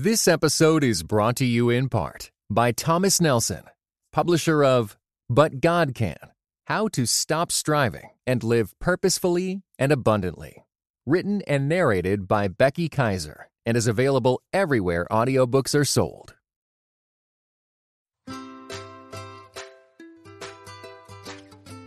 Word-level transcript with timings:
This 0.00 0.28
episode 0.28 0.84
is 0.84 1.02
brought 1.02 1.34
to 1.38 1.44
you 1.44 1.70
in 1.70 1.88
part 1.88 2.30
by 2.48 2.70
Thomas 2.70 3.20
Nelson, 3.20 3.64
publisher 4.12 4.62
of 4.62 4.96
But 5.28 5.60
God 5.60 5.92
Can 5.92 6.14
How 6.68 6.86
to 6.86 7.04
Stop 7.04 7.50
Striving 7.50 8.10
and 8.24 8.44
Live 8.44 8.78
Purposefully 8.78 9.62
and 9.76 9.90
Abundantly. 9.90 10.64
Written 11.04 11.42
and 11.48 11.68
narrated 11.68 12.28
by 12.28 12.46
Becky 12.46 12.88
Kaiser 12.88 13.50
and 13.66 13.76
is 13.76 13.88
available 13.88 14.40
everywhere 14.52 15.04
audiobooks 15.10 15.74
are 15.74 15.84
sold. 15.84 16.36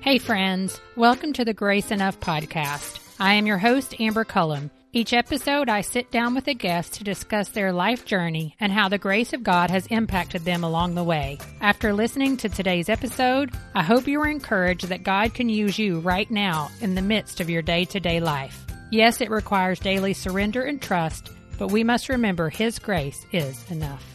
Hey, 0.02 0.18
friends. 0.18 0.82
Welcome 0.98 1.32
to 1.32 1.46
the 1.46 1.54
Grace 1.54 1.92
Enough 1.92 2.20
podcast. 2.20 3.00
I 3.22 3.36
am 3.36 3.48
your 3.48 3.60
host, 3.60 4.02
Amber 4.02 4.26
Cullum. 4.26 4.70
Each 4.94 5.14
episode, 5.14 5.70
I 5.70 5.80
sit 5.80 6.12
down 6.12 6.36
with 6.36 6.50
a 6.50 6.54
guest 6.54 6.96
to 6.96 7.06
discuss 7.06 7.48
their 7.48 7.72
life 7.72 8.04
journey 8.04 8.58
and 8.60 8.74
how 8.74 8.90
the 8.90 8.98
grace 8.98 9.32
of 9.32 9.42
God 9.42 9.70
has 9.70 9.88
impacted 9.88 10.42
them 10.42 10.66
along 10.66 10.96
the 10.96 11.04
way. 11.04 11.38
After 11.62 11.94
listening 11.94 12.36
to 12.38 12.50
today's 12.50 12.90
episode, 12.90 13.54
I 13.74 13.84
hope 13.84 14.06
you 14.06 14.20
are 14.20 14.28
encouraged 14.28 14.90
that 14.90 15.04
God 15.04 15.34
can 15.34 15.48
use 15.48 15.80
you 15.80 16.02
right 16.02 16.30
now 16.30 16.70
in 16.82 16.96
the 16.96 17.02
midst 17.02 17.40
of 17.40 17.50
your 17.50 17.62
day 17.62 17.86
to 17.86 18.02
day 18.02 18.20
life. 18.20 18.66
Yes, 18.92 19.22
it 19.22 19.30
requires 19.30 19.80
daily 19.80 20.14
surrender 20.14 20.64
and 20.64 20.82
trust, 20.82 21.32
but 21.58 21.72
we 21.72 21.86
must 21.86 22.10
remember 22.10 22.50
His 22.50 22.78
grace 22.78 23.26
is 23.32 23.72
enough. 23.72 24.06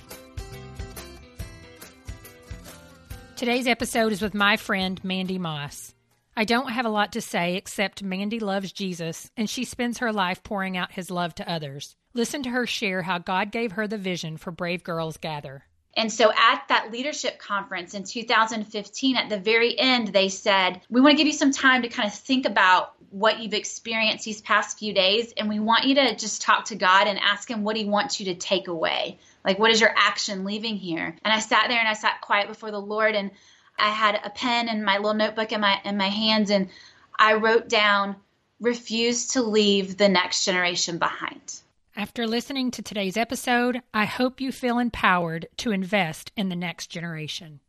Today's 3.36 3.66
episode 3.66 4.12
is 4.12 4.20
with 4.20 4.34
my 4.34 4.58
friend 4.58 5.02
Mandie 5.02 5.38
Maass. 5.38 5.94
I 6.38 6.44
don't 6.44 6.70
have 6.70 6.84
a 6.84 6.90
lot 6.90 7.12
to 7.12 7.22
say 7.22 7.56
except 7.56 8.02
Mandie 8.02 8.40
loves 8.40 8.70
Jesus 8.70 9.30
and 9.38 9.48
she 9.48 9.64
spends 9.64 9.98
her 9.98 10.12
life 10.12 10.42
pouring 10.42 10.76
out 10.76 10.92
his 10.92 11.10
love 11.10 11.34
to 11.36 11.50
others. 11.50 11.96
Listen 12.12 12.42
to 12.42 12.50
her 12.50 12.66
share 12.66 13.00
how 13.02 13.16
God 13.16 13.50
gave 13.50 13.72
her 13.72 13.88
the 13.88 13.96
vision 13.96 14.36
for 14.36 14.50
Brave 14.50 14.84
Girls 14.84 15.16
Gather. 15.16 15.64
And 15.96 16.12
so 16.12 16.30
at 16.30 16.62
that 16.68 16.92
leadership 16.92 17.38
conference 17.38 17.94
in 17.94 18.04
2015, 18.04 19.16
at 19.16 19.30
the 19.30 19.38
very 19.38 19.78
end, 19.78 20.08
they 20.08 20.28
said, 20.28 20.82
We 20.90 21.00
want 21.00 21.12
to 21.12 21.16
give 21.16 21.26
you 21.26 21.32
some 21.32 21.52
time 21.52 21.80
to 21.82 21.88
kind 21.88 22.06
of 22.06 22.14
think 22.14 22.44
about 22.44 22.92
what 23.08 23.40
you've 23.40 23.54
experienced 23.54 24.26
these 24.26 24.42
past 24.42 24.78
few 24.78 24.92
days. 24.92 25.32
And 25.38 25.48
we 25.48 25.58
want 25.58 25.84
you 25.84 25.94
to 25.94 26.14
just 26.14 26.42
talk 26.42 26.66
to 26.66 26.74
God 26.74 27.06
and 27.06 27.18
ask 27.18 27.50
Him 27.50 27.64
what 27.64 27.76
He 27.76 27.86
wants 27.86 28.20
you 28.20 28.26
to 28.26 28.34
take 28.34 28.68
away. 28.68 29.18
Like, 29.42 29.58
what 29.58 29.70
is 29.70 29.80
your 29.80 29.94
action 29.96 30.44
leaving 30.44 30.76
here? 30.76 31.16
And 31.24 31.32
I 31.32 31.38
sat 31.38 31.68
there 31.68 31.78
and 31.78 31.88
I 31.88 31.94
sat 31.94 32.20
quiet 32.20 32.48
before 32.48 32.70
the 32.70 32.80
Lord 32.80 33.14
and 33.14 33.30
I 33.78 33.90
had 33.90 34.20
a 34.22 34.30
pen 34.30 34.68
and 34.68 34.84
my 34.84 34.96
little 34.96 35.14
notebook 35.14 35.52
in 35.52 35.60
my 35.60 35.80
in 35.84 35.96
my 35.96 36.08
hands 36.08 36.50
and 36.50 36.68
I 37.18 37.34
wrote 37.34 37.68
down 37.68 38.16
refuse 38.60 39.28
to 39.28 39.42
leave 39.42 39.96
the 39.96 40.08
next 40.08 40.44
generation 40.44 40.98
behind. 40.98 41.60
After 41.94 42.26
listening 42.26 42.70
to 42.72 42.82
today's 42.82 43.16
episode, 43.16 43.82
I 43.94 44.04
hope 44.04 44.40
you 44.40 44.52
feel 44.52 44.78
empowered 44.78 45.48
to 45.58 45.72
invest 45.72 46.30
in 46.36 46.48
the 46.48 46.56
next 46.56 46.88
generation. 46.88 47.60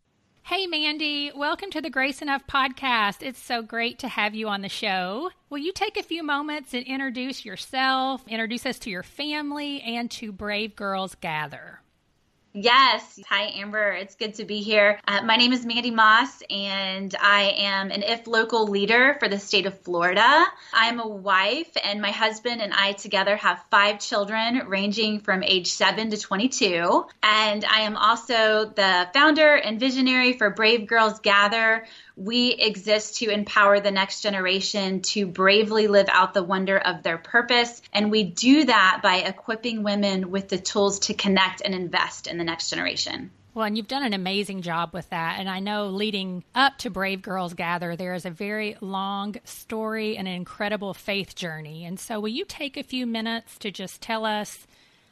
Hey, 0.44 0.66
Mandie, 0.66 1.31
welcome 1.35 1.72
to 1.72 1.81
the 1.81 1.89
Grace 1.89 2.22
Enough 2.22 2.47
podcast. 2.47 3.22
It's 3.22 3.41
so 3.41 3.61
great 3.61 4.00
to 4.00 4.08
have 4.08 4.33
you 4.33 4.47
on 4.47 4.61
the 4.61 4.69
show. 4.69 5.30
Will 5.50 5.58
you 5.58 5.73
take 5.73 5.97
a 5.97 6.03
few 6.03 6.23
moments 6.23 6.73
and 6.73 6.85
introduce 6.85 7.44
yourself, 7.44 8.23
introduce 8.28 8.66
us 8.66 8.80
to 8.80 8.89
your 8.89 9.03
family, 9.03 9.81
and 9.81 10.09
to 10.11 10.31
Brave 10.31 10.75
Girls 10.78 11.16
Gather? 11.16 11.81
Yes. 12.59 13.19
Hi, 13.30 13.52
Amber. 13.53 13.91
It's 13.91 14.16
good 14.16 14.33
to 14.36 14.44
be 14.44 14.61
here. 14.61 15.00
Uh, 15.08 15.22
my 15.22 15.36
name 15.36 15.53
is 15.53 15.63
Mandie 15.63 15.91
Maass, 15.91 16.41
and 16.50 17.16
I 17.22 17.53
am 17.55 17.91
an 17.91 18.02
IF 18.02 18.25
local 18.25 18.66
leader 18.66 19.16
for 19.19 19.30
the 19.30 19.38
state 19.38 19.67
of 19.67 19.80
Florida. 19.81 20.44
I'm 20.73 21.00
a 21.00 21.08
wife, 21.08 21.69
and 21.83 22.02
my 22.02 22.09
husband 22.09 22.63
and 22.63 22.73
I 22.73 22.94
together 22.94 23.35
have 23.35 23.63
five 23.69 24.00
children 24.00 24.63
ranging 24.67 25.19
from 25.19 25.44
age 25.44 25.67
7 25.67 26.09
to 26.09 26.17
22. 26.17 27.05
And 27.22 27.63
I 27.63 27.81
am 27.81 27.95
also 27.95 28.66
the 28.66 29.08
founder 29.13 29.53
and 29.53 29.80
visionary 29.80 30.33
for 30.33 30.50
Brave 30.50 30.88
Girls 30.88 31.19
Gather, 31.19 31.85
we 32.17 32.51
exist 32.53 33.17
to 33.17 33.29
empower 33.29 33.79
the 33.79 33.91
next 33.91 34.22
generation 34.22 35.01
to 35.01 35.28
bravely 35.28 35.88
live 35.88 36.09
out 36.09 36.33
the 36.33 36.44
wonder 36.44 36.78
of 36.78 37.03
their 37.03 37.19
purpose. 37.19 37.81
And 37.94 38.09
we 38.09 38.23
do 38.23 38.66
that 38.66 39.01
by 39.03 39.17
equipping 39.17 39.83
women 39.83 40.31
with 40.31 40.50
the 40.50 40.57
tools 40.57 41.00
to 41.00 41.13
connect 41.13 41.61
and 41.61 41.75
invest 41.75 42.25
in 42.25 42.39
the 42.39 42.44
next 42.44 42.72
generation. 42.72 43.29
Well, 43.53 43.66
and 43.66 43.77
you've 43.77 43.88
done 43.88 44.03
an 44.03 44.13
amazing 44.13 44.61
job 44.61 44.94
with 44.94 45.09
that. 45.11 45.39
And 45.39 45.50
I 45.50 45.59
know 45.59 45.88
leading 45.88 46.44
up 46.53 46.77
to 46.79 46.89
Brave 46.89 47.22
Girls 47.22 47.53
Gather, 47.53 47.95
there 47.95 48.13
is 48.13 48.25
a 48.25 48.31
very 48.31 48.77
long 48.81 49.35
story 49.45 50.17
and 50.17 50.27
an 50.27 50.33
incredible 50.33 50.94
faith 50.94 51.35
journey. 51.35 51.85
And 51.85 52.00
so, 52.00 52.19
will 52.19 52.27
you 52.29 52.45
take 52.45 52.77
a 52.77 52.83
few 52.83 53.07
minutes 53.07 53.57
to 53.59 53.72
just 53.72 54.01
tell 54.01 54.25
us 54.25 54.67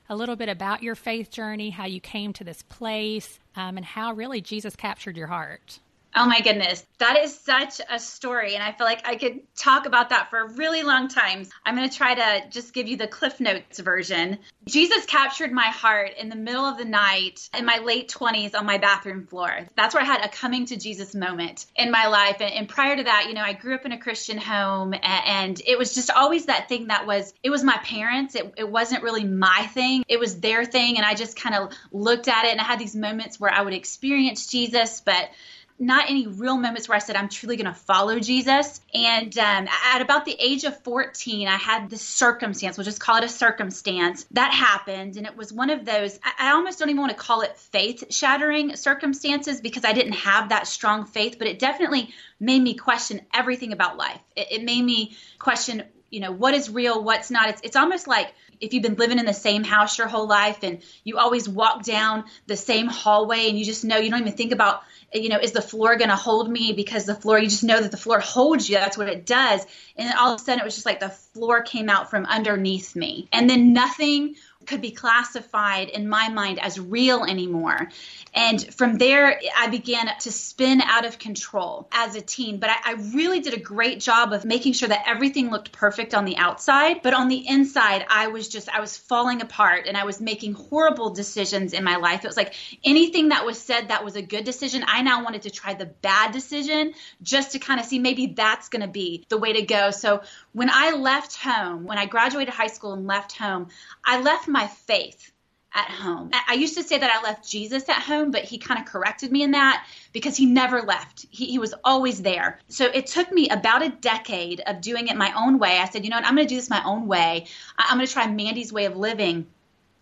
a 0.09 0.15
little 0.15 0.35
bit 0.35 0.49
about 0.49 0.83
your 0.83 0.93
faith 0.93 1.31
journey, 1.31 1.71
how 1.71 1.85
you 1.85 1.99
came 1.99 2.33
to 2.33 2.43
this 2.43 2.61
place, 2.63 3.39
um, 3.55 3.77
and 3.77 3.85
how 3.85 4.13
really 4.13 4.41
Jesus 4.41 4.75
captured 4.75 5.17
your 5.17 5.27
heart? 5.27 5.79
Oh 6.17 6.25
my 6.25 6.39
goodness. 6.39 6.85
That 6.99 7.17
is 7.17 7.37
such 7.37 7.81
a 7.89 7.99
story. 7.99 8.55
And 8.55 8.63
I 8.63 8.71
feel 8.71 8.87
like 8.87 9.05
I 9.05 9.17
could 9.17 9.41
talk 9.53 9.85
about 9.85 10.11
that 10.11 10.29
for 10.29 10.39
a 10.39 10.53
really 10.53 10.81
long 10.81 11.09
time. 11.09 11.45
I'm 11.65 11.75
going 11.75 11.89
to 11.89 11.95
try 11.95 12.15
to 12.15 12.49
just 12.49 12.73
give 12.73 12.87
you 12.87 12.95
the 12.95 13.07
Cliff 13.07 13.41
Notes 13.41 13.79
version. 13.79 14.37
Jesus 14.65 15.05
captured 15.05 15.51
my 15.51 15.65
heart 15.65 16.11
in 16.17 16.29
the 16.29 16.37
middle 16.37 16.63
of 16.63 16.77
the 16.77 16.85
night 16.85 17.49
in 17.57 17.65
my 17.65 17.79
late 17.79 18.07
20s 18.07 18.55
on 18.55 18.65
my 18.65 18.77
bathroom 18.77 19.27
floor. 19.27 19.67
That's 19.75 19.93
where 19.93 20.03
I 20.03 20.05
had 20.05 20.23
a 20.23 20.29
coming 20.29 20.65
to 20.67 20.77
Jesus 20.77 21.13
moment 21.13 21.65
in 21.75 21.91
my 21.91 22.07
life. 22.07 22.37
And, 22.39 22.53
and 22.53 22.69
prior 22.69 22.95
to 22.95 23.03
that, 23.03 23.25
you 23.27 23.33
know, 23.33 23.43
I 23.43 23.51
grew 23.51 23.75
up 23.75 23.85
in 23.85 23.91
a 23.91 23.99
Christian 23.99 24.37
home 24.37 24.93
and, 24.93 25.03
and 25.03 25.61
it 25.67 25.77
was 25.77 25.93
just 25.93 26.09
always 26.09 26.45
that 26.45 26.69
thing 26.69 26.87
that 26.87 27.05
was, 27.05 27.33
it 27.43 27.49
was 27.49 27.61
my 27.61 27.77
parents. 27.83 28.35
It, 28.35 28.53
it 28.55 28.69
wasn't 28.69 29.03
really 29.03 29.25
my 29.25 29.69
thing, 29.73 30.05
it 30.07 30.19
was 30.19 30.39
their 30.39 30.63
thing. 30.63 30.95
And 30.95 31.05
I 31.05 31.13
just 31.13 31.35
kind 31.35 31.55
of 31.55 31.73
looked 31.91 32.29
at 32.29 32.45
it 32.45 32.51
and 32.51 32.61
I 32.61 32.63
had 32.63 32.79
these 32.79 32.95
moments 32.95 33.37
where 33.37 33.51
I 33.51 33.61
would 33.61 33.73
experience 33.73 34.47
Jesus, 34.47 35.01
but 35.01 35.29
not 35.77 36.09
any 36.09 36.25
real 36.27 36.57
moments 36.57 36.87
where 36.87 36.95
I 36.95 36.99
said 36.99 37.15
I'm 37.15 37.27
truly 37.27 37.57
going 37.57 37.65
to 37.65 37.73
follow 37.73 38.19
Jesus. 38.19 38.79
And 38.93 39.37
um, 39.37 39.67
at 39.93 40.01
about 40.01 40.25
the 40.25 40.35
age 40.39 40.63
of 40.63 40.81
14, 40.83 41.47
I 41.47 41.57
had 41.57 41.89
this 41.89 42.01
circumstance, 42.01 42.77
we'll 42.77 42.85
just 42.85 43.01
call 43.01 43.17
it 43.17 43.23
a 43.23 43.29
circumstance, 43.29 44.25
that 44.31 44.53
happened. 44.53 45.17
And 45.17 45.25
it 45.25 45.35
was 45.35 45.51
one 45.51 45.69
of 45.69 45.83
those, 45.85 46.17
I, 46.39 46.51
almost 46.51 46.79
don't 46.79 46.89
even 46.89 47.01
want 47.01 47.11
to 47.11 47.17
call 47.17 47.41
it 47.41 47.57
faith 47.57 48.05
shattering 48.13 48.75
circumstances 48.77 49.59
because 49.59 49.83
I 49.83 49.91
didn't 49.91 50.13
have 50.13 50.49
that 50.49 50.67
strong 50.67 51.05
faith, 51.05 51.35
but 51.37 51.47
it 51.47 51.59
definitely 51.59 52.13
made 52.39 52.61
me 52.61 52.75
question 52.75 53.21
everything 53.33 53.73
about 53.73 53.97
life. 53.97 54.21
It, 54.35 54.47
it 54.51 54.63
made 54.63 54.83
me 54.83 55.17
question 55.39 55.83
you 56.15 56.21
know 56.21 56.31
what 56.31 56.53
is 56.53 56.69
real 56.69 57.03
what's 57.03 57.29
not. 57.29 57.49
It's, 57.49 57.61
it's 57.61 57.75
almost 57.75 58.07
like 58.07 58.33
if 58.61 58.73
you've 58.73 58.81
been 58.81 58.95
living 58.95 59.19
in 59.19 59.25
the 59.25 59.33
same 59.33 59.65
house 59.65 59.97
your 59.97 60.07
whole 60.07 60.27
life 60.27 60.59
and 60.63 60.81
you 61.03 61.17
always 61.17 61.49
walk 61.49 61.83
down 61.83 62.23
the 62.47 62.55
same 62.55 62.87
hallway 62.87 63.49
and 63.49 63.59
you 63.59 63.65
just 63.65 63.83
know 63.83 63.97
you 63.97 64.09
don't 64.09 64.21
even 64.21 64.31
think 64.31 64.53
about 64.53 64.81
you 65.13 65.27
know 65.27 65.37
is 65.37 65.51
the 65.51 65.61
floor 65.61 65.97
going 65.97 66.09
to 66.09 66.15
hold 66.15 66.49
me 66.49 66.71
because 66.71 67.03
the 67.03 67.15
floor 67.15 67.37
you 67.37 67.49
just 67.49 67.65
know 67.65 67.81
that 67.81 67.91
the 67.91 67.97
floor 67.97 68.21
holds 68.21 68.69
you. 68.69 68.77
That's 68.77 68.97
what 68.97 69.09
it 69.09 69.25
does. 69.25 69.67
And 69.97 70.07
then 70.07 70.17
all 70.17 70.33
of 70.33 70.39
a 70.39 70.43
sudden 70.43 70.61
it 70.61 70.63
was 70.63 70.75
just 70.75 70.85
like 70.85 71.01
the 71.01 71.09
floor 71.09 71.63
came 71.63 71.89
out 71.89 72.09
from 72.09 72.25
underneath 72.25 72.95
me. 72.95 73.27
And 73.33 73.49
then 73.49 73.73
nothing 73.73 74.35
could 74.67 74.81
be 74.81 74.91
classified 74.91 75.89
in 75.89 76.07
my 76.07 76.29
mind 76.29 76.59
as 76.59 76.79
real 76.79 77.23
anymore. 77.23 77.89
And 78.33 78.73
from 78.73 78.97
there, 78.97 79.39
I 79.57 79.67
began 79.67 80.07
to 80.19 80.31
spin 80.31 80.81
out 80.81 81.05
of 81.05 81.19
control 81.19 81.87
as 81.91 82.15
a 82.15 82.21
teen. 82.21 82.59
But 82.59 82.69
I, 82.69 82.75
I, 82.83 82.93
really 83.13 83.39
did 83.39 83.53
a 83.53 83.59
great 83.59 83.99
job 83.99 84.33
of 84.33 84.43
making 84.43 84.73
sure 84.73 84.89
that 84.89 85.03
everything 85.07 85.49
looked 85.49 85.71
perfect 85.71 86.13
on 86.13 86.25
the 86.25 86.37
outside. 86.37 87.01
But 87.01 87.13
on 87.13 87.29
the 87.29 87.47
inside, 87.47 88.05
I 88.09 88.27
was 88.27 88.49
just, 88.49 88.67
I 88.67 88.81
was 88.81 88.97
falling 88.97 89.41
apart 89.41 89.85
and 89.87 89.95
I 89.95 90.03
was 90.03 90.19
making 90.19 90.53
horrible 90.53 91.11
decisions 91.11 91.73
in 91.73 91.83
my 91.83 91.95
life. 91.95 92.23
It 92.23 92.27
was 92.27 92.37
like 92.37 92.53
anything 92.83 93.29
that 93.29 93.45
was 93.45 93.57
said 93.57 93.87
that 93.87 94.03
was 94.03 94.15
a 94.15 94.21
good 94.21 94.43
decision, 94.43 94.83
I 94.85 95.01
now 95.01 95.23
wanted 95.23 95.43
to 95.43 95.49
try 95.49 95.73
the 95.73 95.85
bad 95.85 96.31
decision 96.31 96.93
just 97.21 97.53
to 97.53 97.59
kind 97.59 97.79
of 97.79 97.85
see 97.85 97.99
maybe 97.99 98.27
that's 98.27 98.69
going 98.69 98.81
to 98.81 98.87
be 98.87 99.25
the 99.29 99.37
way 99.37 99.53
to 99.53 99.61
go. 99.61 99.91
So 99.91 100.21
when 100.51 100.69
I 100.69 100.91
left 100.91 101.37
home, 101.37 101.85
when 101.85 101.97
I 101.97 102.05
graduated 102.05 102.53
high 102.53 102.67
school 102.67 102.93
and 102.93 103.07
left 103.07 103.37
home, 103.37 103.69
I 104.05 104.21
left 104.21 104.47
my 104.55 104.67
faith 104.67 105.33
at 105.73 105.89
home. 105.91 106.31
I 106.47 106.53
used 106.53 106.77
to 106.77 106.83
say 106.83 106.97
that 106.97 107.11
I 107.11 107.21
left 107.21 107.47
Jesus 107.47 107.89
at 107.89 108.01
home, 108.01 108.31
but 108.31 108.43
he 108.43 108.57
kind 108.57 108.79
of 108.79 108.85
corrected 108.85 109.29
me 109.29 109.43
in 109.43 109.51
that 109.51 109.85
because 110.13 110.37
he 110.37 110.45
never 110.45 110.81
left. 110.81 111.25
He, 111.29 111.47
he, 111.47 111.59
was 111.59 111.75
always 111.83 112.21
there. 112.21 112.59
So 112.69 112.85
it 112.85 113.07
took 113.07 113.29
me 113.29 113.49
about 113.49 113.83
a 113.83 113.89
decade 113.89 114.61
of 114.65 114.79
doing 114.79 115.09
it 115.09 115.17
my 115.17 115.33
own 115.35 115.59
way. 115.59 115.77
I 115.77 115.89
said, 115.89 116.05
you 116.05 116.09
know 116.09 116.15
what, 116.15 116.25
I'm 116.25 116.35
going 116.35 116.47
to 116.47 116.53
do 116.53 116.55
this 116.55 116.69
my 116.69 116.81
own 116.85 117.07
way. 117.07 117.47
I'm 117.77 117.97
going 117.97 118.07
to 118.07 118.13
try 118.13 118.25
Mandie's 118.27 118.71
way 118.71 118.85
of 118.85 118.95
living. 118.95 119.47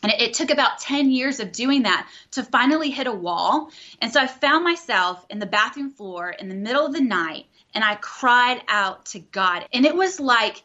And 0.04 0.12
it, 0.12 0.22
it 0.22 0.33
took 0.36 0.51
about 0.51 0.80
10 0.80 1.10
years 1.10 1.39
of 1.39 1.51
doing 1.51 1.83
that 1.83 2.07
to 2.31 2.44
finally 2.44 2.92
hit 2.92 3.07
a 3.07 3.12
wall. 3.12 3.72
And 4.00 4.13
so 4.13 4.22
I 4.22 4.28
found 4.28 4.63
myself 4.63 5.25
in 5.31 5.39
the 5.39 5.48
bathroom 5.48 5.89
floor 5.89 6.30
in 6.30 6.50
the 6.50 6.56
middle 6.56 6.86
of 6.86 6.94
the 6.94 7.01
night 7.01 7.48
and 7.74 7.83
I 7.83 7.95
cried 7.95 8.62
out 8.68 9.06
to 9.07 9.19
God. 9.19 9.68
And 9.74 9.88
it 9.88 9.95
was 9.95 10.19
like, 10.19 10.62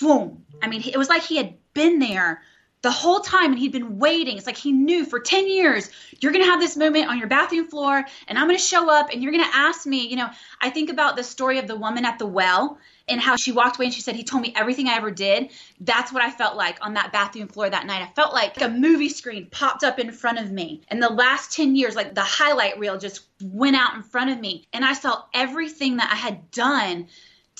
boom. 0.00 0.46
I 0.62 0.68
mean, 0.68 0.82
it 0.82 0.96
was 0.96 1.10
like 1.10 1.22
he 1.22 1.36
had 1.36 1.54
been 1.74 1.98
there 1.98 2.42
the 2.82 2.90
whole 2.90 3.20
time 3.20 3.52
and 3.52 3.58
he'd 3.58 3.72
been 3.72 3.98
waiting. 3.98 4.36
It's 4.36 4.46
like 4.46 4.56
he 4.56 4.72
knew 4.72 5.04
for 5.04 5.20
10 5.20 5.48
years, 5.48 5.90
you're 6.20 6.32
going 6.32 6.44
to 6.44 6.50
have 6.50 6.60
this 6.60 6.76
moment 6.76 7.08
on 7.08 7.18
your 7.18 7.28
bathroom 7.28 7.68
floor 7.68 8.04
and 8.26 8.38
I'm 8.38 8.46
going 8.46 8.58
to 8.58 8.62
show 8.62 8.90
up 8.90 9.10
and 9.12 9.22
you're 9.22 9.32
going 9.32 9.44
to 9.44 9.56
ask 9.56 9.86
me, 9.86 10.06
you 10.06 10.16
know, 10.16 10.30
I 10.60 10.70
think 10.70 10.90
about 10.90 11.16
the 11.16 11.24
story 11.24 11.58
of 11.58 11.66
the 11.66 11.76
woman 11.76 12.04
at 12.04 12.18
the 12.18 12.26
well 12.26 12.78
and 13.08 13.20
how 13.20 13.36
she 13.36 13.52
walked 13.52 13.76
away 13.76 13.86
and 13.86 13.94
she 13.94 14.00
said, 14.00 14.14
He 14.14 14.22
told 14.22 14.42
me 14.42 14.54
everything 14.56 14.88
I 14.88 14.94
ever 14.94 15.10
did. 15.10 15.50
That's 15.80 16.12
what 16.12 16.22
I 16.22 16.30
felt 16.30 16.56
like 16.56 16.78
on 16.80 16.94
that 16.94 17.12
bathroom 17.12 17.48
floor 17.48 17.68
that 17.68 17.86
night. 17.86 18.02
I 18.02 18.12
felt 18.14 18.32
like 18.32 18.60
a 18.62 18.68
movie 18.68 19.08
screen 19.08 19.48
popped 19.50 19.84
up 19.84 19.98
in 19.98 20.12
front 20.12 20.38
of 20.38 20.50
me. 20.50 20.82
And 20.88 21.02
the 21.02 21.08
last 21.08 21.52
10 21.52 21.74
years, 21.76 21.96
like 21.96 22.14
the 22.14 22.22
highlight 22.22 22.78
reel 22.78 22.98
just 22.98 23.26
went 23.42 23.76
out 23.76 23.94
in 23.94 24.02
front 24.02 24.30
of 24.30 24.40
me. 24.40 24.66
And 24.72 24.84
I 24.84 24.92
saw 24.92 25.24
everything 25.34 25.96
that 25.96 26.10
I 26.10 26.16
had 26.16 26.50
done 26.50 27.08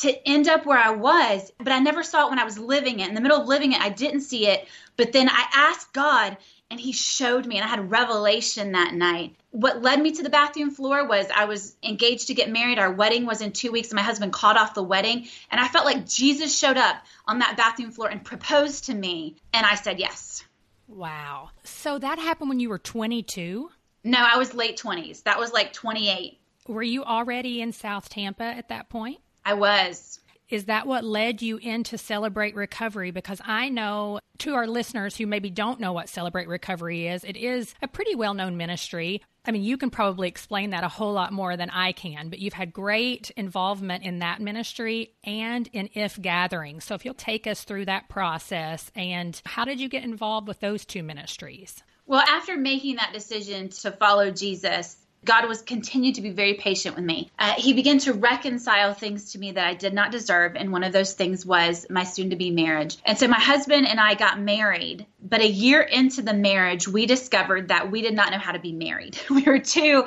to 0.00 0.29
end 0.29 0.49
up 0.49 0.64
where 0.64 0.79
I 0.79 0.91
was, 0.91 1.52
but 1.58 1.73
I 1.73 1.79
never 1.79 2.02
saw 2.02 2.26
it 2.26 2.31
when 2.31 2.38
I 2.38 2.44
was 2.44 2.58
living 2.58 3.00
it. 3.00 3.08
In 3.08 3.14
the 3.14 3.20
middle 3.20 3.41
of 3.41 3.49
living 3.49 3.73
it, 3.73 3.81
I 3.81 3.91
didn't 3.91 4.23
see 4.23 4.47
it. 4.47 4.67
But 4.97 5.12
then 5.12 5.29
I 5.29 5.44
asked 5.55 5.93
God, 5.93 6.38
and 6.70 6.81
He 6.81 6.93
showed 6.93 7.47
me, 7.47 7.56
and 7.56 7.64
I 7.64 7.69
had 7.69 7.91
revelation 7.91 8.73
that 8.73 8.94
night. 8.94 9.37
What 9.50 9.82
led 9.82 10.00
me 10.00 10.12
to 10.12 10.23
the 10.23 10.31
bathroom 10.31 10.70
floor 10.70 11.06
was 11.06 11.26
I 11.35 11.44
was 11.44 11.76
engaged 11.82 12.29
to 12.29 12.35
get 12.35 12.50
married. 12.50 12.79
Our 12.79 12.93
wedding 12.93 13.26
was 13.26 13.43
in 13.43 13.52
two 13.52 13.73
weeks, 13.73 13.88
and 13.88 13.97
my 13.97 14.02
husband 14.02 14.32
called 14.32 14.56
off 14.56 14.75
the 14.75 14.82
wedding. 14.82 15.29
And 15.50 15.61
I 15.61 15.69
felt 15.69 15.85
like 15.85 16.08
Jesus 16.08 16.56
showed 16.56 16.79
up 16.79 16.97
on 17.26 17.41
that 17.41 17.56
bathroom 17.56 17.91
floor 17.91 18.08
and 18.08 18.25
proposed 18.25 18.85
to 18.85 18.94
me. 18.94 19.37
And 19.52 19.67
I 19.67 19.75
said 19.75 19.99
yes. 19.99 20.44
Wow. 20.88 21.50
So 21.62 21.99
that 21.99 22.19
happened 22.19 22.49
when 22.49 22.61
you 22.61 22.69
were 22.69 22.79
22? 22.79 23.70
No, 24.02 24.19
I 24.19 24.38
was 24.38 24.55
late 24.55 24.79
20s. 24.79 25.25
That 25.25 25.38
was 25.38 25.52
like 25.52 25.73
28. 25.73 26.38
Were 26.69 26.82
you 26.82 27.05
already 27.05 27.61
in 27.61 27.73
South 27.73 28.08
Tampa 28.08 28.44
at 28.44 28.69
that 28.69 28.88
point? 28.88 29.19
I 29.44 29.54
was. 29.54 30.20
Is 30.48 30.64
that 30.64 30.87
what 30.87 31.04
led 31.04 31.42
you 31.42 31.58
into 31.58 31.96
Celebrate 31.96 32.56
Recovery? 32.56 33.12
Because 33.12 33.40
I 33.44 33.69
know 33.69 34.19
to 34.38 34.54
our 34.54 34.66
listeners 34.66 35.16
who 35.16 35.26
maybe 35.26 35.48
don't 35.48 35.78
know 35.78 35.92
what 35.92 36.08
Celebrate 36.08 36.48
Recovery 36.48 37.06
is, 37.06 37.22
it 37.22 37.37
is 37.37 37.72
a 37.81 37.88
pretty 37.88 38.16
well 38.16 38.34
known 38.34 38.56
ministry. 38.56 39.22
I 39.46 39.52
mean, 39.52 39.62
you 39.62 39.76
can 39.78 39.90
probably 39.90 40.28
explain 40.28 40.70
that 40.70 40.82
a 40.82 40.88
whole 40.88 41.12
lot 41.12 41.32
more 41.32 41.56
than 41.56 41.70
I 41.70 41.92
can, 41.92 42.28
but 42.28 42.40
you've 42.40 42.52
had 42.52 42.72
great 42.72 43.31
involvement 43.37 44.04
in 44.04 44.19
that 44.19 44.40
ministry 44.40 45.12
and 45.22 45.69
in 45.72 45.88
If 45.94 46.20
Gathering. 46.20 46.81
So 46.81 46.94
if 46.94 47.04
you'll 47.04 47.14
take 47.14 47.46
us 47.46 47.62
through 47.62 47.87
that 47.87 48.08
process 48.08 48.90
and 48.96 49.40
how 49.46 49.64
did 49.64 49.81
you 49.81 49.88
get 49.88 50.04
involved 50.04 50.48
with 50.48 50.60
those 50.60 50.84
two 50.84 51.02
ministries? 51.02 51.82
Well, 52.06 52.25
after 52.28 52.56
making 52.56 52.96
that 52.96 53.12
decision 53.12 53.69
to 53.69 53.92
follow 53.92 54.32
Jesus, 54.32 54.96
God 55.25 55.46
was 55.49 55.62
continued 55.62 56.14
to 56.17 56.22
be 56.22 56.31
very 56.31 56.55
patient 56.55 56.96
with 56.96 57.05
me. 57.05 57.31
Uh, 57.38 57.52
he 57.56 57.72
began 57.72 57.99
to 57.99 58.12
reconcile 58.12 58.94
things 58.94 59.32
to 59.32 59.38
me 59.38 59.52
that 59.52 59.67
I 59.67 59.75
did 59.75 59.93
not 59.93 60.11
deserve, 60.11 60.56
and 60.56 60.72
one 60.72 60.84
of 60.84 60.93
those 60.93 61.12
things 61.12 61.44
was 61.44 61.87
my 61.90 62.05
soon-to-be 62.05 62.50
marriage. 62.50 62.96
And 63.05 63.19
so 63.19 63.28
my 63.28 63.38
husband 63.38 63.87
and 63.87 64.00
I 64.00 64.14
got 64.14 64.40
married, 64.40 65.06
but 65.22 65.40
a 65.40 65.49
year 65.49 65.82
into 65.82 66.22
the 66.22 66.34
marriage, 66.34 66.88
we 66.88 67.06
discovered 67.06 67.69
that 67.69 67.90
we 67.90 68.02
did 68.02 68.14
not 68.14 68.31
know 68.32 68.38
how 68.38 68.52
to 68.52 68.58
be 68.58 68.72
married. 68.72 69.19
We 69.31 69.43
were 69.44 69.61
two 69.61 70.06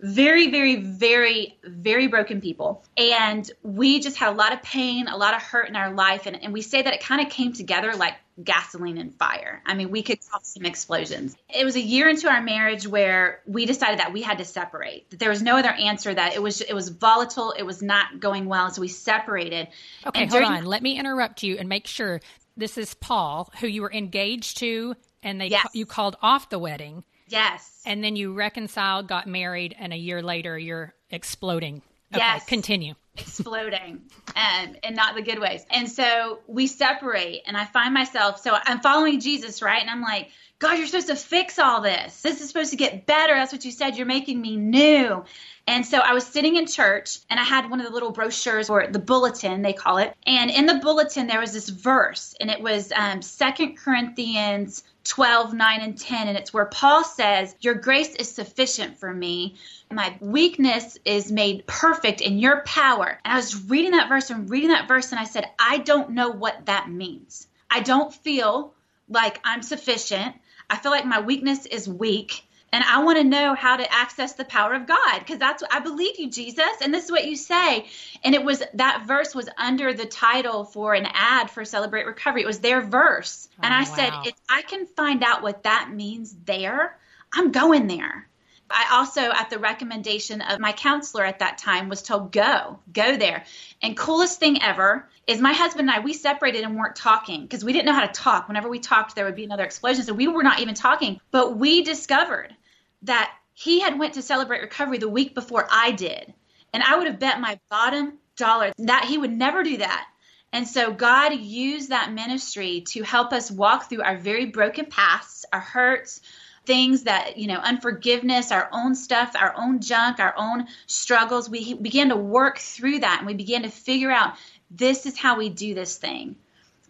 very, 0.00 0.50
very, 0.50 0.76
very, 0.76 1.58
very 1.64 2.08
broken 2.08 2.40
people. 2.40 2.84
And 2.96 3.50
we 3.62 4.00
just 4.00 4.16
had 4.16 4.30
a 4.30 4.36
lot 4.36 4.52
of 4.52 4.62
pain, 4.62 5.08
a 5.08 5.16
lot 5.16 5.34
of 5.34 5.42
hurt 5.42 5.68
in 5.68 5.76
our 5.76 5.92
life. 5.92 6.26
And, 6.26 6.42
and 6.42 6.52
we 6.52 6.60
say 6.60 6.82
that 6.82 6.92
it 6.92 7.02
kind 7.02 7.24
of 7.24 7.32
came 7.32 7.52
together 7.52 7.94
like 7.94 8.14
gasoline 8.42 8.98
and 8.98 9.14
fire. 9.14 9.62
I 9.64 9.74
mean, 9.74 9.90
we 9.90 10.02
could 10.02 10.18
cause 10.28 10.48
some 10.48 10.64
explosions. 10.64 11.36
It 11.48 11.64
was 11.64 11.76
a 11.76 11.80
year 11.80 12.08
into 12.08 12.28
our 12.28 12.42
marriage 12.42 12.86
where 12.86 13.40
we 13.46 13.66
decided 13.66 14.00
that 14.00 14.12
we 14.12 14.22
had 14.22 14.38
to 14.38 14.44
separate. 14.44 15.10
That 15.10 15.20
there 15.20 15.30
was 15.30 15.42
no 15.42 15.56
other 15.56 15.70
answer. 15.70 16.12
That 16.12 16.34
it 16.34 16.42
was 16.42 16.60
it 16.60 16.74
was 16.74 16.88
volatile. 16.88 17.52
It 17.52 17.62
was 17.62 17.82
not 17.82 18.20
going 18.20 18.46
well. 18.46 18.70
So 18.70 18.80
we 18.80 18.88
separated. 18.88 19.68
Okay, 20.06 20.22
and 20.22 20.30
hold 20.30 20.44
on. 20.44 20.64
Let 20.64 20.82
me 20.82 20.98
interrupt 20.98 21.42
you 21.42 21.56
and 21.58 21.68
make 21.68 21.86
sure 21.86 22.20
this 22.56 22.78
is 22.78 22.94
Paul, 22.94 23.52
who 23.60 23.66
you 23.66 23.82
were 23.82 23.92
engaged 23.92 24.58
to, 24.58 24.96
and 25.22 25.40
they 25.40 25.48
yes. 25.48 25.66
you 25.72 25.86
called 25.86 26.16
off 26.22 26.50
the 26.50 26.58
wedding. 26.58 27.04
Yes. 27.28 27.82
And 27.86 28.02
then 28.04 28.16
you 28.16 28.34
reconciled, 28.34 29.08
got 29.08 29.26
married, 29.26 29.74
and 29.78 29.92
a 29.92 29.96
year 29.96 30.22
later 30.22 30.58
you're 30.58 30.94
exploding. 31.10 31.82
Okay, 32.12 32.22
yes. 32.22 32.44
Continue. 32.44 32.94
Exploding 33.16 33.92
um, 33.92 34.00
and 34.36 34.78
and 34.82 34.96
not 34.96 35.14
the 35.14 35.22
good 35.22 35.38
ways. 35.38 35.64
And 35.70 35.88
so 35.88 36.40
we 36.46 36.66
separate 36.66 37.42
and 37.46 37.56
I 37.56 37.64
find 37.64 37.94
myself 37.94 38.40
so 38.40 38.56
I'm 38.64 38.80
following 38.80 39.20
Jesus, 39.20 39.62
right? 39.62 39.80
And 39.80 39.88
I'm 39.88 40.02
like, 40.02 40.30
God, 40.58 40.78
you're 40.78 40.86
supposed 40.86 41.08
to 41.08 41.16
fix 41.16 41.58
all 41.58 41.80
this. 41.80 42.22
This 42.22 42.40
is 42.40 42.48
supposed 42.48 42.70
to 42.70 42.76
get 42.76 43.06
better. 43.06 43.34
That's 43.34 43.52
what 43.52 43.64
you 43.64 43.70
said. 43.70 43.96
You're 43.96 44.06
making 44.06 44.40
me 44.40 44.56
new. 44.56 45.24
And 45.66 45.86
so 45.86 45.98
I 45.98 46.12
was 46.12 46.26
sitting 46.26 46.56
in 46.56 46.66
church 46.66 47.20
and 47.30 47.40
I 47.40 47.42
had 47.42 47.70
one 47.70 47.80
of 47.80 47.86
the 47.86 47.92
little 47.92 48.10
brochures 48.10 48.68
or 48.68 48.86
the 48.86 48.98
bulletin, 48.98 49.62
they 49.62 49.72
call 49.72 49.96
it. 49.96 50.14
And 50.26 50.50
in 50.50 50.66
the 50.66 50.74
bulletin, 50.74 51.26
there 51.26 51.40
was 51.40 51.52
this 51.52 51.68
verse 51.68 52.34
and 52.38 52.50
it 52.50 52.60
was 52.60 52.92
um, 52.92 53.20
2 53.20 53.74
Corinthians 53.74 54.84
12, 55.04 55.52
9, 55.54 55.80
and 55.80 55.98
10. 55.98 56.28
And 56.28 56.36
it's 56.36 56.52
where 56.52 56.66
Paul 56.66 57.04
says, 57.04 57.54
Your 57.60 57.74
grace 57.74 58.14
is 58.14 58.30
sufficient 58.30 58.98
for 58.98 59.12
me. 59.12 59.56
My 59.90 60.16
weakness 60.20 60.98
is 61.04 61.30
made 61.30 61.66
perfect 61.66 62.20
in 62.20 62.38
your 62.38 62.62
power. 62.62 63.18
And 63.24 63.32
I 63.32 63.36
was 63.36 63.64
reading 63.68 63.92
that 63.92 64.08
verse 64.08 64.30
and 64.30 64.50
reading 64.50 64.70
that 64.70 64.88
verse, 64.88 65.12
and 65.12 65.20
I 65.20 65.24
said, 65.24 65.44
I 65.58 65.78
don't 65.78 66.10
know 66.10 66.30
what 66.30 66.66
that 66.66 66.90
means. 66.90 67.46
I 67.70 67.80
don't 67.80 68.12
feel 68.12 68.72
like 69.08 69.40
I'm 69.44 69.62
sufficient. 69.62 70.34
I 70.68 70.76
feel 70.76 70.90
like 70.90 71.04
my 71.04 71.20
weakness 71.20 71.66
is 71.66 71.88
weak 71.88 72.43
and 72.74 72.82
I 72.82 73.04
want 73.04 73.18
to 73.18 73.24
know 73.24 73.54
how 73.54 73.76
to 73.76 73.92
access 73.92 74.32
the 74.32 74.44
power 74.44 74.74
of 74.74 74.88
God 74.88 75.20
because 75.20 75.38
that's 75.38 75.62
what 75.62 75.72
I 75.72 75.78
believe 75.78 76.18
you, 76.18 76.28
Jesus, 76.28 76.64
and 76.82 76.92
this 76.92 77.04
is 77.04 77.10
what 77.10 77.24
you 77.24 77.36
say. 77.36 77.86
And 78.24 78.34
it 78.34 78.42
was 78.42 78.64
that 78.74 79.04
verse 79.06 79.32
was 79.32 79.48
under 79.56 79.94
the 79.94 80.06
title 80.06 80.64
for 80.64 80.92
an 80.92 81.06
ad 81.12 81.50
for 81.50 81.64
Celebrate 81.64 82.04
Recovery. 82.04 82.42
It 82.42 82.46
was 82.46 82.58
their 82.58 82.80
verse, 82.80 83.48
oh, 83.52 83.60
and 83.62 83.72
I 83.72 83.84
oh, 83.84 83.90
wow. 83.90 83.96
said, 83.96 84.12
if 84.24 84.34
I 84.48 84.62
can 84.62 84.86
find 84.86 85.22
out 85.22 85.42
what 85.42 85.62
that 85.62 85.92
means 85.92 86.34
there, 86.44 86.98
I'm 87.32 87.52
going 87.52 87.86
there. 87.86 88.28
I 88.70 88.88
also, 88.94 89.20
at 89.20 89.50
the 89.50 89.58
recommendation 89.58 90.40
of 90.40 90.58
my 90.58 90.72
counselor 90.72 91.24
at 91.24 91.38
that 91.38 91.58
time, 91.58 91.88
was 91.88 92.02
told, 92.02 92.32
go, 92.32 92.80
go 92.92 93.16
there. 93.16 93.44
And 93.82 93.96
coolest 93.96 94.40
thing 94.40 94.62
ever 94.62 95.08
is 95.26 95.40
my 95.40 95.52
husband 95.52 95.88
and 95.88 95.96
I, 95.96 96.00
we 96.00 96.12
separated 96.12 96.64
and 96.64 96.76
weren't 96.76 96.96
talking 96.96 97.42
because 97.42 97.64
we 97.64 97.72
didn't 97.72 97.86
know 97.86 97.92
how 97.92 98.06
to 98.06 98.12
talk. 98.12 98.48
Whenever 98.48 98.68
we 98.68 98.80
talked, 98.80 99.14
there 99.14 99.26
would 99.26 99.36
be 99.36 99.44
another 99.44 99.64
explosion. 99.64 100.02
So 100.04 100.14
we 100.14 100.28
were 100.28 100.42
not 100.42 100.60
even 100.60 100.74
talking. 100.74 101.20
But 101.30 101.56
we 101.56 101.82
discovered 101.82 102.56
that 103.04 103.32
he 103.54 103.80
had 103.80 103.98
went 103.98 104.14
to 104.14 104.22
celebrate 104.22 104.60
recovery 104.60 104.98
the 104.98 105.08
week 105.08 105.34
before 105.34 105.66
I 105.70 105.92
did. 105.92 106.34
And 106.72 106.82
I 106.82 106.96
would 106.96 107.06
have 107.06 107.20
bet 107.20 107.40
my 107.40 107.58
bottom 107.70 108.18
dollar 108.36 108.72
that 108.78 109.04
he 109.04 109.16
would 109.16 109.32
never 109.32 109.62
do 109.62 109.76
that. 109.78 110.06
And 110.52 110.68
so 110.68 110.92
God 110.92 111.34
used 111.34 111.88
that 111.88 112.12
ministry 112.12 112.82
to 112.88 113.02
help 113.02 113.32
us 113.32 113.50
walk 113.50 113.88
through 113.88 114.02
our 114.02 114.16
very 114.16 114.46
broken 114.46 114.86
pasts, 114.86 115.44
our 115.52 115.60
hurts, 115.60 116.20
things 116.64 117.04
that, 117.04 117.36
you 117.36 117.46
know, 117.46 117.58
unforgiveness, 117.58 118.52
our 118.52 118.68
own 118.72 118.94
stuff, 118.94 119.34
our 119.38 119.54
own 119.56 119.80
junk, 119.80 120.18
our 120.20 120.34
own 120.36 120.66
struggles. 120.86 121.50
We 121.50 121.74
began 121.74 122.08
to 122.08 122.16
work 122.16 122.58
through 122.58 123.00
that 123.00 123.18
and 123.18 123.26
we 123.26 123.34
began 123.34 123.62
to 123.62 123.68
figure 123.68 124.10
out 124.10 124.34
this 124.70 125.06
is 125.06 125.18
how 125.18 125.36
we 125.36 125.48
do 125.48 125.74
this 125.74 125.96
thing. 125.98 126.36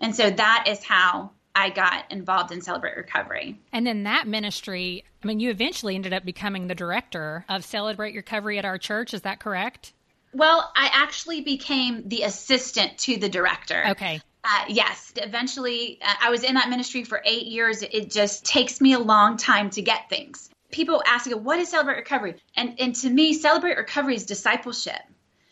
And 0.01 0.15
so 0.15 0.31
that 0.31 0.67
is 0.69 0.83
how 0.85 1.31
I 1.55 1.71
got 1.71 2.11
involved 2.11 2.53
in 2.53 2.61
Celebrate 2.63 2.97
Recovery. 2.97 3.59
And 3.73 3.87
then 3.87 4.03
that 4.05 4.27
ministry, 4.27 5.05
I 5.23 5.27
mean, 5.27 5.41
you 5.41 5.51
eventually 5.51 5.95
ended 5.95 6.13
up 6.13 6.25
becoming 6.25 6.67
the 6.67 6.75
director 6.75 7.45
of 7.49 7.65
Celebrate 7.65 8.15
Recovery 8.15 8.59
at 8.59 8.65
our 8.65 8.79
church. 8.79 9.15
Is 9.15 9.23
that 9.23 9.39
correct? 9.39 9.93
Well, 10.33 10.73
I 10.75 10.91
actually 10.93 11.43
became 11.43 12.09
the 12.09 12.23
assistant 12.23 12.99
to 12.99 13.19
the 13.19 13.29
director. 13.29 13.85
Okay. 13.91 14.21
Uh, 14.43 14.65
yes, 14.69 15.13
eventually 15.17 15.99
uh, 16.03 16.13
I 16.23 16.31
was 16.31 16.43
in 16.43 16.55
that 16.55 16.69
ministry 16.69 17.05
for 17.05 17.23
eight 17.25 17.47
years. 17.47 17.83
It 17.83 18.11
just 18.11 18.45
takes 18.45 18.81
me 18.81 18.93
a 18.93 18.99
long 18.99 19.37
time 19.37 19.71
to 19.71 19.81
get 19.81 20.09
things. 20.09 20.51
People 20.71 21.03
ask, 21.07 21.31
"What 21.31 21.61
is 21.61 21.71
Celebrate 21.71 21.97
Recovery?" 21.97 22.35
And 22.57 22.79
and 22.81 22.95
to 22.97 23.09
me, 23.09 23.33
Celebrate 23.33 23.79
Recovery 23.79 24.17
is 24.17 24.27
discipleship. 24.27 25.01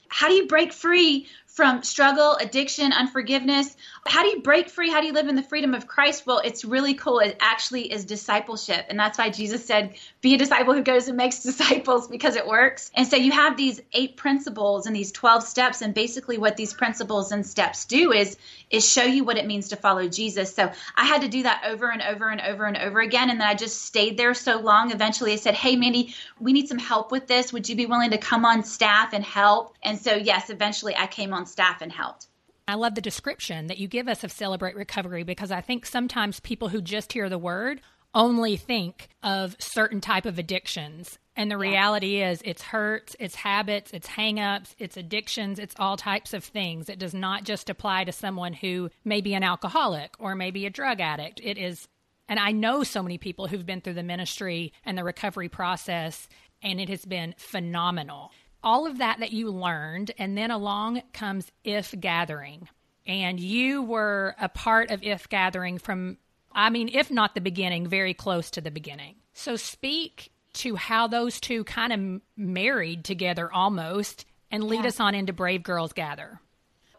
How 0.09 0.29
do 0.29 0.35
you 0.35 0.47
break 0.47 0.75
free 0.75 1.27
from 1.53 1.83
struggle, 1.83 2.37
addiction, 2.41 2.93
unforgiveness. 2.93 3.77
How 4.07 4.23
do 4.23 4.29
you 4.31 4.41
break 4.41 4.69
free? 4.71 4.91
How 4.91 5.01
do 5.01 5.07
you 5.07 5.13
live 5.13 5.29
in 5.29 5.37
the 5.37 5.43
freedom 5.43 5.75
of 5.75 5.87
Christ? 5.87 6.27
Well, 6.27 6.39
it's 6.39 6.65
really 6.65 6.95
cool. 6.95 7.19
It 7.19 7.37
actually 7.41 7.93
is 7.93 8.05
discipleship. 8.05 8.87
And 8.89 8.99
that's 8.99 9.19
why 9.19 9.31
Jesus 9.31 9.65
said, 9.65 9.95
be 10.23 10.35
a 10.35 10.39
disciple 10.39 10.73
who 10.75 10.83
goes 10.83 11.09
and 11.09 11.17
makes 11.17 11.39
disciples 11.43 12.09
because 12.09 12.37
it 12.37 12.47
works. 12.47 12.91
And 12.95 13.07
so 13.07 13.17
you 13.17 13.33
have 13.33 13.57
these 13.57 13.81
eight 13.93 14.17
principles 14.17 14.87
and 14.87 14.97
these 14.97 15.13
12 15.13 15.43
steps. 15.43 15.83
And 15.83 15.95
basically 15.95 16.39
what 16.39 16.57
these 16.57 16.73
principles 16.73 17.33
and 17.33 17.47
steps 17.47 17.85
do 17.85 18.13
is, 18.13 18.37
is 18.71 18.91
show 18.91 19.05
you 19.05 19.25
what 19.25 19.37
it 19.37 19.47
means 19.47 19.69
to 19.69 19.77
follow 19.77 20.09
Jesus. 20.09 20.55
So 20.55 20.73
I 20.97 21.05
had 21.05 21.23
to 21.23 21.29
do 21.29 21.43
that 21.43 21.65
over 21.67 21.91
and 21.91 22.03
over 22.03 22.31
and 22.31 22.41
over 22.41 22.65
and 22.65 22.77
over 22.79 23.01
again. 23.01 23.31
And 23.31 23.41
then 23.41 23.47
I 23.47 23.55
just 23.55 23.83
stayed 23.83 24.17
there 24.17 24.35
so 24.35 24.59
long. 24.59 24.91
Eventually 24.91 25.33
I 25.33 25.37
said, 25.37 25.55
Hey, 25.55 25.77
Mandie, 25.77 26.15
we 26.41 26.53
need 26.53 26.69
some 26.69 26.79
help 26.79 27.13
with 27.13 27.27
this. 27.27 27.53
Would 27.53 27.69
you 27.69 27.77
be 27.77 27.87
willing 27.87 28.11
to 28.11 28.19
come 28.19 28.45
on 28.45 28.65
staff 28.65 29.13
and 29.13 29.23
help? 29.25 29.77
And 29.83 29.99
so, 29.99 30.15
yes, 30.15 30.51
eventually 30.51 30.97
I 30.97 31.07
came 31.07 31.33
on 31.33 31.43
on 31.43 31.47
staff 31.47 31.83
and 31.83 31.91
helped. 31.91 32.29
I 32.73 32.75
love 32.77 32.95
the 32.95 33.03
description 33.03 33.67
that 33.67 33.77
you 33.77 33.87
give 33.87 34.09
us 34.09 34.25
of 34.25 34.33
Celebrate 34.33 34.77
Recovery 34.77 35.25
because 35.25 35.51
I 35.51 35.61
think 35.61 35.85
sometimes 35.85 36.41
people 36.41 36.71
who 36.71 36.81
just 36.81 37.13
hear 37.13 37.29
the 37.29 37.37
word 37.37 37.83
only 38.15 38.57
think 38.57 39.11
of 39.23 39.55
certain 39.59 40.01
type 40.01 40.25
of 40.25 40.39
addictions. 40.39 41.19
And 41.37 41.51
the 41.51 41.59
reality 41.59 42.23
is 42.23 42.41
it's 42.47 42.63
hurts, 42.63 43.15
it's 43.21 43.35
habits, 43.35 43.91
it's 43.93 44.09
hangups, 44.09 44.75
it's 44.79 44.97
addictions, 44.97 45.59
it's 45.59 45.75
all 45.79 45.99
types 45.99 46.33
of 46.33 46.45
things. 46.45 46.89
It 46.89 46.99
does 46.99 47.13
not 47.13 47.45
just 47.45 47.69
apply 47.69 48.05
to 48.05 48.13
someone 48.13 48.55
who 48.55 48.89
may 49.05 49.21
be 49.21 49.35
an 49.35 49.43
alcoholic 49.43 50.15
or 50.19 50.35
maybe 50.35 50.65
a 50.65 50.71
drug 50.71 50.99
addict. 50.99 51.43
It 51.45 51.59
is 51.59 51.89
And 52.27 52.41
I 52.41 52.53
know 52.53 52.85
so 52.85 53.03
many 53.03 53.19
people 53.19 53.49
who've 53.49 53.67
been 53.67 53.83
through 53.83 54.01
the 54.01 54.03
ministry 54.03 54.73
and 54.83 54.97
the 54.97 55.05
recovery 55.05 55.51
process, 55.51 56.27
and 56.63 56.81
it 56.81 56.89
has 56.89 57.05
been 57.05 57.35
phenomenal. 57.37 58.31
All 58.65 58.87
of 58.87 58.99
that 58.99 59.21
that 59.21 59.33
you 59.33 59.51
learned, 59.51 60.13
and 60.19 60.37
then 60.37 60.51
along 60.51 61.03
comes 61.13 61.51
If 61.65 61.95
Gathering. 61.99 62.69
And 63.07 63.41
you 63.41 63.83
were 63.83 64.37
a 64.41 64.49
part 64.49 64.91
of 64.91 65.03
If 65.03 65.29
Gathering 65.29 65.79
from, 65.79 66.19
I 66.53 66.71
mean, 66.71 66.89
if 66.93 67.11
not 67.11 67.35
the 67.35 67.41
beginning, 67.41 67.89
very 67.89 68.15
close 68.15 68.51
to 68.53 68.61
the 68.61 68.71
beginning. 68.71 69.17
So 69.35 69.57
speak 69.57 70.31
to 70.55 70.77
how 70.77 71.07
those 71.07 71.41
two 71.41 71.65
kind 71.65 71.93
of 71.93 72.21
married 72.37 73.05
together 73.05 73.53
almost 73.53 74.27
and 74.51 74.65
lead 74.65 74.83
yeah. 74.83 74.89
us 74.89 75.01
on 75.01 75.15
into 75.15 75.33
Brave 75.33 75.63
Girls 75.63 75.93
Gather. 75.93 76.41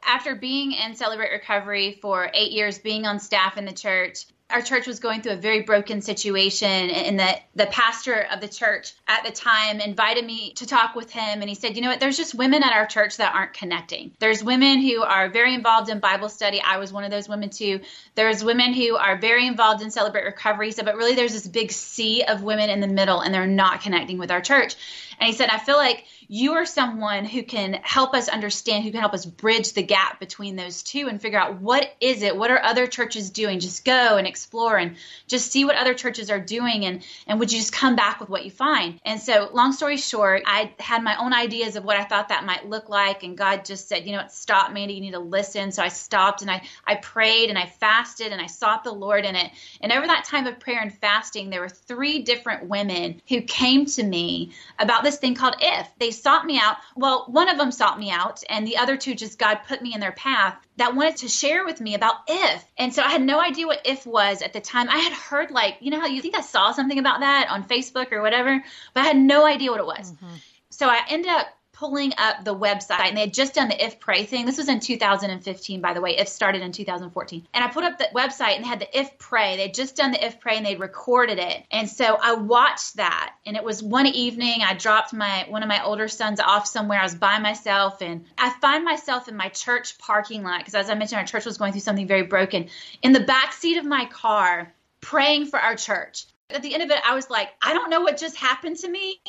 After 0.06 0.36
being 0.36 0.74
in 0.74 0.96
Celebrate 0.96 1.32
Recovery 1.32 2.00
for 2.02 2.30
eight 2.34 2.52
years, 2.52 2.80
being 2.80 3.06
on 3.06 3.20
staff 3.20 3.58
in 3.58 3.66
the 3.66 3.72
church, 3.72 4.26
our 4.54 4.62
church 4.62 4.86
was 4.86 5.00
going 5.00 5.22
through 5.22 5.34
a 5.34 5.38
very 5.38 5.64
broken 5.64 6.02
situation 6.02 6.68
and 6.68 7.20
the 7.20 7.36
the 7.56 7.66
pastor 7.66 8.28
of 8.32 8.40
the 8.40 8.48
church 8.48 8.94
at 9.08 9.24
the 9.26 9.32
time 9.32 9.82
invited 9.82 10.24
me 10.24 10.54
to 10.54 10.68
talk 10.68 10.96
with 10.96 11.12
him 11.12 11.42
and 11.42 11.50
he 11.50 11.56
said 11.56 11.76
you 11.76 11.82
know 11.82 11.90
what? 11.90 12.00
There's 12.00 12.18
just 12.18 12.36
women 12.36 12.64
at 12.64 12.72
our 12.72 12.86
church 12.86 13.18
that 13.18 13.34
aren't 13.34 13.54
connecting. 13.54 14.12
There's 14.20 14.44
women 14.44 14.80
who 14.80 15.02
are 15.02 15.28
very 15.30 15.56
involved 15.56 15.90
in 15.90 16.00
bible 16.00 16.30
study. 16.30 16.62
I 16.62 16.78
was 16.78 16.94
one 16.94 17.04
of 17.04 17.10
those 17.10 17.28
women 17.28 17.50
too. 17.50 17.82
There's 18.16 18.44
women 18.44 18.74
who 18.74 18.96
are 18.96 19.18
very 19.18 19.48
involved 19.48 19.82
in 19.82 19.90
celebrate 19.90 20.24
recovery. 20.24 20.72
So 20.72 20.84
but 20.84 20.96
really 20.96 21.16
there's 21.16 21.34
this 21.34 21.48
big 21.48 21.72
sea 21.72 22.24
of 22.24 22.44
women 22.44 22.70
in 22.70 22.80
the 22.80 22.88
middle 22.88 23.22
and 23.22 23.34
they're 23.34 23.48
not 23.48 23.82
connecting 23.82 24.20
with 24.20 24.30
our 24.30 24.42
church 24.42 24.76
and 25.24 25.32
he 25.32 25.38
said 25.38 25.50
i 25.50 25.58
feel 25.58 25.78
like 25.78 26.06
you 26.28 26.54
are 26.54 26.66
someone 26.66 27.26
who 27.26 27.44
can 27.44 27.74
help 27.84 28.16
us 28.16 28.28
understand, 28.28 28.84
who 28.84 28.90
can 28.90 29.00
help 29.00 29.14
us 29.14 29.24
bridge 29.24 29.74
the 29.74 29.84
gap 29.84 30.20
between 30.20 30.56
those 30.56 30.82
two 30.82 31.08
and 31.08 31.22
figure 31.22 31.40
out 31.40 31.62
what 31.62 31.94
is 32.00 32.24
it? 32.24 32.36
What 32.36 32.50
are 32.50 32.60
other 32.60 32.88
churches 32.88 33.30
doing? 33.30 33.60
Just 33.60 33.86
go 33.86 34.18
and 34.18 34.26
explore 34.26 34.78
and 34.78 34.96
just 35.28 35.52
see 35.52 35.66
what 35.66 35.76
other 35.76 35.94
churches 35.94 36.32
are 36.32 36.40
doing 36.40 36.86
and 36.86 37.04
and 37.28 37.40
would 37.40 37.52
you 37.52 37.60
just 37.60 37.72
come 37.72 37.96
back 37.96 38.20
with 38.20 38.30
what 38.30 38.46
you 38.46 38.50
find? 38.50 39.00
And 39.06 39.20
so, 39.20 39.50
long 39.54 39.74
story 39.74 39.98
short, 39.98 40.42
I 40.48 40.74
had 40.80 41.04
my 41.04 41.18
own 41.18 41.34
ideas 41.34 41.76
of 41.76 41.84
what 41.84 41.98
I 41.98 42.04
thought 42.04 42.30
that 42.30 42.46
might 42.46 42.68
look 42.68 42.90
like 42.90 43.22
and 43.22 43.38
God 43.38 43.66
just 43.66 43.88
said, 43.88 44.06
"You 44.06 44.14
know 44.14 44.20
what? 44.20 44.32
Stop, 44.32 44.72
Mandie, 44.72 44.96
you 44.96 45.02
need 45.02 45.12
to 45.12 45.20
listen." 45.20 45.72
So 45.72 45.84
I 45.84 45.90
stopped 45.90 46.42
and 46.42 46.50
I 46.50 46.64
I 46.86 46.96
prayed 46.96 47.50
and 47.50 47.60
I 47.60 47.68
fasted 47.68 48.32
and 48.32 48.42
I 48.42 48.48
sought 48.48 48.84
the 48.84 48.92
Lord 48.92 49.26
in 49.26 49.36
it. 49.36 49.52
And 49.82 49.92
over 49.92 50.08
that 50.08 50.26
time 50.26 50.48
of 50.48 50.60
prayer 50.60 50.82
and 50.82 50.94
fasting, 50.94 51.50
there 51.50 51.62
were 51.62 51.70
three 51.70 52.24
different 52.24 52.68
women 52.68 53.22
who 53.28 53.42
came 53.42 53.86
to 53.86 54.04
me 54.04 54.52
about 54.80 55.04
this 55.04 55.13
thing 55.20 55.36
called 55.36 55.56
if. 55.60 55.88
They 56.00 56.12
sought 56.12 56.46
me 56.46 56.60
out. 56.60 56.78
Well, 56.96 57.26
one 57.30 57.50
of 57.50 57.58
them 57.58 57.72
sought 57.72 58.00
me 58.00 58.12
out, 58.12 58.44
and 58.50 58.68
the 58.68 58.78
other 58.78 58.98
two 58.98 59.16
just 59.16 59.40
God 59.40 59.60
put 59.68 59.82
me 59.82 59.94
in 59.94 60.00
their 60.00 60.12
path 60.12 60.58
that 60.78 60.96
wanted 60.96 61.18
to 61.18 61.28
share 61.28 61.66
with 61.66 61.80
me 61.80 61.96
about 61.96 62.16
if. 62.28 62.66
And 62.78 62.94
so 62.94 63.04
I 63.04 63.10
had 63.10 63.22
no 63.22 63.40
idea 63.40 63.68
what 63.68 63.82
if 63.86 64.06
was 64.06 64.42
at 64.42 64.54
the 64.54 64.62
time. 64.62 64.90
I 64.90 64.98
had 64.98 65.14
heard, 65.14 65.52
like, 65.52 65.78
you 65.82 65.92
know 65.92 66.00
how 66.00 66.08
you 66.08 66.22
think 66.22 66.36
I 66.36 66.42
saw 66.42 66.72
something 66.72 67.00
about 67.00 67.20
that 67.20 67.48
on 67.50 67.64
Facebook 67.64 68.12
or 68.12 68.22
whatever, 68.22 68.64
but 68.94 69.02
I 69.02 69.06
had 69.06 69.18
no 69.18 69.46
idea 69.46 69.72
what 69.72 69.80
it 69.80 69.86
was. 69.86 70.12
Mm-hmm. 70.12 70.36
So 70.70 70.88
I 70.88 71.02
ended 71.10 71.30
up 71.30 71.48
pulling 71.74 72.14
up 72.20 72.46
the 72.46 72.56
website 72.56 73.08
and 73.08 73.18
they 73.18 73.22
had 73.22 73.34
just 73.34 73.56
done 73.56 73.68
the 73.68 73.84
if 73.84 74.00
pray 74.00 74.24
thing. 74.24 74.46
This 74.46 74.58
was 74.58 74.70
in 74.70 74.80
2015, 74.80 75.82
by 75.82 75.94
the 75.94 76.02
way. 76.02 76.16
If 76.18 76.28
started 76.28 76.62
in 76.62 76.72
2014. 76.72 77.48
And 77.54 77.64
I 77.64 77.68
put 77.68 77.84
up 77.84 77.98
the 77.98 78.08
website 78.16 78.56
and 78.56 78.64
they 78.64 78.68
had 78.68 78.80
the 78.80 78.98
if 78.98 79.18
pray. 79.18 79.58
They'd 79.58 79.74
just 79.74 79.96
done 79.96 80.12
the 80.12 80.24
if 80.24 80.40
pray 80.40 80.58
and 80.58 80.66
they'd 80.66 80.80
recorded 80.80 81.40
it. 81.40 81.66
And 81.72 81.90
so 81.90 82.18
I 82.22 82.36
watched 82.36 82.98
that. 82.98 83.34
And 83.46 83.58
it 83.58 83.64
was 83.64 83.82
one 83.82 84.06
evening 84.06 84.62
I 84.64 84.76
dropped 84.76 85.14
my 85.14 85.46
one 85.50 85.64
of 85.64 85.68
my 85.68 85.84
older 85.84 86.08
sons 86.08 86.40
off 86.40 86.68
somewhere. 86.68 87.00
I 87.00 87.04
was 87.04 87.16
by 87.16 87.40
myself 87.40 88.02
and 88.02 88.24
I 88.38 88.52
find 88.62 88.86
myself 88.86 89.28
in 89.28 89.36
my 89.36 89.50
church 89.50 89.98
parking 89.98 90.44
lot 90.44 90.60
because 90.60 90.76
as 90.76 90.92
I 90.92 90.96
mentioned, 90.96 91.20
our 91.20 91.26
church 91.26 91.46
was 91.46 91.58
going 91.58 91.72
through 91.72 91.82
something 91.82 92.08
very 92.08 92.24
broken. 92.24 92.70
In 93.02 93.14
the 93.14 93.20
back 93.20 93.52
seat 93.52 93.78
of 93.78 93.86
my 93.86 94.06
car, 94.06 94.72
praying 95.02 95.48
for 95.48 95.60
our 95.60 95.76
church 95.76 96.26
at 96.54 96.62
the 96.62 96.74
end 96.74 96.84
of 96.84 96.92
it, 96.92 97.00
I 97.06 97.16
was 97.16 97.30
like, 97.30 97.50
I 97.62 97.74
don't 97.74 97.90
know 97.90 98.02
what 98.02 98.18
just 98.18 98.36
happened 98.36 98.78
to 98.78 98.90
me, 98.90 99.20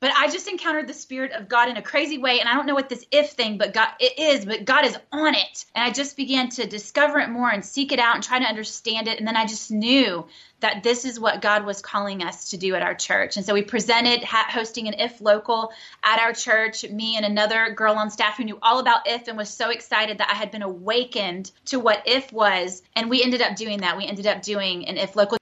but 0.00 0.12
I 0.16 0.28
just 0.28 0.48
encountered 0.48 0.88
the 0.88 0.94
spirit 0.94 1.32
of 1.32 1.48
God 1.48 1.68
in 1.68 1.76
a 1.76 1.82
crazy 1.82 2.16
way. 2.18 2.40
And 2.40 2.48
I 2.48 2.54
don't 2.54 2.66
know 2.66 2.74
what 2.74 2.88
this 2.88 3.04
if 3.10 3.32
thing, 3.32 3.58
but 3.58 3.74
God, 3.74 3.88
it 4.00 4.18
is, 4.18 4.46
but 4.46 4.64
God 4.64 4.86
is 4.86 4.96
on 5.12 5.34
it. 5.34 5.66
And 5.74 5.84
I 5.84 5.90
just 5.90 6.16
began 6.16 6.48
to 6.50 6.66
discover 6.66 7.18
it 7.18 7.28
more 7.28 7.50
and 7.50 7.64
seek 7.64 7.92
it 7.92 7.98
out 7.98 8.14
and 8.14 8.24
try 8.24 8.38
to 8.38 8.44
understand 8.44 9.08
it. 9.08 9.18
And 9.18 9.28
then 9.28 9.36
I 9.36 9.46
just 9.46 9.70
knew 9.70 10.26
that 10.60 10.82
this 10.82 11.04
is 11.04 11.20
what 11.20 11.42
God 11.42 11.64
was 11.64 11.82
calling 11.82 12.22
us 12.22 12.50
to 12.50 12.56
do 12.56 12.74
at 12.74 12.82
our 12.82 12.94
church. 12.94 13.36
And 13.36 13.44
so 13.44 13.54
we 13.54 13.62
presented 13.62 14.24
hosting 14.24 14.88
an 14.88 14.94
if 14.94 15.20
local 15.20 15.72
at 16.02 16.18
our 16.18 16.32
church, 16.32 16.88
me 16.88 17.16
and 17.16 17.26
another 17.26 17.72
girl 17.74 17.94
on 17.94 18.10
staff 18.10 18.36
who 18.36 18.44
knew 18.44 18.58
all 18.62 18.78
about 18.78 19.06
if 19.06 19.28
and 19.28 19.36
was 19.36 19.50
so 19.50 19.70
excited 19.70 20.18
that 20.18 20.30
I 20.30 20.34
had 20.34 20.50
been 20.50 20.62
awakened 20.62 21.50
to 21.66 21.78
what 21.78 22.02
if 22.06 22.32
was. 22.32 22.82
And 22.96 23.10
we 23.10 23.22
ended 23.22 23.42
up 23.42 23.56
doing 23.56 23.80
that. 23.80 23.96
We 23.96 24.06
ended 24.06 24.26
up 24.26 24.42
doing 24.42 24.86
an 24.86 24.96
if 24.96 25.16
local 25.16 25.39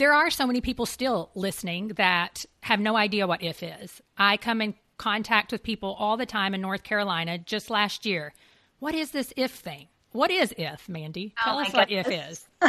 there 0.00 0.14
are 0.14 0.30
so 0.30 0.46
many 0.46 0.62
people 0.62 0.86
still 0.86 1.30
listening 1.34 1.88
that 1.88 2.46
have 2.62 2.80
no 2.80 2.96
idea 2.96 3.26
what 3.26 3.42
if 3.42 3.62
is. 3.62 4.00
I 4.16 4.38
come 4.38 4.62
in 4.62 4.74
contact 4.96 5.52
with 5.52 5.62
people 5.62 5.94
all 5.98 6.16
the 6.16 6.24
time 6.24 6.54
in 6.54 6.62
North 6.62 6.82
Carolina 6.82 7.36
just 7.36 7.68
last 7.68 8.06
year. 8.06 8.32
What 8.78 8.94
is 8.94 9.10
this 9.10 9.30
if 9.36 9.50
thing? 9.50 9.88
What 10.12 10.30
is 10.30 10.54
if, 10.56 10.88
Mandie? 10.88 11.34
Oh 11.40 11.44
Tell 11.44 11.58
oh 11.58 11.60
us 11.60 11.72
what 11.74 11.90
if 11.90 12.08
is. 12.10 12.48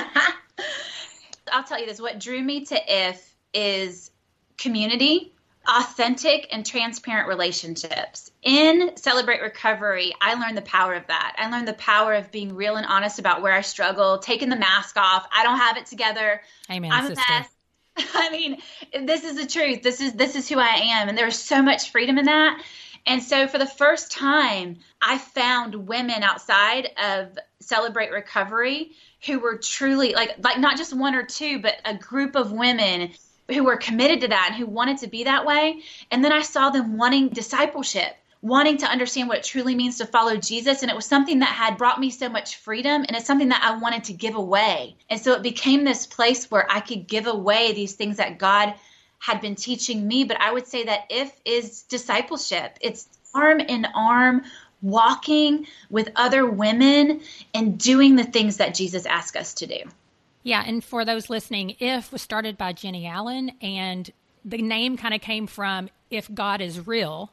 I'll 1.54 1.64
tell 1.64 1.80
you 1.80 1.86
this 1.86 2.02
what 2.02 2.20
drew 2.20 2.42
me 2.42 2.66
to 2.66 2.78
if 2.86 3.34
is 3.54 4.12
community 4.58 5.34
authentic 5.68 6.48
and 6.52 6.66
transparent 6.66 7.28
relationships. 7.28 8.32
In 8.42 8.92
Celebrate 8.96 9.42
Recovery, 9.42 10.14
I 10.20 10.34
learned 10.34 10.58
the 10.58 10.64
power 10.64 10.96
of 10.96 11.08
that. 11.08 11.36
I 11.38 11.50
learned 11.50 11.68
the 11.68 11.74
power 11.74 12.14
of 12.14 12.32
being 12.32 12.56
real 12.56 12.76
and 12.76 12.86
honest 12.86 13.20
about 13.20 13.42
where 13.42 13.54
I 13.54 13.62
struggle, 13.62 14.18
taking 14.18 14.50
the 14.50 14.56
mask 14.56 14.98
off. 14.98 15.28
I 15.32 15.44
don't 15.44 15.58
have 15.58 15.78
it 15.78 15.86
together. 15.86 16.42
Amen, 16.70 16.92
I'm 16.92 17.08
sister. 17.08 17.24
a 17.28 17.40
mess. 17.40 17.50
I 18.14 18.30
mean, 18.32 18.58
this 19.06 19.24
is 19.24 19.36
the 19.36 19.46
truth. 19.46 19.84
This 19.84 20.02
is 20.02 20.14
this 20.14 20.36
is 20.36 20.48
who 20.50 20.58
I 20.58 20.94
am 20.94 21.10
and 21.10 21.18
there's 21.18 21.38
so 21.38 21.62
much 21.62 21.92
freedom 21.92 22.18
in 22.18 22.26
that. 22.26 22.64
And 23.06 23.22
so 23.22 23.48
for 23.48 23.58
the 23.58 23.66
first 23.66 24.12
time, 24.12 24.78
I 25.02 25.18
found 25.18 25.88
women 25.88 26.22
outside 26.24 26.90
of 27.04 27.38
Celebrate 27.60 28.12
Recovery 28.12 28.92
who 29.26 29.40
were 29.40 29.58
truly 29.58 30.14
like 30.14 30.36
like 30.42 30.60
not 30.60 30.78
just 30.78 30.96
one 30.96 31.16
or 31.16 31.24
two, 31.24 31.60
but 31.60 31.76
a 31.86 31.96
group 31.96 32.36
of 32.36 32.52
women 32.52 33.12
who 33.50 33.64
were 33.64 33.78
committed 33.78 34.22
to 34.22 34.28
that 34.30 34.48
and 34.52 34.56
who 34.56 34.66
wanted 34.66 35.00
to 35.00 35.08
be 35.08 35.26
that 35.26 35.46
way. 35.46 35.82
And 36.10 36.24
then 36.24 36.32
I 36.32 36.42
saw 36.42 36.70
them 36.70 36.98
wanting 36.98 37.30
discipleship, 37.30 38.16
wanting 38.42 38.78
to 38.78 38.86
understand 38.86 39.28
what 39.28 39.40
it 39.40 39.44
truly 39.44 39.76
means 39.76 39.98
to 39.98 40.06
follow 40.06 40.38
Jesus. 40.38 40.82
And 40.82 40.92
it 40.92 40.96
was 40.96 41.06
something 41.06 41.40
that 41.40 41.50
had 41.50 41.78
brought 41.78 42.00
me 42.00 42.10
so 42.10 42.30
much 42.30 42.58
freedom. 42.58 43.04
And 43.08 43.16
it's 43.16 43.26
something 43.26 43.50
that 43.50 43.64
I 43.64 43.78
wanted 43.78 44.06
to 44.06 44.14
give 44.14 44.36
away. 44.36 44.96
And 45.10 45.20
so 45.20 45.34
it 45.34 45.44
became 45.44 45.84
this 45.84 46.06
place 46.06 46.50
where 46.50 46.66
I 46.70 46.80
could 46.80 47.08
give 47.08 47.28
away 47.28 47.74
these 47.74 47.94
things 47.94 48.18
that 48.18 48.40
God 48.40 48.74
had 49.20 49.42
been 49.42 49.56
teaching 49.56 50.08
me. 50.08 50.24
But 50.24 50.42
I 50.42 50.52
would 50.52 50.68
say 50.68 50.86
that 50.86 51.06
if 51.10 51.32
is 51.46 51.84
discipleship, 51.84 52.78
it's 52.82 53.08
arm 53.34 53.60
in 53.60 53.86
arm 53.86 54.44
walking 54.82 55.68
with 55.90 56.10
other 56.16 56.50
women 56.50 57.22
and 57.54 57.78
doing 57.78 58.16
the 58.16 58.24
things 58.24 58.58
that 58.58 58.74
Jesus 58.74 59.06
asked 59.06 59.36
us 59.36 59.54
to 59.56 59.68
do. 59.68 59.84
Yeah, 60.44 60.64
and 60.66 60.84
for 60.84 61.06
those 61.06 61.30
listening, 61.30 61.76
If 61.80 62.12
was 62.12 62.22
started 62.22 62.58
by 62.58 62.74
Jennie 62.74 63.06
Allen, 63.08 63.52
and 63.62 64.10
the 64.44 64.62
name 64.62 64.98
kind 64.98 65.14
of 65.14 65.22
came 65.22 65.48
from 65.48 65.90
If 66.10 66.34
God 66.34 66.62
is 66.62 66.88
real, 66.88 67.32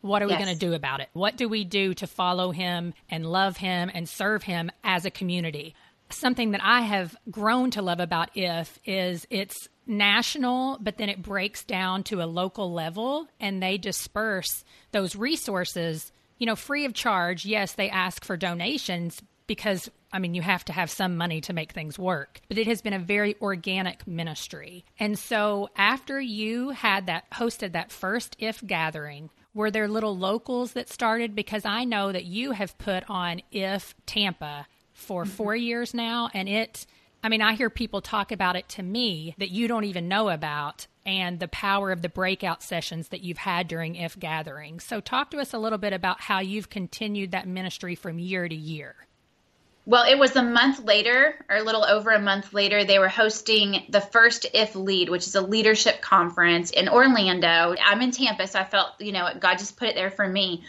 what 0.00 0.22
are 0.22 0.28
yes. 0.28 0.38
we 0.38 0.44
going 0.44 0.58
to 0.58 0.66
do 0.66 0.74
about 0.74 1.00
it? 1.00 1.08
What 1.12 1.36
do 1.36 1.48
we 1.48 1.64
do 1.64 1.94
to 1.94 2.06
follow 2.06 2.50
Him 2.50 2.94
and 3.08 3.30
love 3.30 3.58
Him 3.58 3.90
and 3.92 4.08
serve 4.08 4.42
Him 4.42 4.70
as 4.82 5.04
a 5.04 5.10
community? 5.10 5.74
Something 6.10 6.50
that 6.52 6.62
I 6.64 6.80
have 6.80 7.16
grown 7.30 7.70
to 7.72 7.82
love 7.82 8.00
about 8.00 8.30
If 8.34 8.78
is 8.84 9.26
it's 9.30 9.68
national, 9.86 10.78
but 10.80 10.96
then 10.98 11.08
it 11.08 11.22
breaks 11.22 11.62
down 11.64 12.02
to 12.04 12.22
a 12.22 12.26
local 12.26 12.72
level 12.72 13.28
and 13.38 13.62
they 13.62 13.78
disperse 13.78 14.64
those 14.92 15.14
resources, 15.14 16.10
you 16.38 16.46
know, 16.46 16.56
free 16.56 16.84
of 16.84 16.94
charge. 16.94 17.44
Yes, 17.44 17.72
they 17.72 17.90
ask 17.90 18.24
for 18.24 18.36
donations 18.36 19.20
because 19.50 19.90
I 20.12 20.20
mean, 20.20 20.36
you 20.36 20.42
have 20.42 20.64
to 20.66 20.72
have 20.72 20.92
some 20.92 21.16
money 21.16 21.40
to 21.40 21.52
make 21.52 21.72
things 21.72 21.98
work, 21.98 22.40
but 22.46 22.56
it 22.56 22.68
has 22.68 22.82
been 22.82 22.92
a 22.92 23.00
very 23.00 23.34
organic 23.42 24.06
ministry. 24.06 24.84
And 24.96 25.18
so 25.18 25.70
after 25.74 26.20
you 26.20 26.70
had 26.70 27.06
that 27.06 27.28
hosted 27.32 27.72
that 27.72 27.90
first 27.90 28.36
if 28.38 28.64
gathering, 28.64 29.28
were 29.52 29.72
there 29.72 29.88
little 29.88 30.16
locals 30.16 30.74
that 30.74 30.88
started? 30.88 31.34
Because 31.34 31.64
I 31.64 31.82
know 31.82 32.12
that 32.12 32.26
you 32.26 32.52
have 32.52 32.78
put 32.78 33.02
on 33.10 33.42
if 33.50 33.96
Tampa 34.06 34.68
for 34.92 35.24
mm-hmm. 35.24 35.32
four 35.32 35.56
years 35.56 35.94
now, 35.94 36.30
and 36.32 36.48
it, 36.48 36.86
I 37.20 37.28
mean, 37.28 37.42
I 37.42 37.54
hear 37.54 37.70
people 37.70 38.00
talk 38.00 38.30
about 38.30 38.54
it 38.54 38.68
to 38.68 38.84
me 38.84 39.34
that 39.38 39.50
you 39.50 39.66
don't 39.66 39.82
even 39.82 40.06
know 40.06 40.28
about 40.28 40.86
and 41.04 41.40
the 41.40 41.48
power 41.48 41.90
of 41.90 42.02
the 42.02 42.08
breakout 42.08 42.62
sessions 42.62 43.08
that 43.08 43.22
you've 43.22 43.38
had 43.38 43.66
during 43.66 43.96
if 43.96 44.16
gathering. 44.16 44.78
So 44.78 45.00
talk 45.00 45.32
to 45.32 45.38
us 45.38 45.52
a 45.52 45.58
little 45.58 45.78
bit 45.78 45.92
about 45.92 46.20
how 46.20 46.38
you've 46.38 46.70
continued 46.70 47.32
that 47.32 47.48
ministry 47.48 47.96
from 47.96 48.20
year 48.20 48.48
to 48.48 48.54
year. 48.54 48.94
Well, 49.86 50.04
it 50.08 50.18
was 50.18 50.36
a 50.36 50.42
month 50.42 50.84
later, 50.84 51.34
or 51.48 51.56
a 51.56 51.62
little 51.62 51.84
over 51.84 52.10
a 52.10 52.20
month 52.20 52.52
later, 52.52 52.84
they 52.84 52.98
were 52.98 53.08
hosting 53.08 53.86
the 53.88 54.00
first 54.00 54.46
IF 54.52 54.76
Lead, 54.76 55.08
which 55.08 55.26
is 55.26 55.34
a 55.34 55.40
leadership 55.40 56.00
conference 56.00 56.70
in 56.70 56.88
Orlando. 56.88 57.74
I'm 57.82 58.02
in 58.02 58.10
Tampa, 58.10 58.46
so 58.46 58.60
I 58.60 58.64
felt, 58.64 58.92
you 59.00 59.12
know, 59.12 59.28
God 59.40 59.58
just 59.58 59.76
put 59.76 59.88
it 59.88 59.94
there 59.94 60.10
for 60.10 60.28
me. 60.28 60.64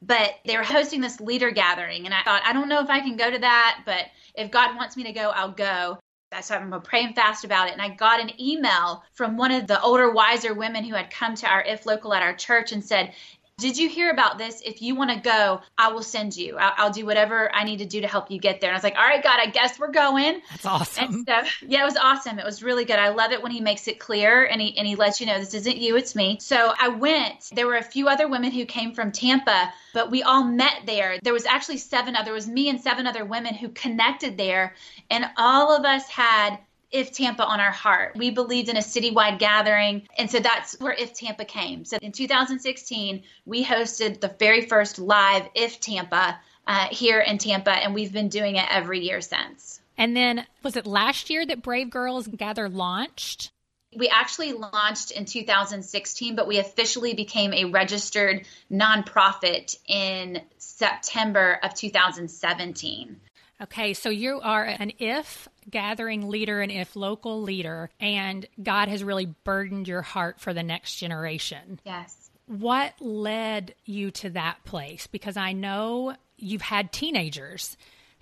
But 0.00 0.34
they 0.46 0.56
were 0.56 0.62
hosting 0.62 1.00
this 1.00 1.20
leader 1.20 1.50
gathering, 1.50 2.06
and 2.06 2.14
I 2.14 2.22
thought, 2.22 2.42
I 2.44 2.52
don't 2.52 2.68
know 2.68 2.80
if 2.80 2.88
I 2.88 3.00
can 3.00 3.16
go 3.16 3.30
to 3.30 3.38
that, 3.38 3.82
but 3.84 4.06
if 4.34 4.50
God 4.50 4.76
wants 4.76 4.96
me 4.96 5.04
to 5.04 5.12
go, 5.12 5.30
I'll 5.30 5.52
go. 5.52 5.98
So 6.42 6.54
I 6.54 6.58
remember 6.58 6.80
praying 6.80 7.14
fast 7.14 7.44
about 7.44 7.68
it. 7.68 7.72
And 7.72 7.80
I 7.80 7.88
got 7.88 8.20
an 8.20 8.38
email 8.40 9.04
from 9.14 9.36
one 9.36 9.52
of 9.52 9.66
the 9.66 9.80
older, 9.80 10.10
wiser 10.10 10.52
women 10.52 10.84
who 10.84 10.94
had 10.94 11.10
come 11.10 11.34
to 11.36 11.46
our 11.46 11.62
IF 11.62 11.86
local 11.86 12.12
at 12.12 12.22
our 12.22 12.34
church 12.34 12.72
and 12.72 12.84
said, 12.84 13.14
did 13.58 13.78
you 13.78 13.88
hear 13.88 14.10
about 14.10 14.36
this? 14.36 14.60
If 14.66 14.82
you 14.82 14.94
want 14.94 15.10
to 15.10 15.16
go, 15.16 15.62
I 15.78 15.90
will 15.90 16.02
send 16.02 16.36
you. 16.36 16.58
I'll, 16.58 16.74
I'll, 16.76 16.92
do 16.92 17.06
whatever 17.06 17.50
I 17.54 17.64
need 17.64 17.78
to 17.78 17.86
do 17.86 18.02
to 18.02 18.06
help 18.06 18.30
you 18.30 18.38
get 18.38 18.60
there. 18.60 18.68
And 18.68 18.74
I 18.74 18.76
was 18.76 18.84
like, 18.84 18.96
all 18.96 19.04
right, 19.04 19.22
God, 19.22 19.40
I 19.40 19.46
guess 19.46 19.78
we're 19.78 19.90
going. 19.90 20.42
That's 20.50 20.66
awesome. 20.66 21.24
So, 21.26 21.42
yeah, 21.66 21.80
it 21.80 21.84
was 21.84 21.96
awesome. 21.96 22.38
It 22.38 22.44
was 22.44 22.62
really 22.62 22.84
good. 22.84 22.98
I 22.98 23.08
love 23.08 23.32
it 23.32 23.42
when 23.42 23.52
he 23.52 23.62
makes 23.62 23.88
it 23.88 23.98
clear 23.98 24.44
and 24.44 24.60
he, 24.60 24.76
and 24.76 24.86
he 24.86 24.94
lets 24.94 25.22
you 25.22 25.26
know 25.26 25.38
this 25.38 25.54
isn't 25.54 25.78
you, 25.78 25.96
it's 25.96 26.14
me. 26.14 26.36
So 26.38 26.74
I 26.78 26.88
went. 26.88 27.50
There 27.54 27.66
were 27.66 27.76
a 27.76 27.82
few 27.82 28.08
other 28.08 28.28
women 28.28 28.50
who 28.50 28.66
came 28.66 28.92
from 28.92 29.10
Tampa, 29.10 29.72
but 29.94 30.10
we 30.10 30.22
all 30.22 30.44
met 30.44 30.82
there. 30.84 31.18
There 31.22 31.32
was 31.32 31.46
actually 31.46 31.78
seven 31.78 32.14
other, 32.14 32.26
there 32.26 32.34
was 32.34 32.46
me 32.46 32.68
and 32.68 32.78
seven 32.78 33.06
other 33.06 33.24
women 33.24 33.54
who 33.54 33.70
connected 33.70 34.36
there. 34.36 34.74
And 35.10 35.24
all 35.38 35.74
of 35.74 35.86
us 35.86 36.06
had 36.10 36.58
if 36.90 37.12
Tampa 37.12 37.44
on 37.44 37.60
our 37.60 37.70
heart. 37.72 38.12
We 38.16 38.30
believed 38.30 38.68
in 38.68 38.76
a 38.76 38.80
citywide 38.80 39.38
gathering. 39.38 40.06
And 40.18 40.30
so 40.30 40.38
that's 40.38 40.78
where 40.80 40.92
If 40.92 41.14
Tampa 41.14 41.44
came. 41.44 41.84
So 41.84 41.98
in 42.00 42.12
2016, 42.12 43.22
we 43.44 43.64
hosted 43.64 44.20
the 44.20 44.34
very 44.38 44.62
first 44.62 44.98
live 44.98 45.48
If 45.54 45.80
Tampa 45.80 46.38
uh, 46.66 46.86
here 46.90 47.20
in 47.20 47.38
Tampa, 47.38 47.70
and 47.70 47.94
we've 47.94 48.12
been 48.12 48.28
doing 48.28 48.56
it 48.56 48.66
every 48.70 49.00
year 49.00 49.20
since. 49.20 49.80
And 49.98 50.16
then 50.16 50.46
was 50.62 50.76
it 50.76 50.86
last 50.86 51.30
year 51.30 51.46
that 51.46 51.62
Brave 51.62 51.90
Girls 51.90 52.26
Gather 52.26 52.68
launched? 52.68 53.50
We 53.96 54.08
actually 54.08 54.52
launched 54.52 55.10
in 55.12 55.24
2016, 55.24 56.36
but 56.36 56.46
we 56.46 56.58
officially 56.58 57.14
became 57.14 57.54
a 57.54 57.66
registered 57.66 58.46
nonprofit 58.70 59.76
in 59.88 60.42
September 60.58 61.58
of 61.62 61.72
2017. 61.74 63.20
Okay, 63.62 63.94
so 63.94 64.10
you 64.10 64.40
are 64.42 64.64
an 64.64 64.92
if 64.98 65.48
gathering 65.70 66.28
leader 66.28 66.60
and 66.60 66.72
if 66.72 66.96
local 66.96 67.42
leader, 67.42 67.90
and 68.00 68.46
God 68.62 68.88
has 68.88 69.02
really 69.04 69.26
burdened 69.26 69.88
your 69.88 70.02
heart 70.02 70.40
for 70.40 70.52
the 70.52 70.62
next 70.62 70.96
generation. 70.96 71.80
Yes. 71.84 72.30
What 72.46 72.94
led 73.00 73.74
you 73.84 74.10
to 74.12 74.30
that 74.30 74.64
place? 74.64 75.06
Because 75.06 75.36
I 75.36 75.52
know 75.52 76.14
you've 76.36 76.62
had 76.62 76.92
teenagers 76.92 77.76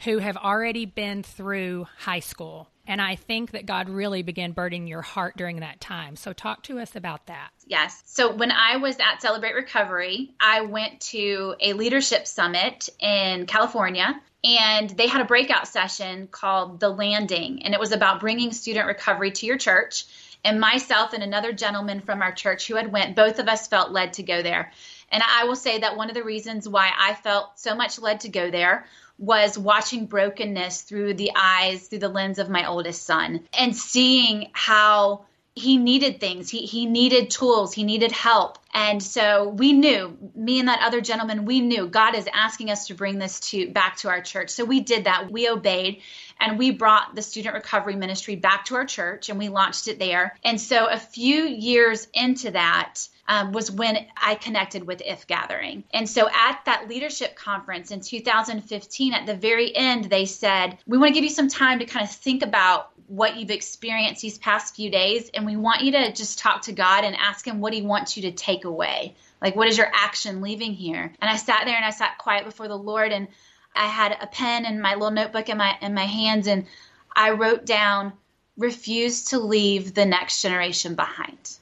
who 0.04 0.18
have 0.18 0.36
already 0.36 0.86
been 0.86 1.22
through 1.22 1.86
high 1.98 2.20
school. 2.20 2.68
And 2.86 3.00
I 3.00 3.16
think 3.16 3.52
that 3.52 3.66
God 3.66 3.88
really 3.88 4.22
began 4.22 4.52
burdening 4.52 4.86
your 4.86 5.02
heart 5.02 5.36
during 5.36 5.60
that 5.60 5.80
time. 5.80 6.16
So, 6.16 6.32
talk 6.32 6.62
to 6.64 6.78
us 6.78 6.96
about 6.96 7.26
that. 7.26 7.50
Yes. 7.66 8.02
So, 8.06 8.34
when 8.34 8.50
I 8.50 8.76
was 8.76 8.96
at 9.00 9.22
Celebrate 9.22 9.54
Recovery, 9.54 10.32
I 10.38 10.62
went 10.62 11.00
to 11.12 11.54
a 11.60 11.72
leadership 11.72 12.26
summit 12.26 12.88
in 13.00 13.46
California 13.46 14.20
and 14.44 14.90
they 14.90 15.06
had 15.06 15.22
a 15.22 15.26
breakout 15.26 15.66
session 15.66 16.28
called 16.30 16.78
The 16.78 16.90
Landing, 16.90 17.62
and 17.64 17.72
it 17.72 17.80
was 17.80 17.92
about 17.92 18.20
bringing 18.20 18.52
student 18.52 18.86
recovery 18.86 19.30
to 19.30 19.46
your 19.46 19.56
church. 19.56 20.04
And 20.44 20.60
myself 20.60 21.14
and 21.14 21.22
another 21.22 21.54
gentleman 21.54 22.02
from 22.02 22.20
our 22.20 22.32
church 22.32 22.68
who 22.68 22.76
had 22.76 22.92
went, 22.92 23.16
both 23.16 23.38
of 23.38 23.48
us 23.48 23.66
felt 23.66 23.92
led 23.92 24.12
to 24.14 24.22
go 24.22 24.42
there. 24.42 24.72
And 25.10 25.22
I 25.26 25.44
will 25.44 25.56
say 25.56 25.78
that 25.78 25.96
one 25.96 26.10
of 26.10 26.14
the 26.14 26.22
reasons 26.22 26.68
why 26.68 26.90
I 26.94 27.14
felt 27.14 27.58
so 27.58 27.74
much 27.74 27.98
led 27.98 28.20
to 28.20 28.28
go 28.28 28.50
there 28.50 28.84
was 29.18 29.58
watching 29.58 30.06
brokenness 30.06 30.82
through 30.82 31.14
the 31.14 31.30
eyes, 31.36 31.86
through 31.86 32.00
the 32.00 32.08
lens 32.08 32.38
of 32.38 32.50
my 32.50 32.66
oldest 32.68 33.02
son, 33.04 33.46
and 33.58 33.76
seeing 33.76 34.50
how 34.52 35.24
he 35.54 35.76
needed 35.76 36.20
things. 36.20 36.50
He 36.50 36.66
he 36.66 36.86
needed 36.86 37.30
tools. 37.30 37.72
He 37.72 37.84
needed 37.84 38.12
help. 38.12 38.58
And 38.74 39.00
so 39.00 39.48
we 39.48 39.72
knew, 39.72 40.18
me 40.34 40.58
and 40.58 40.68
that 40.68 40.82
other 40.82 41.00
gentleman, 41.00 41.44
we 41.44 41.60
knew 41.60 41.86
God 41.86 42.16
is 42.16 42.28
asking 42.34 42.70
us 42.70 42.88
to 42.88 42.94
bring 42.94 43.20
this 43.20 43.38
to 43.50 43.70
back 43.70 43.96
to 43.98 44.08
our 44.08 44.20
church. 44.20 44.50
So 44.50 44.64
we 44.64 44.80
did 44.80 45.04
that. 45.04 45.30
We 45.30 45.48
obeyed 45.48 46.02
and 46.40 46.58
we 46.58 46.72
brought 46.72 47.14
the 47.14 47.22
student 47.22 47.54
recovery 47.54 47.94
ministry 47.94 48.34
back 48.34 48.64
to 48.66 48.74
our 48.74 48.84
church 48.84 49.28
and 49.28 49.38
we 49.38 49.48
launched 49.48 49.86
it 49.86 50.00
there. 50.00 50.36
And 50.44 50.60
so 50.60 50.86
a 50.86 50.98
few 50.98 51.44
years 51.44 52.08
into 52.14 52.50
that, 52.50 53.08
um, 53.28 53.52
was 53.52 53.70
when 53.70 54.06
I 54.16 54.34
connected 54.34 54.86
with 54.86 55.02
If 55.04 55.26
Gathering. 55.26 55.84
And 55.92 56.08
so 56.08 56.28
at 56.28 56.60
that 56.66 56.88
leadership 56.88 57.34
conference 57.36 57.90
in 57.90 58.00
2015, 58.00 59.14
at 59.14 59.26
the 59.26 59.34
very 59.34 59.74
end, 59.74 60.04
they 60.04 60.26
said, 60.26 60.78
We 60.86 60.98
want 60.98 61.08
to 61.10 61.14
give 61.14 61.24
you 61.24 61.30
some 61.30 61.48
time 61.48 61.78
to 61.78 61.86
kind 61.86 62.04
of 62.04 62.10
think 62.10 62.42
about 62.42 62.90
what 63.06 63.36
you've 63.36 63.50
experienced 63.50 64.22
these 64.22 64.38
past 64.38 64.76
few 64.76 64.90
days. 64.90 65.30
And 65.34 65.44
we 65.44 65.56
want 65.56 65.82
you 65.82 65.92
to 65.92 66.12
just 66.12 66.38
talk 66.38 66.62
to 66.62 66.72
God 66.72 67.04
and 67.04 67.14
ask 67.16 67.46
Him 67.46 67.60
what 67.60 67.72
He 67.72 67.82
wants 67.82 68.16
you 68.16 68.24
to 68.24 68.32
take 68.32 68.63
away. 68.64 69.14
Like, 69.40 69.56
what 69.56 69.68
is 69.68 69.76
your 69.76 69.90
action 69.92 70.40
leaving 70.40 70.72
here? 70.72 71.12
And 71.20 71.30
I 71.30 71.36
sat 71.36 71.64
there 71.64 71.76
and 71.76 71.84
I 71.84 71.90
sat 71.90 72.18
quiet 72.18 72.44
before 72.44 72.68
the 72.68 72.78
Lord 72.78 73.12
and 73.12 73.28
I 73.74 73.86
had 73.86 74.16
a 74.20 74.26
pen 74.26 74.64
and 74.66 74.80
my 74.80 74.94
little 74.94 75.10
notebook 75.10 75.48
in 75.48 75.58
my 75.58 75.76
in 75.80 75.94
my 75.94 76.04
hands 76.04 76.46
and 76.46 76.66
I 77.14 77.30
wrote 77.30 77.66
down 77.66 78.12
refuse 78.56 79.24
to 79.26 79.38
leave 79.38 79.94
the 79.94 80.06
next 80.06 80.42
generation 80.42 80.94
behind. 80.94 81.56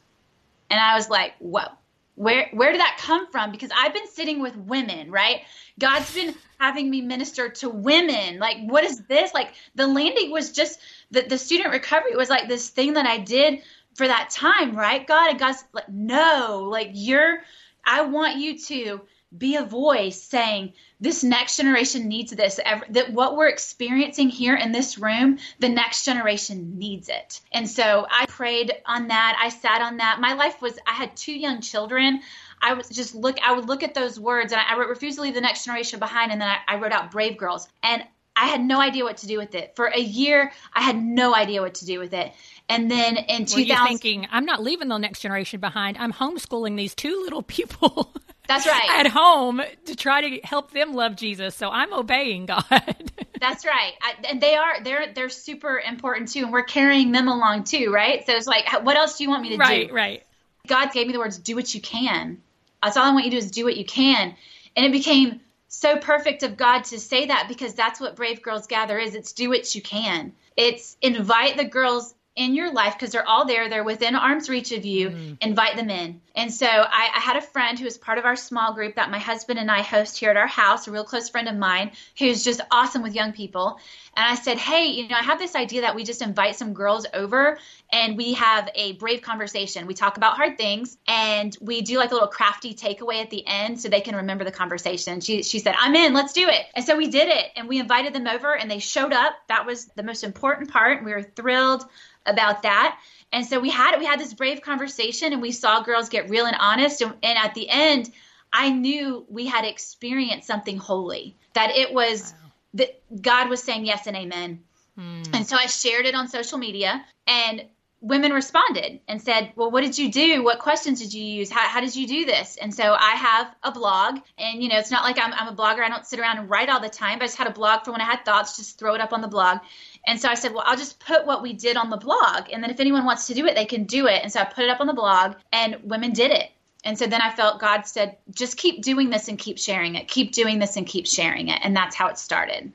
And 0.70 0.78
I 0.78 0.94
was 0.94 1.08
like, 1.08 1.34
whoa, 1.38 1.68
where 2.14 2.48
where 2.52 2.72
did 2.72 2.80
that 2.80 2.98
come 3.00 3.30
from? 3.30 3.50
Because 3.50 3.70
I've 3.74 3.94
been 3.94 4.08
sitting 4.08 4.40
with 4.40 4.56
women, 4.56 5.10
right? 5.10 5.40
God's 5.78 6.14
been 6.14 6.34
having 6.58 6.90
me 6.90 7.00
minister 7.00 7.48
to 7.48 7.68
women. 7.68 8.38
Like, 8.38 8.58
what 8.66 8.84
is 8.84 9.00
this? 9.06 9.32
Like 9.34 9.54
the 9.74 9.86
landing 9.86 10.30
was 10.30 10.52
just 10.52 10.78
the, 11.10 11.22
the 11.22 11.38
student 11.38 11.70
recovery 11.70 12.14
was 12.14 12.30
like 12.30 12.48
this 12.48 12.68
thing 12.68 12.92
that 12.94 13.06
I 13.06 13.18
did 13.18 13.62
for 13.94 14.06
that 14.06 14.30
time, 14.30 14.76
right? 14.76 15.06
God, 15.06 15.30
and 15.30 15.38
God's 15.38 15.64
like, 15.72 15.88
no, 15.88 16.66
like 16.70 16.90
you're 16.92 17.38
I 17.84 18.02
want 18.02 18.36
you 18.36 18.58
to 18.58 19.02
be 19.36 19.56
a 19.56 19.64
voice 19.64 20.20
saying 20.20 20.74
this 21.00 21.24
next 21.24 21.56
generation 21.56 22.06
needs 22.06 22.32
this. 22.32 22.60
That 22.90 23.12
what 23.12 23.36
we're 23.36 23.48
experiencing 23.48 24.28
here 24.28 24.54
in 24.54 24.72
this 24.72 24.98
room 24.98 25.38
the 25.58 25.68
next 25.68 26.04
generation 26.04 26.78
needs 26.78 27.08
it. 27.08 27.40
And 27.50 27.68
so 27.68 28.06
i 28.10 28.26
prayed 28.26 28.72
on 28.86 29.08
that. 29.08 29.38
I 29.40 29.48
sat 29.48 29.80
on 29.80 29.96
that. 29.98 30.20
My 30.20 30.34
life 30.34 30.60
was 30.60 30.78
i 30.86 30.92
had 30.92 31.16
two 31.16 31.32
young 31.32 31.60
children. 31.60 32.20
I 32.60 32.74
was 32.74 32.88
just 32.88 33.14
look 33.14 33.38
i 33.42 33.52
would 33.52 33.68
look 33.68 33.82
at 33.82 33.94
those 33.94 34.20
words 34.20 34.52
and 34.52 34.60
i, 34.60 34.76
wrote 34.76 34.88
refuse 34.88 35.16
to 35.16 35.22
leave 35.22 35.34
the 35.34 35.40
next 35.40 35.64
generation 35.64 35.98
behind 35.98 36.30
and 36.30 36.40
then 36.40 36.48
I, 36.48 36.58
I 36.74 36.76
wrote 36.76 36.92
out 36.92 37.10
brave 37.10 37.36
girls. 37.38 37.68
And 37.82 38.04
I 38.34 38.46
had 38.46 38.62
no 38.62 38.80
idea 38.80 39.04
what 39.04 39.18
to 39.18 39.26
do 39.26 39.38
with 39.38 39.54
it. 39.54 39.76
For 39.76 39.86
a 39.86 40.00
year, 40.00 40.52
I 40.72 40.82
had 40.82 40.96
no 40.96 41.34
idea 41.34 41.60
what 41.60 41.74
to 41.74 41.86
do 41.86 41.98
with 41.98 42.14
it. 42.14 42.32
And 42.68 42.90
then 42.90 43.16
in 43.16 43.44
2000, 43.44 43.54
Were 43.56 43.60
you 43.60 43.86
thinking, 43.86 44.26
I'm 44.30 44.46
not 44.46 44.62
leaving 44.62 44.88
the 44.88 44.98
next 44.98 45.20
generation 45.20 45.60
behind. 45.60 45.98
I'm 45.98 46.12
homeschooling 46.12 46.76
these 46.76 46.94
two 46.94 47.20
little 47.22 47.42
people. 47.42 48.14
That's 48.48 48.66
right. 48.66 48.90
At 48.90 49.06
home 49.06 49.62
to 49.86 49.96
try 49.96 50.28
to 50.28 50.40
help 50.40 50.72
them 50.72 50.94
love 50.94 51.16
Jesus. 51.16 51.54
So 51.54 51.70
I'm 51.70 51.92
obeying 51.92 52.46
God. 52.46 52.64
That's 53.40 53.64
right. 53.64 53.92
I, 54.02 54.14
and 54.28 54.40
they 54.40 54.54
are 54.56 54.82
they're 54.82 55.12
they're 55.12 55.28
super 55.28 55.78
important 55.78 56.28
too 56.32 56.44
and 56.44 56.52
we're 56.52 56.62
carrying 56.62 57.12
them 57.12 57.28
along 57.28 57.64
too, 57.64 57.90
right? 57.92 58.24
So 58.26 58.34
it's 58.34 58.46
like 58.46 58.84
what 58.84 58.96
else 58.96 59.18
do 59.18 59.24
you 59.24 59.30
want 59.30 59.42
me 59.42 59.50
to 59.50 59.56
right, 59.56 59.88
do? 59.88 59.94
Right, 59.94 60.10
right. 60.10 60.22
God 60.66 60.92
gave 60.92 61.06
me 61.06 61.12
the 61.12 61.18
words 61.18 61.38
do 61.38 61.56
what 61.56 61.74
you 61.74 61.80
can. 61.80 62.40
That's 62.82 62.96
all 62.96 63.04
I 63.04 63.12
want 63.12 63.24
you 63.24 63.30
to 63.30 63.36
do 63.36 63.44
is 63.44 63.50
do 63.50 63.64
what 63.64 63.76
you 63.76 63.84
can. 63.84 64.34
And 64.76 64.86
it 64.86 64.92
became 64.92 65.40
so 65.72 65.96
perfect 65.96 66.42
of 66.42 66.58
God 66.58 66.84
to 66.84 67.00
say 67.00 67.26
that 67.26 67.46
because 67.48 67.72
that's 67.72 67.98
what 67.98 68.14
Brave 68.14 68.42
Girls 68.42 68.66
Gather 68.66 68.98
is. 68.98 69.14
It's 69.14 69.32
do 69.32 69.48
what 69.48 69.74
you 69.74 69.80
can. 69.80 70.32
It's 70.54 70.98
invite 71.00 71.56
the 71.56 71.64
girls 71.64 72.14
in 72.36 72.54
your 72.54 72.70
life 72.70 72.94
because 72.94 73.10
they're 73.10 73.26
all 73.26 73.46
there. 73.46 73.68
They're 73.68 73.82
within 73.82 74.14
arm's 74.14 74.50
reach 74.50 74.72
of 74.72 74.84
you. 74.84 75.10
Mm. 75.10 75.38
Invite 75.40 75.76
them 75.76 75.88
in. 75.88 76.20
And 76.36 76.52
so 76.52 76.66
I, 76.66 77.10
I, 77.14 77.20
had 77.20 77.36
a 77.36 77.42
friend 77.42 77.78
who 77.78 77.86
was 77.86 77.98
part 77.98 78.18
of 78.18 78.24
our 78.24 78.36
small 78.36 78.74
group 78.74 78.94
that 78.96 79.10
my 79.10 79.18
husband 79.18 79.58
and 79.58 79.70
I 79.70 79.80
host 79.80 80.18
here 80.18 80.30
at 80.30 80.36
our 80.36 80.46
house, 80.46 80.88
a 80.88 80.90
real 80.90 81.04
close 81.04 81.28
friend 81.28 81.48
of 81.48 81.56
mine 81.56 81.92
who's 82.18 82.44
just 82.44 82.60
awesome 82.70 83.02
with 83.02 83.14
young 83.14 83.32
people. 83.32 83.78
And 84.14 84.26
I 84.26 84.34
said, 84.34 84.58
Hey, 84.58 84.86
you 84.86 85.08
know, 85.08 85.16
I 85.16 85.22
have 85.22 85.38
this 85.38 85.54
idea 85.54 85.82
that 85.82 85.94
we 85.94 86.04
just 86.04 86.20
invite 86.20 86.56
some 86.56 86.74
girls 86.74 87.06
over 87.14 87.58
and 87.90 88.16
we 88.16 88.34
have 88.34 88.68
a 88.74 88.92
brave 88.92 89.22
conversation. 89.22 89.86
We 89.86 89.94
talk 89.94 90.18
about 90.18 90.36
hard 90.36 90.58
things 90.58 90.98
and 91.08 91.56
we 91.60 91.80
do 91.80 91.96
like 91.96 92.10
a 92.10 92.14
little 92.14 92.28
crafty 92.28 92.74
takeaway 92.74 93.22
at 93.22 93.30
the 93.30 93.46
end 93.46 93.80
so 93.80 93.88
they 93.88 94.02
can 94.02 94.16
remember 94.16 94.44
the 94.44 94.52
conversation. 94.52 95.20
She, 95.20 95.42
she 95.42 95.60
said, 95.60 95.74
I'm 95.78 95.94
in, 95.94 96.12
let's 96.12 96.34
do 96.34 96.46
it. 96.48 96.66
And 96.74 96.84
so 96.84 96.96
we 96.96 97.08
did 97.08 97.28
it 97.28 97.52
and 97.56 97.68
we 97.68 97.80
invited 97.80 98.12
them 98.12 98.26
over 98.26 98.54
and 98.54 98.70
they 98.70 98.80
showed 98.80 99.14
up. 99.14 99.34
That 99.48 99.64
was 99.64 99.86
the 99.86 100.02
most 100.02 100.24
important 100.24 100.70
part. 100.70 101.02
We 101.04 101.12
were 101.12 101.22
thrilled 101.22 101.86
about 102.26 102.62
that. 102.62 102.98
And 103.32 103.46
so 103.46 103.60
we 103.60 103.70
had 103.70 103.98
we 103.98 104.04
had 104.04 104.20
this 104.20 104.34
brave 104.34 104.60
conversation 104.60 105.32
and 105.32 105.40
we 105.40 105.52
saw 105.52 105.82
girls 105.82 106.10
get 106.10 106.28
real 106.28 106.44
and 106.44 106.56
honest 106.60 107.00
and, 107.00 107.14
and 107.22 107.38
at 107.38 107.54
the 107.54 107.68
end 107.68 108.12
I 108.52 108.68
knew 108.70 109.24
we 109.30 109.46
had 109.46 109.64
experienced 109.64 110.46
something 110.46 110.76
holy. 110.76 111.36
That 111.54 111.70
it 111.70 111.92
was. 111.92 112.34
That 112.74 113.02
God 113.20 113.48
was 113.48 113.62
saying 113.62 113.86
yes 113.86 114.06
and 114.06 114.16
amen. 114.16 114.62
Mm. 114.98 115.34
And 115.34 115.46
so 115.46 115.56
I 115.56 115.66
shared 115.66 116.06
it 116.06 116.14
on 116.14 116.28
social 116.28 116.58
media 116.58 117.04
and 117.26 117.64
women 118.02 118.32
responded 118.32 119.00
and 119.08 119.22
said, 119.22 119.52
Well, 119.54 119.70
what 119.70 119.82
did 119.82 119.96
you 119.96 120.10
do? 120.10 120.42
What 120.42 120.58
questions 120.58 121.00
did 121.00 121.14
you 121.14 121.24
use? 121.24 121.50
How, 121.50 121.66
how, 121.68 121.80
did 121.80 121.94
you 121.94 122.06
do 122.06 122.26
this? 122.26 122.58
And 122.60 122.74
so 122.74 122.94
I 122.98 123.12
have 123.12 123.54
a 123.62 123.70
blog, 123.70 124.18
and 124.36 124.62
you 124.62 124.68
know, 124.68 124.76
it's 124.76 124.90
not 124.90 125.04
like 125.04 125.18
I'm, 125.18 125.32
I'm, 125.32 125.48
a 125.48 125.56
blogger. 125.56 125.80
I 125.80 125.88
don't 125.88 126.04
sit 126.04 126.18
around 126.18 126.38
and 126.38 126.50
write 126.50 126.68
all 126.68 126.80
the 126.80 126.90
time, 126.90 127.18
but 127.18 127.24
I 127.24 127.26
just 127.28 127.38
had 127.38 127.46
a 127.46 127.52
blog 127.52 127.84
for 127.84 127.92
when 127.92 128.00
I 128.00 128.04
had 128.04 128.24
thoughts, 128.24 128.56
just 128.56 128.78
throw 128.78 128.94
it 128.94 129.00
up 129.00 129.12
on 129.12 129.20
the 129.22 129.28
blog. 129.28 129.60
And 130.06 130.20
so 130.20 130.28
I 130.28 130.34
said, 130.34 130.52
Well, 130.52 130.64
I'll 130.66 130.76
just 130.76 130.98
put 130.98 131.26
what 131.26 131.42
we 131.42 131.52
did 131.52 131.76
on 131.76 131.88
the 131.88 131.96
blog, 131.96 132.50
and 132.52 132.62
then 132.62 132.70
if 132.70 132.80
anyone 132.80 133.04
wants 133.04 133.28
to 133.28 133.34
do 133.34 133.46
it, 133.46 133.54
they 133.54 133.66
can 133.66 133.84
do 133.84 134.08
it. 134.08 134.20
And 134.22 134.32
so 134.32 134.40
I 134.40 134.44
put 134.44 134.64
it 134.64 134.70
up 134.70 134.80
on 134.80 134.88
the 134.88 134.92
blog, 134.92 135.36
and 135.52 135.78
women 135.84 136.12
did 136.12 136.32
it. 136.32 136.50
And 136.84 136.98
so 136.98 137.06
then 137.06 137.20
I 137.20 137.32
felt 137.34 137.60
God 137.60 137.82
said, 137.82 138.16
Just 138.30 138.56
keep 138.56 138.82
doing 138.82 139.10
this 139.10 139.28
and 139.28 139.38
keep 139.38 139.58
sharing 139.58 139.94
it. 139.94 140.08
Keep 140.08 140.32
doing 140.32 140.58
this 140.58 140.76
and 140.76 140.86
keep 140.86 141.06
sharing 141.06 141.48
it. 141.48 141.60
And 141.62 141.76
that's 141.76 141.94
how 141.94 142.08
it 142.08 142.18
started. 142.18 142.72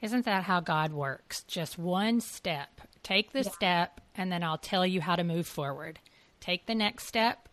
Isn't 0.00 0.24
that 0.24 0.44
how 0.44 0.60
God 0.60 0.92
works? 0.92 1.42
Just 1.42 1.78
one 1.78 2.20
step 2.20 2.80
Take 3.02 3.32
the 3.32 3.42
yeah. 3.42 3.50
step, 3.50 4.00
and 4.14 4.30
then 4.30 4.42
I'll 4.42 4.58
tell 4.58 4.86
you 4.86 5.00
how 5.00 5.16
to 5.16 5.24
move 5.24 5.46
forward. 5.46 5.98
Take 6.40 6.66
the 6.66 6.74
next 6.74 7.06
step, 7.06 7.48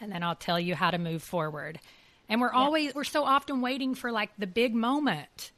and 0.00 0.12
then 0.12 0.22
I'll 0.22 0.36
tell 0.36 0.60
you 0.60 0.74
how 0.74 0.90
to 0.90 0.98
move 0.98 1.22
forward. 1.22 1.80
And 2.28 2.40
we're 2.40 2.52
always, 2.52 2.94
we're 2.94 3.04
so 3.04 3.24
often 3.24 3.60
waiting 3.60 3.94
for 3.94 4.12
like 4.12 4.30
the 4.38 4.46
big 4.46 4.74
moment 4.74 5.50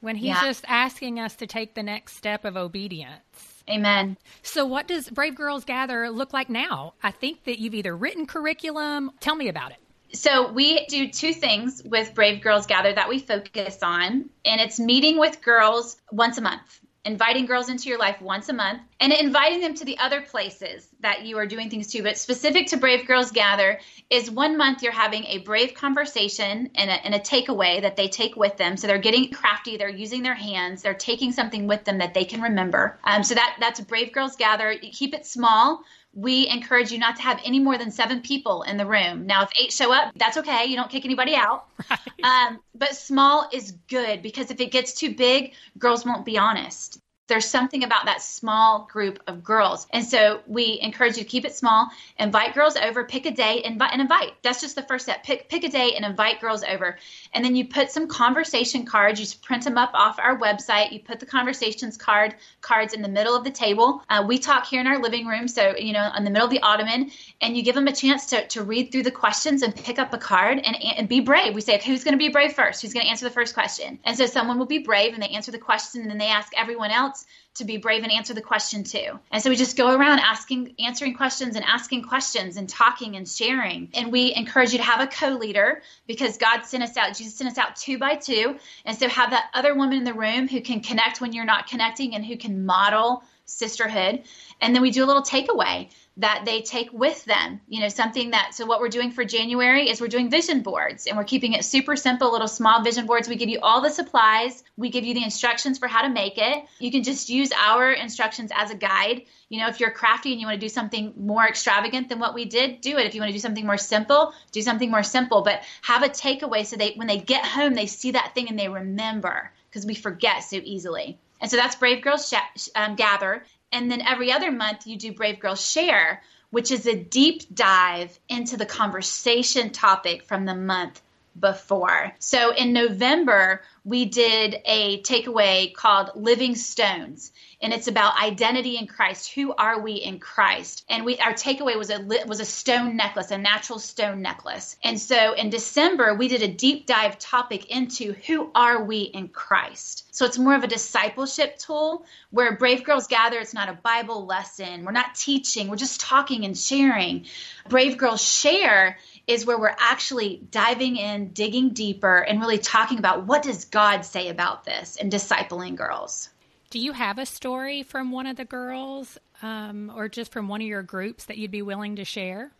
when 0.00 0.16
he's 0.16 0.28
yeah. 0.28 0.42
just 0.42 0.64
asking 0.68 1.18
us 1.18 1.34
to 1.36 1.46
take 1.46 1.74
the 1.74 1.82
next 1.82 2.16
step 2.16 2.44
of 2.44 2.56
obedience. 2.56 3.53
Amen. 3.68 4.16
So, 4.42 4.66
what 4.66 4.86
does 4.86 5.08
Brave 5.08 5.34
Girls 5.34 5.64
Gather 5.64 6.10
look 6.10 6.32
like 6.32 6.50
now? 6.50 6.94
I 7.02 7.10
think 7.10 7.44
that 7.44 7.58
you've 7.58 7.74
either 7.74 7.96
written 7.96 8.26
curriculum. 8.26 9.10
Tell 9.20 9.34
me 9.34 9.48
about 9.48 9.70
it. 9.70 9.78
So, 10.12 10.52
we 10.52 10.86
do 10.86 11.08
two 11.10 11.32
things 11.32 11.82
with 11.84 12.14
Brave 12.14 12.42
Girls 12.42 12.66
Gather 12.66 12.92
that 12.92 13.08
we 13.08 13.18
focus 13.18 13.78
on, 13.82 14.28
and 14.44 14.60
it's 14.60 14.78
meeting 14.78 15.18
with 15.18 15.40
girls 15.42 15.96
once 16.12 16.38
a 16.38 16.42
month 16.42 16.80
inviting 17.04 17.46
girls 17.46 17.68
into 17.68 17.88
your 17.88 17.98
life 17.98 18.20
once 18.20 18.48
a 18.48 18.52
month 18.52 18.80
and 19.00 19.12
inviting 19.12 19.60
them 19.60 19.74
to 19.74 19.84
the 19.84 19.98
other 19.98 20.22
places 20.22 20.88
that 21.00 21.24
you 21.24 21.36
are 21.36 21.46
doing 21.46 21.68
things 21.68 21.88
to. 21.88 22.02
But 22.02 22.16
specific 22.16 22.68
to 22.68 22.76
Brave 22.76 23.06
Girls 23.06 23.30
Gather 23.30 23.80
is 24.08 24.30
one 24.30 24.56
month 24.56 24.82
you're 24.82 24.92
having 24.92 25.24
a 25.26 25.38
brave 25.38 25.74
conversation 25.74 26.70
and 26.74 26.90
a, 26.90 27.04
and 27.04 27.14
a 27.14 27.18
takeaway 27.18 27.82
that 27.82 27.96
they 27.96 28.08
take 28.08 28.36
with 28.36 28.56
them. 28.56 28.76
So 28.76 28.86
they're 28.86 28.98
getting 28.98 29.30
crafty, 29.30 29.76
they're 29.76 29.88
using 29.88 30.22
their 30.22 30.34
hands, 30.34 30.82
they're 30.82 30.94
taking 30.94 31.32
something 31.32 31.66
with 31.66 31.84
them 31.84 31.98
that 31.98 32.14
they 32.14 32.24
can 32.24 32.40
remember. 32.40 32.98
Um, 33.04 33.22
so 33.22 33.34
that 33.34 33.56
that's 33.60 33.80
Brave 33.80 34.12
Girls 34.12 34.36
Gather. 34.36 34.74
keep 34.78 35.14
it 35.14 35.26
small 35.26 35.82
we 36.14 36.48
encourage 36.48 36.92
you 36.92 36.98
not 36.98 37.16
to 37.16 37.22
have 37.22 37.40
any 37.44 37.58
more 37.58 37.76
than 37.76 37.90
seven 37.90 38.20
people 38.20 38.62
in 38.62 38.76
the 38.76 38.86
room. 38.86 39.26
Now, 39.26 39.42
if 39.42 39.50
eight 39.60 39.72
show 39.72 39.92
up, 39.92 40.12
that's 40.16 40.36
okay. 40.38 40.66
You 40.66 40.76
don't 40.76 40.90
kick 40.90 41.04
anybody 41.04 41.34
out. 41.34 41.66
Right. 41.90 42.48
Um, 42.48 42.60
but 42.74 42.96
small 42.96 43.48
is 43.52 43.72
good 43.88 44.22
because 44.22 44.50
if 44.50 44.58
it 44.60 44.70
gets 44.70 44.94
too 44.94 45.14
big, 45.14 45.52
girls 45.78 46.06
won't 46.06 46.24
be 46.24 46.38
honest. 46.38 46.98
There's 47.26 47.46
something 47.46 47.84
about 47.84 48.04
that 48.04 48.20
small 48.20 48.86
group 48.92 49.18
of 49.26 49.42
girls. 49.42 49.86
And 49.90 50.04
so 50.04 50.40
we 50.46 50.78
encourage 50.82 51.16
you 51.16 51.22
to 51.22 51.28
keep 51.28 51.46
it 51.46 51.54
small, 51.54 51.88
invite 52.18 52.54
girls 52.54 52.76
over, 52.76 53.04
pick 53.04 53.24
a 53.24 53.30
day, 53.30 53.62
invite 53.64 53.92
and 53.92 54.02
invite. 54.02 54.32
That's 54.42 54.60
just 54.60 54.74
the 54.74 54.82
first 54.82 55.06
step. 55.06 55.24
Pick 55.24 55.48
pick 55.48 55.64
a 55.64 55.70
day 55.70 55.94
and 55.96 56.04
invite 56.04 56.40
girls 56.40 56.62
over. 56.64 56.98
And 57.32 57.42
then 57.42 57.56
you 57.56 57.66
put 57.66 57.90
some 57.90 58.08
conversation 58.08 58.84
cards, 58.84 59.20
you 59.20 59.26
print 59.42 59.64
them 59.64 59.78
up 59.78 59.92
off 59.94 60.18
our 60.18 60.38
website. 60.38 60.92
You 60.92 61.00
put 61.00 61.18
the 61.18 61.26
conversations 61.26 61.96
card 61.96 62.34
cards 62.60 62.92
in 62.92 63.00
the 63.00 63.08
middle 63.08 63.34
of 63.34 63.44
the 63.44 63.50
table. 63.50 64.02
Uh, 64.10 64.24
we 64.26 64.38
talk 64.38 64.66
here 64.66 64.80
in 64.80 64.86
our 64.86 65.00
living 65.00 65.26
room, 65.26 65.48
so 65.48 65.74
you 65.76 65.94
know, 65.94 66.10
in 66.16 66.24
the 66.24 66.30
middle 66.30 66.46
of 66.46 66.50
the 66.50 66.60
ottoman, 66.60 67.10
and 67.40 67.56
you 67.56 67.62
give 67.62 67.74
them 67.74 67.86
a 67.86 67.92
chance 67.92 68.26
to, 68.26 68.46
to 68.48 68.62
read 68.62 68.92
through 68.92 69.02
the 69.02 69.10
questions 69.10 69.62
and 69.62 69.74
pick 69.74 69.98
up 69.98 70.12
a 70.12 70.18
card 70.18 70.58
and, 70.58 70.76
and 70.82 71.08
be 71.08 71.20
brave. 71.20 71.54
We 71.54 71.62
say, 71.62 71.76
okay, 71.76 71.90
who's 71.90 72.04
going 72.04 72.12
to 72.12 72.18
be 72.18 72.28
brave 72.28 72.52
first? 72.52 72.82
Who's 72.82 72.92
going 72.92 73.06
to 73.06 73.10
answer 73.10 73.24
the 73.24 73.34
first 73.34 73.54
question? 73.54 73.98
And 74.04 74.16
so 74.16 74.26
someone 74.26 74.58
will 74.58 74.66
be 74.66 74.78
brave 74.78 75.14
and 75.14 75.22
they 75.22 75.28
answer 75.28 75.50
the 75.50 75.58
question 75.58 76.02
and 76.02 76.10
then 76.10 76.18
they 76.18 76.28
ask 76.28 76.52
everyone 76.56 76.90
else 76.90 77.13
to 77.54 77.64
be 77.64 77.76
brave 77.76 78.02
and 78.02 78.12
answer 78.12 78.34
the 78.34 78.40
question 78.40 78.82
too. 78.82 79.18
And 79.30 79.42
so 79.42 79.48
we 79.48 79.56
just 79.56 79.76
go 79.76 79.94
around 79.94 80.18
asking, 80.18 80.74
answering 80.78 81.14
questions 81.14 81.54
and 81.54 81.64
asking 81.64 82.02
questions 82.02 82.56
and 82.56 82.68
talking 82.68 83.16
and 83.16 83.28
sharing. 83.28 83.88
And 83.94 84.10
we 84.10 84.34
encourage 84.34 84.72
you 84.72 84.78
to 84.78 84.84
have 84.84 85.00
a 85.00 85.06
co-leader 85.06 85.82
because 86.06 86.36
God 86.36 86.62
sent 86.62 86.82
us 86.82 86.96
out. 86.96 87.16
Jesus 87.16 87.34
sent 87.34 87.50
us 87.50 87.58
out 87.58 87.76
two 87.76 87.98
by 87.98 88.16
two. 88.16 88.56
And 88.84 88.96
so 88.96 89.08
have 89.08 89.30
that 89.30 89.50
other 89.54 89.74
woman 89.74 89.98
in 89.98 90.04
the 90.04 90.14
room 90.14 90.48
who 90.48 90.60
can 90.60 90.80
connect 90.80 91.20
when 91.20 91.32
you're 91.32 91.44
not 91.44 91.68
connecting 91.68 92.14
and 92.14 92.24
who 92.24 92.36
can 92.36 92.66
model 92.66 93.22
sisterhood. 93.46 94.22
And 94.60 94.74
then 94.74 94.82
we 94.82 94.90
do 94.90 95.04
a 95.04 95.06
little 95.06 95.22
takeaway 95.22 95.90
that 96.16 96.44
they 96.44 96.62
take 96.62 96.92
with 96.92 97.24
them. 97.24 97.60
You 97.68 97.80
know, 97.80 97.88
something 97.88 98.30
that, 98.30 98.54
so 98.54 98.66
what 98.66 98.80
we're 98.80 98.88
doing 98.88 99.10
for 99.10 99.24
January 99.24 99.88
is 99.88 100.00
we're 100.00 100.06
doing 100.06 100.30
vision 100.30 100.62
boards 100.62 101.06
and 101.06 101.16
we're 101.16 101.24
keeping 101.24 101.54
it 101.54 101.64
super 101.64 101.96
simple, 101.96 102.30
little 102.30 102.46
small 102.46 102.82
vision 102.84 103.06
boards. 103.06 103.28
We 103.28 103.34
give 103.34 103.48
you 103.48 103.58
all 103.60 103.80
the 103.80 103.90
supplies, 103.90 104.62
we 104.76 104.90
give 104.90 105.04
you 105.04 105.14
the 105.14 105.24
instructions 105.24 105.78
for 105.78 105.88
how 105.88 106.02
to 106.02 106.08
make 106.08 106.38
it. 106.38 106.64
You 106.78 106.92
can 106.92 107.02
just 107.02 107.28
use 107.28 107.50
our 107.52 107.90
instructions 107.90 108.52
as 108.54 108.70
a 108.70 108.76
guide. 108.76 109.22
You 109.48 109.60
know, 109.60 109.68
if 109.68 109.80
you're 109.80 109.90
crafty 109.90 110.30
and 110.32 110.40
you 110.40 110.46
want 110.46 110.60
to 110.60 110.64
do 110.64 110.72
something 110.72 111.14
more 111.16 111.46
extravagant 111.46 112.08
than 112.08 112.20
what 112.20 112.34
we 112.34 112.44
did, 112.44 112.80
do 112.80 112.96
it. 112.96 113.06
If 113.06 113.14
you 113.14 113.20
want 113.20 113.30
to 113.30 113.34
do 113.36 113.40
something 113.40 113.66
more 113.66 113.78
simple, 113.78 114.32
do 114.52 114.62
something 114.62 114.90
more 114.90 115.02
simple, 115.02 115.42
but 115.42 115.62
have 115.82 116.04
a 116.04 116.08
takeaway 116.08 116.64
so 116.64 116.76
they, 116.76 116.92
when 116.92 117.08
they 117.08 117.18
get 117.18 117.44
home, 117.44 117.74
they 117.74 117.86
see 117.86 118.12
that 118.12 118.34
thing 118.34 118.48
and 118.48 118.58
they 118.58 118.68
remember 118.68 119.50
because 119.68 119.84
we 119.84 119.94
forget 119.94 120.44
so 120.44 120.60
easily. 120.62 121.18
And 121.40 121.50
so 121.50 121.56
that's 121.56 121.76
Brave 121.76 122.02
Girls 122.02 122.28
Sh- 122.28 122.68
um, 122.74 122.94
Gather. 122.94 123.44
And 123.72 123.90
then 123.90 124.02
every 124.02 124.32
other 124.32 124.50
month, 124.50 124.86
you 124.86 124.96
do 124.96 125.12
Brave 125.12 125.40
Girls 125.40 125.64
Share, 125.64 126.22
which 126.50 126.70
is 126.70 126.86
a 126.86 126.94
deep 126.96 127.54
dive 127.54 128.18
into 128.28 128.56
the 128.56 128.66
conversation 128.66 129.70
topic 129.70 130.24
from 130.24 130.44
the 130.44 130.54
month 130.54 131.02
before. 131.38 132.12
So 132.18 132.52
in 132.52 132.72
November, 132.72 133.62
we 133.84 134.06
did 134.06 134.56
a 134.64 135.02
takeaway 135.02 135.74
called 135.74 136.10
Living 136.14 136.54
Stones, 136.54 137.32
and 137.60 137.72
it's 137.72 137.88
about 137.88 138.22
identity 138.22 138.76
in 138.76 138.86
Christ. 138.86 139.32
Who 139.34 139.52
are 139.52 139.80
we 139.80 139.94
in 139.94 140.18
Christ? 140.18 140.84
And 140.88 141.04
we 141.04 141.18
our 141.18 141.32
takeaway 141.32 141.76
was 141.76 141.90
a 141.90 142.00
was 142.26 142.40
a 142.40 142.44
stone 142.44 142.96
necklace, 142.96 143.30
a 143.30 143.38
natural 143.38 143.78
stone 143.78 144.22
necklace. 144.22 144.76
And 144.82 145.00
so 145.00 145.34
in 145.34 145.50
December, 145.50 146.14
we 146.14 146.28
did 146.28 146.42
a 146.42 146.48
deep 146.48 146.86
dive 146.86 147.18
topic 147.18 147.66
into 147.66 148.14
who 148.26 148.50
are 148.54 148.84
we 148.84 149.00
in 149.00 149.28
Christ. 149.28 150.06
So 150.14 150.24
it's 150.24 150.38
more 150.38 150.54
of 150.54 150.64
a 150.64 150.68
discipleship 150.68 151.58
tool 151.58 152.06
where 152.30 152.56
Brave 152.56 152.84
Girls 152.84 153.06
Gather. 153.06 153.38
It's 153.38 153.54
not 153.54 153.68
a 153.68 153.74
Bible 153.74 154.26
lesson. 154.26 154.84
We're 154.84 154.92
not 154.92 155.14
teaching. 155.14 155.68
We're 155.68 155.76
just 155.76 156.00
talking 156.00 156.44
and 156.44 156.56
sharing. 156.56 157.26
Brave 157.68 157.98
Girls 157.98 158.22
Share 158.22 158.98
is 159.26 159.46
where 159.46 159.58
we're 159.58 159.74
actually 159.78 160.42
diving 160.50 160.96
in, 160.96 161.28
digging 161.28 161.70
deeper, 161.70 162.18
and 162.18 162.40
really 162.40 162.58
talking 162.58 162.98
about 162.98 163.26
what 163.26 163.42
does 163.42 163.64
God 163.64 164.04
say 164.04 164.28
about 164.28 164.64
this 164.64 164.96
and 164.96 165.10
discipling 165.10 165.76
girls. 165.76 166.28
Do 166.70 166.78
you 166.78 166.92
have 166.92 167.18
a 167.18 167.26
story 167.26 167.82
from 167.82 168.10
one 168.10 168.26
of 168.26 168.36
the 168.36 168.44
girls 168.44 169.16
um, 169.42 169.92
or 169.94 170.08
just 170.08 170.32
from 170.32 170.48
one 170.48 170.60
of 170.60 170.66
your 170.66 170.82
groups 170.82 171.24
that 171.26 171.38
you'd 171.38 171.50
be 171.50 171.62
willing 171.62 171.96
to 171.96 172.04
share? 172.04 172.52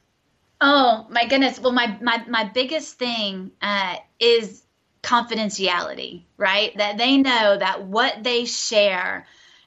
Oh 0.60 1.06
my 1.10 1.26
goodness! 1.26 1.58
Well, 1.58 1.72
my 1.72 1.98
my 2.00 2.24
my 2.28 2.44
biggest 2.44 2.96
thing 2.96 3.50
uh, 3.60 3.96
is 4.20 4.62
confidentiality, 5.02 6.22
right? 6.36 6.74
That 6.78 6.96
they 6.96 7.16
know 7.18 7.58
that 7.58 7.82
what 7.82 8.22
they 8.22 8.44
share 8.44 9.26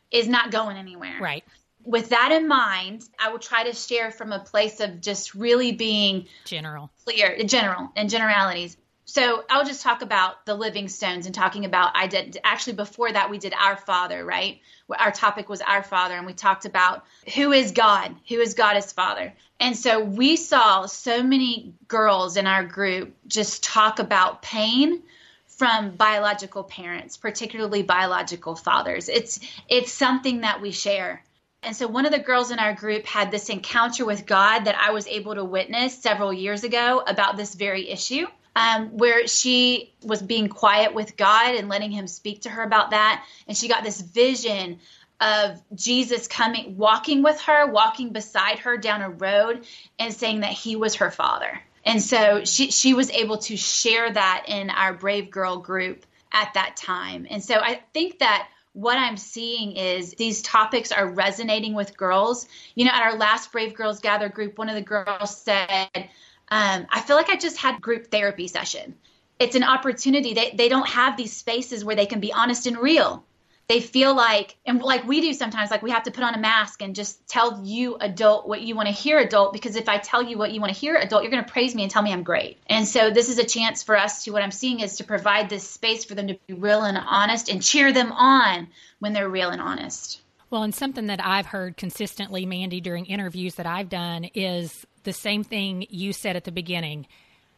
is 0.09 0.27
not 0.27 0.49
going 0.49 0.77
anywhere. 0.77 1.19
Right 1.19 1.43
with 1.87 2.09
that 2.09 2.33
in 2.33 2.49
mind, 2.49 3.07
I 3.17 3.29
will 3.31 3.39
try 3.39 3.63
to 3.63 3.73
share 3.73 4.11
from 4.11 4.33
a 4.33 4.39
place 4.39 4.81
of 4.81 4.99
just 4.99 5.33
really 5.33 5.71
being 5.71 6.27
general, 6.43 6.91
clear, 7.05 7.41
general, 7.45 7.89
and 7.95 8.09
generalities. 8.09 8.75
So 9.05 9.45
I'll 9.49 9.63
just 9.63 9.83
talk 9.83 10.01
about 10.01 10.45
the 10.45 10.53
living 10.53 10.89
stones 10.89 11.27
and 11.27 11.33
talking 11.33 11.63
about 11.63 11.91
I 11.95 12.07
did 12.07 12.37
actually 12.43 12.73
before 12.73 13.09
that 13.09 13.29
we 13.29 13.37
did 13.37 13.53
our 13.53 13.77
Father, 13.77 14.25
right? 14.25 14.59
Our 14.99 15.13
topic 15.13 15.47
was 15.47 15.61
our 15.61 15.81
Father, 15.81 16.15
and 16.15 16.25
we 16.25 16.33
talked 16.33 16.65
about 16.65 17.05
who 17.33 17.53
is 17.53 17.71
God, 17.71 18.13
who 18.27 18.41
is 18.41 18.53
God 18.53 18.75
as 18.75 18.91
Father. 18.91 19.33
And 19.61 19.77
so 19.77 20.01
we 20.01 20.35
saw 20.35 20.87
so 20.87 21.23
many 21.23 21.73
girls 21.87 22.35
in 22.35 22.47
our 22.47 22.65
group 22.65 23.15
just 23.27 23.63
talk 23.63 23.99
about 23.99 24.41
pain 24.41 25.03
from 25.47 25.95
biological 25.95 26.65
parents, 26.65 27.15
particularly 27.15 27.83
biological 27.83 28.55
fathers. 28.55 29.07
It's 29.07 29.39
it's 29.69 29.93
something 29.93 30.41
that 30.41 30.61
we 30.61 30.71
share 30.71 31.23
and 31.67 31.75
so 31.75 31.85
one 31.85 32.05
of 32.05 32.13
the 32.13 32.19
girls 32.19 32.49
in 32.49 32.59
our 32.59 32.73
group 32.73 33.05
had 33.05 33.29
this 33.29 33.49
encounter 33.49 34.05
with 34.05 34.25
God 34.25 34.63
that 34.65 34.75
I 34.75 34.91
was 34.91 35.05
able 35.05 35.35
to 35.35 35.43
witness 35.43 35.97
several 35.97 36.31
years 36.31 36.63
ago 36.63 37.03
about 37.05 37.35
this 37.35 37.53
very 37.55 37.89
issue. 37.89 38.25
Um, 38.55 38.97
where 38.97 39.27
she 39.27 39.93
was 40.01 40.19
being 40.19 40.47
quiet 40.47 40.95
with 40.95 41.15
God 41.15 41.53
and 41.53 41.69
letting 41.69 41.91
Him 41.91 42.07
speak 42.07 42.41
to 42.41 42.49
her 42.49 42.63
about 42.63 42.89
that. 42.89 43.23
And 43.47 43.55
she 43.55 43.67
got 43.67 43.83
this 43.83 44.01
vision 44.01 44.79
of 45.21 45.61
Jesus 45.75 46.27
coming, 46.27 46.75
walking 46.75 47.21
with 47.21 47.39
her, 47.41 47.67
walking 47.67 48.13
beside 48.13 48.59
her 48.59 48.77
down 48.77 49.03
a 49.03 49.11
road, 49.11 49.67
and 49.99 50.11
saying 50.11 50.39
that 50.39 50.53
He 50.53 50.75
was 50.75 50.95
her 50.95 51.11
Father. 51.11 51.61
And 51.85 52.01
so 52.01 52.45
she 52.45 52.71
she 52.71 52.95
was 52.95 53.11
able 53.11 53.37
to 53.39 53.57
share 53.57 54.11
that 54.11 54.45
in 54.47 54.71
our 54.71 54.93
Brave 54.93 55.29
Girl 55.29 55.57
group 55.57 56.05
at 56.31 56.53
that 56.55 56.77
time. 56.77 57.27
And 57.29 57.43
so 57.43 57.55
I 57.55 57.81
think 57.93 58.19
that 58.19 58.47
what 58.77 58.95
I'm 58.95 59.17
seeing 59.17 59.75
is 59.75 60.11
these 60.11 60.43
topics 60.43 60.91
are 60.91 61.07
resonating 61.07 61.73
with 61.73 61.97
girls. 61.97 62.47
You 62.75 62.85
know, 62.85 62.91
at 62.91 63.01
our 63.01 63.17
last 63.17 63.51
Brave 63.51 63.73
Girls 63.73 63.99
Gather 63.99 64.29
group, 64.29 64.59
one 64.59 64.69
of 64.69 64.75
the 64.75 64.83
girls 64.83 65.35
said, 65.35 65.89
um, 65.95 66.85
I 66.87 67.01
feel 67.01 67.15
like 67.15 67.29
I 67.29 67.37
just 67.37 67.57
had 67.57 67.81
group 67.81 68.11
therapy 68.11 68.47
session. 68.47 68.93
It's 69.39 69.55
an 69.55 69.63
opportunity. 69.63 70.35
They, 70.35 70.51
they 70.51 70.69
don't 70.69 70.87
have 70.87 71.17
these 71.17 71.35
spaces 71.35 71.83
where 71.83 71.95
they 71.95 72.05
can 72.05 72.19
be 72.19 72.31
honest 72.31 72.67
and 72.67 72.77
real 72.77 73.25
they 73.67 73.81
feel 73.81 74.15
like 74.15 74.55
and 74.65 74.81
like 74.81 75.05
we 75.05 75.19
do 75.19 75.33
sometimes 75.33 75.69
like 75.69 75.81
we 75.81 75.91
have 75.91 76.03
to 76.03 76.11
put 76.11 76.23
on 76.23 76.33
a 76.33 76.37
mask 76.37 76.81
and 76.81 76.95
just 76.95 77.27
tell 77.27 77.61
you 77.65 77.97
adult 77.99 78.47
what 78.47 78.61
you 78.61 78.75
want 78.75 78.87
to 78.87 78.93
hear 78.93 79.19
adult 79.19 79.51
because 79.53 79.75
if 79.75 79.89
i 79.89 79.97
tell 79.97 80.23
you 80.23 80.37
what 80.37 80.51
you 80.51 80.61
want 80.61 80.73
to 80.73 80.79
hear 80.79 80.95
adult 80.95 81.23
you're 81.23 81.31
going 81.31 81.43
to 81.43 81.51
praise 81.51 81.75
me 81.75 81.83
and 81.83 81.91
tell 81.91 82.01
me 82.01 82.13
i'm 82.13 82.23
great. 82.23 82.57
And 82.67 82.87
so 82.87 83.09
this 83.09 83.29
is 83.29 83.37
a 83.37 83.43
chance 83.43 83.83
for 83.83 83.97
us 83.97 84.23
to 84.23 84.31
what 84.31 84.41
i'm 84.41 84.51
seeing 84.51 84.79
is 84.79 84.97
to 84.97 85.03
provide 85.03 85.49
this 85.49 85.67
space 85.67 86.05
for 86.05 86.15
them 86.15 86.27
to 86.27 86.39
be 86.47 86.53
real 86.53 86.83
and 86.83 86.97
honest 86.97 87.49
and 87.49 87.61
cheer 87.61 87.91
them 87.91 88.11
on 88.11 88.67
when 88.99 89.13
they're 89.13 89.29
real 89.29 89.49
and 89.49 89.61
honest. 89.61 90.21
Well 90.49 90.63
and 90.63 90.73
something 90.73 91.07
that 91.07 91.23
i've 91.23 91.47
heard 91.47 91.75
consistently 91.75 92.45
mandie 92.45 92.81
during 92.81 93.05
interviews 93.05 93.55
that 93.55 93.65
i've 93.65 93.89
done 93.89 94.25
is 94.33 94.85
the 95.03 95.13
same 95.13 95.43
thing 95.43 95.85
you 95.89 96.13
said 96.13 96.35
at 96.35 96.43
the 96.43 96.51
beginning. 96.51 97.07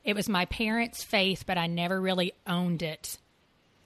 It 0.04 0.16
was 0.16 0.28
my 0.28 0.46
parents 0.46 1.04
faith 1.04 1.44
but 1.46 1.60
i 1.60 1.68
never 1.68 2.02
really 2.02 2.34
owned 2.48 2.82
it 2.82 3.18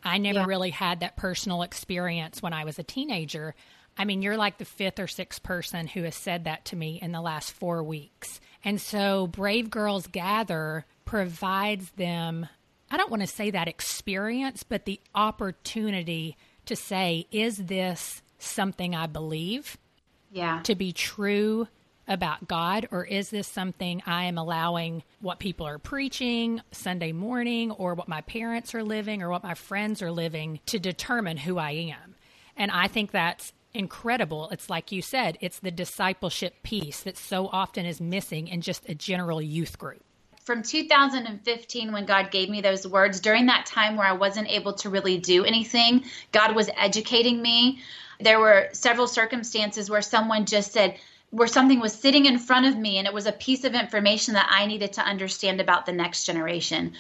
I 0.04 0.18
never 0.18 0.40
yeah. 0.40 0.46
really 0.46 0.72
had 0.72 1.00
that 1.00 1.16
personal 1.16 1.62
experience 1.62 2.42
when 2.42 2.54
I 2.54 2.66
was 2.66 2.80
a 2.80 2.84
teenager. 2.84 3.56
I 3.98 4.06
mean, 4.06 4.22
you're 4.22 4.38
like 4.38 4.58
the 4.58 4.66
fifth 4.66 5.00
or 5.00 5.08
sixth 5.08 5.44
person 5.44 5.88
who 5.88 6.04
has 6.04 6.16
said 6.16 6.46
that 6.46 6.66
to 6.66 6.76
me 6.76 7.00
in 7.02 7.12
the 7.12 7.22
last 7.22 7.54
four 7.54 7.84
weeks. 7.84 8.42
And 8.66 8.80
so, 8.80 9.28
Brave 9.28 9.70
Girls 9.70 10.08
Gather 10.08 10.86
provides 11.06 11.92
them, 11.92 12.48
I 12.90 12.98
don't 12.98 13.12
want 13.12 13.22
to 13.22 13.28
say 13.28 13.52
that 13.52 13.68
experience, 13.68 14.64
but 14.64 14.86
the 14.86 15.00
opportunity 15.14 16.38
to 16.66 16.76
say, 16.76 17.28
is 17.32 17.58
this 17.58 18.22
something 18.40 18.96
I 18.96 19.08
believe? 19.08 19.78
Yeah. 20.32 20.62
To 20.64 20.76
be 20.76 20.92
true 20.92 21.68
about 22.08 22.48
God, 22.48 22.88
or 22.92 23.06
is 23.06 23.30
this 23.30 23.48
something 23.48 24.02
I 24.06 24.26
am 24.26 24.38
allowing 24.38 25.04
what 25.22 25.40
people 25.40 25.68
are 25.68 25.80
preaching 25.80 26.62
Sunday 26.72 27.12
morning, 27.12 27.72
or 27.72 27.94
what 27.94 28.08
my 28.08 28.22
parents 28.22 28.76
are 28.76 28.84
living, 28.84 29.22
or 29.22 29.30
what 29.30 29.44
my 29.44 29.54
friends 29.54 30.02
are 30.02 30.12
living 30.12 30.60
to 30.68 30.80
determine 30.80 31.38
who 31.38 31.58
I 31.58 31.72
am? 31.72 32.16
And 32.58 32.72
I 32.72 32.88
think 32.88 33.12
that's 33.12 33.54
incredible. 33.74 34.50
It's 34.50 34.70
like 34.70 34.92
you 34.92 35.02
said, 35.02 35.38
it's 35.42 35.60
the 35.60 35.72
discipleship 35.72 36.62
piece 36.64 37.02
that 37.02 37.18
so 37.18 37.48
often 37.48 37.86
is 37.86 38.00
missing 38.00 38.48
in 38.48 38.62
just 38.62 38.88
a 38.88 38.96
general 38.96 39.42
youth 39.42 39.80
group. 39.80 40.04
From 40.44 40.62
2015, 40.62 41.94
when 41.94 42.06
God 42.06 42.30
gave 42.30 42.50
me 42.50 42.60
those 42.60 42.86
words, 42.86 43.22
during 43.22 43.46
that 43.46 43.66
time 43.66 43.96
where 43.96 44.06
I 44.06 44.12
wasn't 44.12 44.50
able 44.50 44.74
to 44.74 44.90
really 44.90 45.18
do 45.18 45.46
anything, 45.46 46.04
God 46.34 46.54
was 46.54 46.70
educating 46.76 47.42
me. 47.42 47.80
There 48.20 48.40
were 48.40 48.68
several 48.74 49.08
circumstances 49.08 49.90
where 49.90 50.02
someone 50.02 50.46
just 50.46 50.74
said, 50.74 51.00
where 51.34 51.48
something 51.48 51.80
was 51.80 51.94
sitting 51.94 52.28
in 52.28 52.38
front 52.38 52.68
of 52.68 52.78
me 52.78 53.00
and 53.00 53.08
it 53.08 53.14
was 53.14 53.26
a 53.26 53.32
piece 53.32 53.64
of 53.64 53.74
information 53.74 54.36
that 54.36 54.48
I 54.52 54.68
needed 54.68 54.94
to 54.94 55.02
understand 55.02 55.60
about 55.60 55.88
the 55.88 55.92
next 55.92 56.26
generation. 56.26 56.94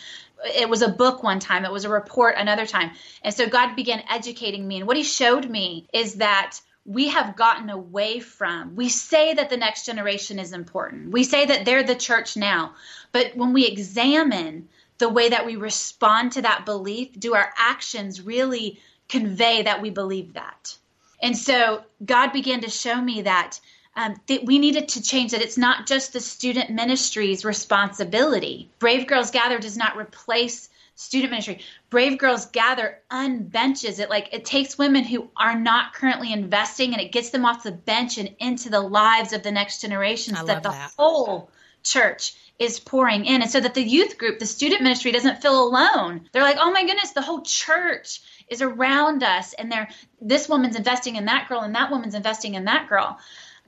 It 0.43 0.67
was 0.67 0.81
a 0.81 0.89
book 0.89 1.21
one 1.21 1.39
time, 1.39 1.65
it 1.65 1.71
was 1.71 1.85
a 1.85 1.89
report 1.89 2.33
another 2.35 2.65
time. 2.65 2.89
And 3.21 3.31
so 3.31 3.47
God 3.47 3.75
began 3.75 4.03
educating 4.09 4.67
me. 4.67 4.77
And 4.77 4.87
what 4.87 4.97
He 4.97 5.03
showed 5.03 5.47
me 5.47 5.85
is 5.93 6.15
that 6.15 6.59
we 6.83 7.09
have 7.09 7.35
gotten 7.35 7.69
away 7.69 8.19
from. 8.19 8.75
We 8.75 8.89
say 8.89 9.35
that 9.35 9.51
the 9.51 9.57
next 9.57 9.85
generation 9.85 10.39
is 10.39 10.51
important. 10.51 11.11
We 11.11 11.23
say 11.23 11.45
that 11.45 11.63
they're 11.63 11.83
the 11.83 11.93
church 11.93 12.35
now. 12.35 12.73
But 13.11 13.37
when 13.37 13.53
we 13.53 13.67
examine 13.67 14.67
the 14.97 15.09
way 15.09 15.29
that 15.29 15.45
we 15.45 15.57
respond 15.57 16.31
to 16.31 16.41
that 16.41 16.65
belief, 16.65 17.19
do 17.19 17.35
our 17.35 17.53
actions 17.55 18.19
really 18.19 18.79
convey 19.07 19.61
that 19.61 19.79
we 19.79 19.91
believe 19.91 20.33
that? 20.33 20.75
And 21.21 21.37
so 21.37 21.83
God 22.03 22.33
began 22.33 22.61
to 22.61 22.69
show 22.71 22.99
me 22.99 23.21
that 23.21 23.59
um, 23.95 24.15
that 24.27 24.45
we 24.45 24.59
needed 24.59 24.89
to 24.89 25.01
change 25.01 25.31
that 25.31 25.41
it's 25.41 25.57
not 25.57 25.87
just 25.87 26.13
the 26.13 26.19
student 26.19 26.69
ministry's 26.71 27.45
responsibility. 27.45 28.69
Brave 28.79 29.07
Girls 29.07 29.31
Gather 29.31 29.59
does 29.59 29.77
not 29.77 29.97
replace 29.97 30.69
student 30.95 31.31
ministry. 31.31 31.61
Brave 31.89 32.17
Girls 32.17 32.47
Gather 32.47 32.99
unbenches 33.11 33.99
it. 33.99 34.09
Like 34.09 34.33
it 34.33 34.45
takes 34.45 34.77
women 34.77 35.03
who 35.03 35.29
are 35.37 35.59
not 35.59 35.93
currently 35.93 36.31
investing 36.31 36.93
and 36.93 37.01
it 37.01 37.11
gets 37.11 37.29
them 37.29 37.45
off 37.45 37.63
the 37.63 37.71
bench 37.71 38.17
and 38.17 38.35
into 38.39 38.69
the 38.69 38.81
lives 38.81 39.33
of 39.33 39.43
the 39.43 39.51
next 39.51 39.81
generations 39.81 40.43
that 40.45 40.63
the 40.63 40.69
that. 40.69 40.91
whole 40.97 41.49
church 41.83 42.35
is 42.59 42.79
pouring 42.79 43.25
in. 43.25 43.41
And 43.41 43.49
so 43.49 43.59
that 43.59 43.73
the 43.73 43.83
youth 43.83 44.17
group, 44.17 44.39
the 44.39 44.45
student 44.45 44.83
ministry 44.83 45.11
doesn't 45.11 45.41
feel 45.41 45.63
alone. 45.63 46.29
They're 46.31 46.43
like, 46.43 46.57
oh 46.59 46.71
my 46.71 46.85
goodness, 46.85 47.11
the 47.11 47.21
whole 47.21 47.41
church 47.41 48.21
is 48.47 48.61
around 48.61 49.23
us 49.23 49.53
and 49.53 49.71
they're 49.71 49.89
this 50.21 50.47
woman's 50.47 50.75
investing 50.75 51.15
in 51.15 51.25
that 51.25 51.49
girl 51.49 51.61
and 51.61 51.75
that 51.75 51.91
woman's 51.91 52.15
investing 52.15 52.53
in 52.55 52.65
that 52.65 52.87
girl 52.87 53.17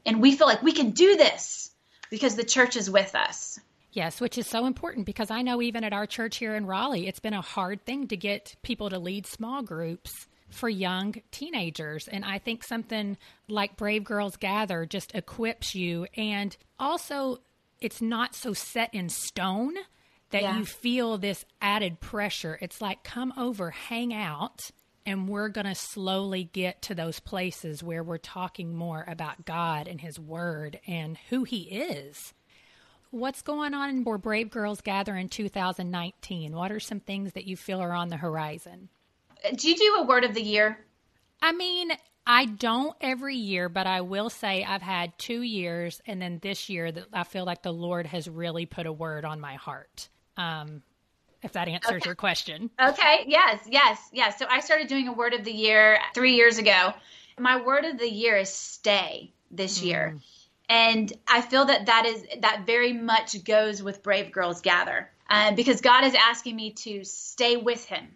and 0.06 0.22
we 0.22 0.36
feel 0.36 0.48
like 0.48 0.62
we 0.64 0.72
can 0.74 0.92
do 0.92 1.16
this 1.18 1.72
because 2.10 2.36
the 2.36 2.44
church 2.44 2.76
is 2.76 2.90
with 2.90 3.16
us. 3.16 3.60
Yes, 3.92 4.20
which 4.20 4.38
is 4.38 4.46
so 4.48 4.66
important 4.66 5.06
because 5.06 5.32
I 5.32 5.42
know 5.42 5.62
even 5.62 5.84
at 5.84 5.94
our 5.94 6.06
church 6.06 6.38
here 6.38 6.54
in 6.56 6.66
Raleigh, 6.66 7.08
it's 7.08 7.20
been 7.22 7.34
a 7.34 7.42
hard 7.42 7.86
thing 7.86 8.08
to 8.10 8.18
get 8.18 8.56
people 8.62 8.90
to 8.90 9.00
lead 9.00 9.26
small 9.26 9.64
groups 9.64 10.12
for 10.50 10.68
young 10.70 11.16
teenagers. 11.32 12.08
And 12.10 12.26
I 12.26 12.38
think 12.40 12.64
something 12.64 13.18
like 13.48 13.78
Brave 13.78 14.04
Girls 14.04 14.36
Gather 14.36 14.86
just 14.86 15.16
equips 15.16 15.74
you. 15.76 16.08
And 16.18 16.56
also, 16.78 17.38
it's 17.80 18.02
not 18.02 18.36
so 18.36 18.54
set 18.54 18.94
in 18.94 19.08
stone 19.10 19.76
that 20.32 20.42
Yeah. 20.44 20.58
you 20.58 20.66
feel 20.66 21.18
this 21.18 21.46
added 21.62 22.00
pressure. 22.02 22.58
It's 22.62 22.82
like, 22.82 23.04
come 23.04 23.34
over, 23.38 23.72
hang 23.72 24.14
out, 24.14 24.60
and 25.06 25.28
we're 25.28 25.50
going 25.50 25.68
to 25.68 25.76
slowly 25.76 26.44
get 26.44 26.82
to 26.84 26.96
those 26.96 27.20
places 27.20 27.84
where 27.84 28.04
we're 28.04 28.18
talking 28.18 28.76
more 28.76 29.06
about 29.08 29.46
God 29.46 29.88
and 29.88 30.02
His 30.02 30.20
Word 30.20 30.80
and 30.88 31.18
who 31.30 31.44
He 31.44 31.64
is. 31.64 32.34
What's 33.12 33.42
going 33.42 33.74
on 33.74 34.04
for 34.04 34.18
Brave 34.18 34.50
Girls 34.50 34.82
Gather 34.82 35.16
in 35.16 35.30
2019? 35.30 36.56
What 36.56 36.72
are 36.72 36.80
some 36.80 37.00
things 37.00 37.34
that 37.34 37.46
you 37.46 37.56
feel 37.56 37.80
are 37.80 37.94
on 37.94 38.10
the 38.10 38.18
horizon? 38.18 38.90
Do 39.56 39.70
you 39.70 39.76
do 39.76 39.96
a 40.00 40.06
word 40.06 40.24
of 40.24 40.34
the 40.34 40.42
year? 40.42 40.80
I 41.42 41.52
mean, 41.52 41.92
I 42.26 42.46
don't 42.46 42.96
every 43.00 43.36
year, 43.36 43.70
but 43.70 43.86
I 43.86 44.02
will 44.02 44.30
say 44.30 44.64
I've 44.64 44.82
had 44.82 45.18
two 45.18 45.42
years, 45.42 46.02
and 46.08 46.22
then 46.22 46.40
this 46.42 46.70
year 46.70 46.92
that 46.92 47.06
I 47.14 47.24
feel 47.24 47.46
like 47.46 47.62
the 47.62 47.72
Lord 47.72 48.08
has 48.08 48.28
really 48.28 48.66
put 48.66 48.88
a 48.88 48.92
word 48.92 49.26
on 49.26 49.40
my 49.40 49.56
heart. 49.56 50.10
Um, 50.36 50.82
if 51.46 51.54
that 51.54 51.68
answers 51.68 52.04
your 52.04 52.16
question. 52.16 52.70
Okay. 52.82 53.24
Yes. 53.28 53.62
Yes. 53.70 54.00
Yes. 54.12 54.38
So 54.38 54.46
I 54.50 54.60
started 54.60 54.88
doing 54.88 55.08
a 55.08 55.14
word 55.14 55.34
of 55.34 55.46
the 55.46 55.54
year 55.54 56.00
three 56.14 56.34
years 56.34 56.58
ago. 56.58 56.94
My 57.40 57.62
word 57.62 57.86
of 57.86 57.98
the 57.98 58.10
year 58.10 58.36
is 58.36 58.50
stay 58.50 59.32
this 59.52 59.82
year. 59.82 60.18
And 60.68 61.14
I 61.28 61.42
feel 61.42 61.66
that 61.66 61.86
that 61.86 62.06
is 62.06 62.26
that 62.42 62.66
very 62.66 62.92
much 62.92 63.44
goes 63.44 63.84
with 63.84 64.02
Brave 64.02 64.32
Girls 64.32 64.62
Gather 64.62 65.12
uh, 65.30 65.52
because 65.52 65.80
God 65.82 66.04
is 66.04 66.16
asking 66.16 66.56
me 66.56 66.72
to 66.72 67.04
stay 67.04 67.56
with 67.56 67.86
Him, 67.86 68.08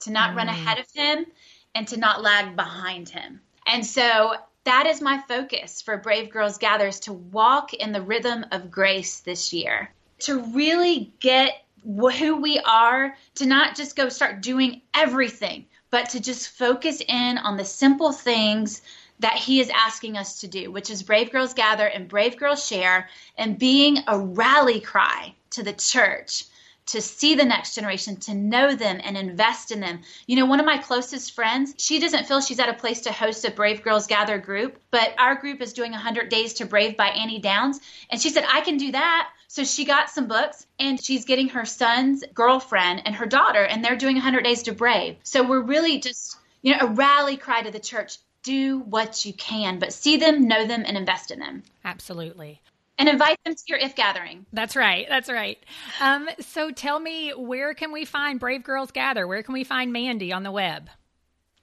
to 0.00 0.12
not 0.12 0.36
run 0.36 0.48
ahead 0.48 0.78
of 0.78 0.86
Him, 0.94 1.26
and 1.74 1.88
to 1.88 1.96
not 1.96 2.22
lag 2.22 2.54
behind 2.54 3.08
Him. 3.08 3.40
And 3.66 3.84
so 3.84 4.34
that 4.62 4.86
is 4.86 5.00
my 5.00 5.20
focus 5.26 5.82
for 5.82 5.96
Brave 5.96 6.30
Girls 6.30 6.58
Gather 6.58 6.86
is 6.86 7.00
to 7.00 7.12
walk 7.12 7.74
in 7.74 7.90
the 7.90 8.02
rhythm 8.02 8.46
of 8.52 8.70
grace 8.70 9.20
this 9.20 9.52
year, 9.52 9.92
to 10.20 10.42
really 10.54 11.12
get 11.18 11.65
who 11.84 12.36
we 12.36 12.58
are, 12.58 13.16
to 13.36 13.46
not 13.46 13.76
just 13.76 13.96
go 13.96 14.08
start 14.08 14.42
doing 14.42 14.82
everything, 14.94 15.66
but 15.90 16.10
to 16.10 16.20
just 16.20 16.50
focus 16.50 17.02
in 17.06 17.38
on 17.38 17.56
the 17.56 17.64
simple 17.64 18.12
things 18.12 18.82
that 19.20 19.34
he 19.34 19.60
is 19.60 19.70
asking 19.70 20.16
us 20.16 20.40
to 20.40 20.48
do, 20.48 20.70
which 20.70 20.90
is 20.90 21.02
Brave 21.02 21.32
Girls 21.32 21.54
Gather 21.54 21.86
and 21.86 22.08
Brave 22.08 22.36
Girls 22.36 22.66
Share 22.66 23.08
and 23.38 23.58
being 23.58 23.98
a 24.06 24.18
rally 24.18 24.80
cry 24.80 25.34
to 25.50 25.62
the 25.62 25.72
church 25.72 26.44
to 26.86 27.00
see 27.00 27.34
the 27.34 27.44
next 27.44 27.74
generation, 27.74 28.16
to 28.16 28.32
know 28.34 28.74
them 28.74 29.00
and 29.02 29.16
invest 29.16 29.72
in 29.72 29.80
them. 29.80 30.00
You 30.26 30.36
know, 30.36 30.46
one 30.46 30.60
of 30.60 30.66
my 30.66 30.78
closest 30.78 31.34
friends, 31.34 31.74
she 31.78 31.98
doesn't 31.98 32.26
feel 32.26 32.40
she's 32.40 32.60
at 32.60 32.68
a 32.68 32.74
place 32.74 33.00
to 33.02 33.12
host 33.12 33.44
a 33.44 33.50
Brave 33.50 33.82
Girls 33.82 34.06
Gather 34.06 34.38
group, 34.38 34.78
but 34.92 35.12
our 35.18 35.34
group 35.34 35.60
is 35.60 35.72
doing 35.72 35.90
100 35.90 36.28
Days 36.28 36.54
to 36.54 36.66
Brave 36.66 36.96
by 36.96 37.08
Annie 37.08 37.40
Downs. 37.40 37.80
And 38.10 38.20
she 38.20 38.30
said, 38.30 38.44
I 38.48 38.60
can 38.60 38.76
do 38.76 38.92
that. 38.92 39.30
So 39.48 39.64
she 39.64 39.84
got 39.84 40.10
some 40.10 40.26
books 40.26 40.66
and 40.78 41.02
she's 41.02 41.24
getting 41.24 41.50
her 41.50 41.64
son's 41.64 42.24
girlfriend 42.34 43.02
and 43.04 43.14
her 43.14 43.26
daughter, 43.26 43.64
and 43.64 43.84
they're 43.84 43.96
doing 43.96 44.16
100 44.16 44.44
Days 44.44 44.64
to 44.64 44.72
Brave. 44.72 45.16
So 45.22 45.46
we're 45.46 45.62
really 45.62 45.98
just, 45.98 46.36
you 46.62 46.72
know, 46.72 46.78
a 46.82 46.86
rally 46.86 47.36
cry 47.36 47.62
to 47.62 47.70
the 47.70 47.80
church 47.80 48.18
do 48.46 48.78
what 48.78 49.24
you 49.24 49.32
can, 49.32 49.78
but 49.80 49.92
see 49.92 50.16
them, 50.16 50.46
know 50.46 50.66
them, 50.66 50.84
and 50.86 50.96
invest 50.96 51.32
in 51.32 51.40
them. 51.40 51.64
Absolutely. 51.84 52.60
And 52.96 53.08
invite 53.08 53.38
them 53.44 53.54
to 53.54 53.62
your 53.66 53.78
if 53.78 53.96
gathering. 53.96 54.46
That's 54.52 54.76
right. 54.76 55.06
That's 55.08 55.28
right. 55.28 55.58
Um, 56.00 56.28
so 56.40 56.70
tell 56.70 56.98
me, 56.98 57.30
where 57.30 57.74
can 57.74 57.92
we 57.92 58.04
find 58.04 58.40
Brave 58.40 58.62
Girls 58.62 58.90
Gather? 58.90 59.26
Where 59.26 59.42
can 59.42 59.52
we 59.52 59.64
find 59.64 59.92
Mandie 59.92 60.32
on 60.32 60.44
the 60.44 60.52
web? 60.52 60.88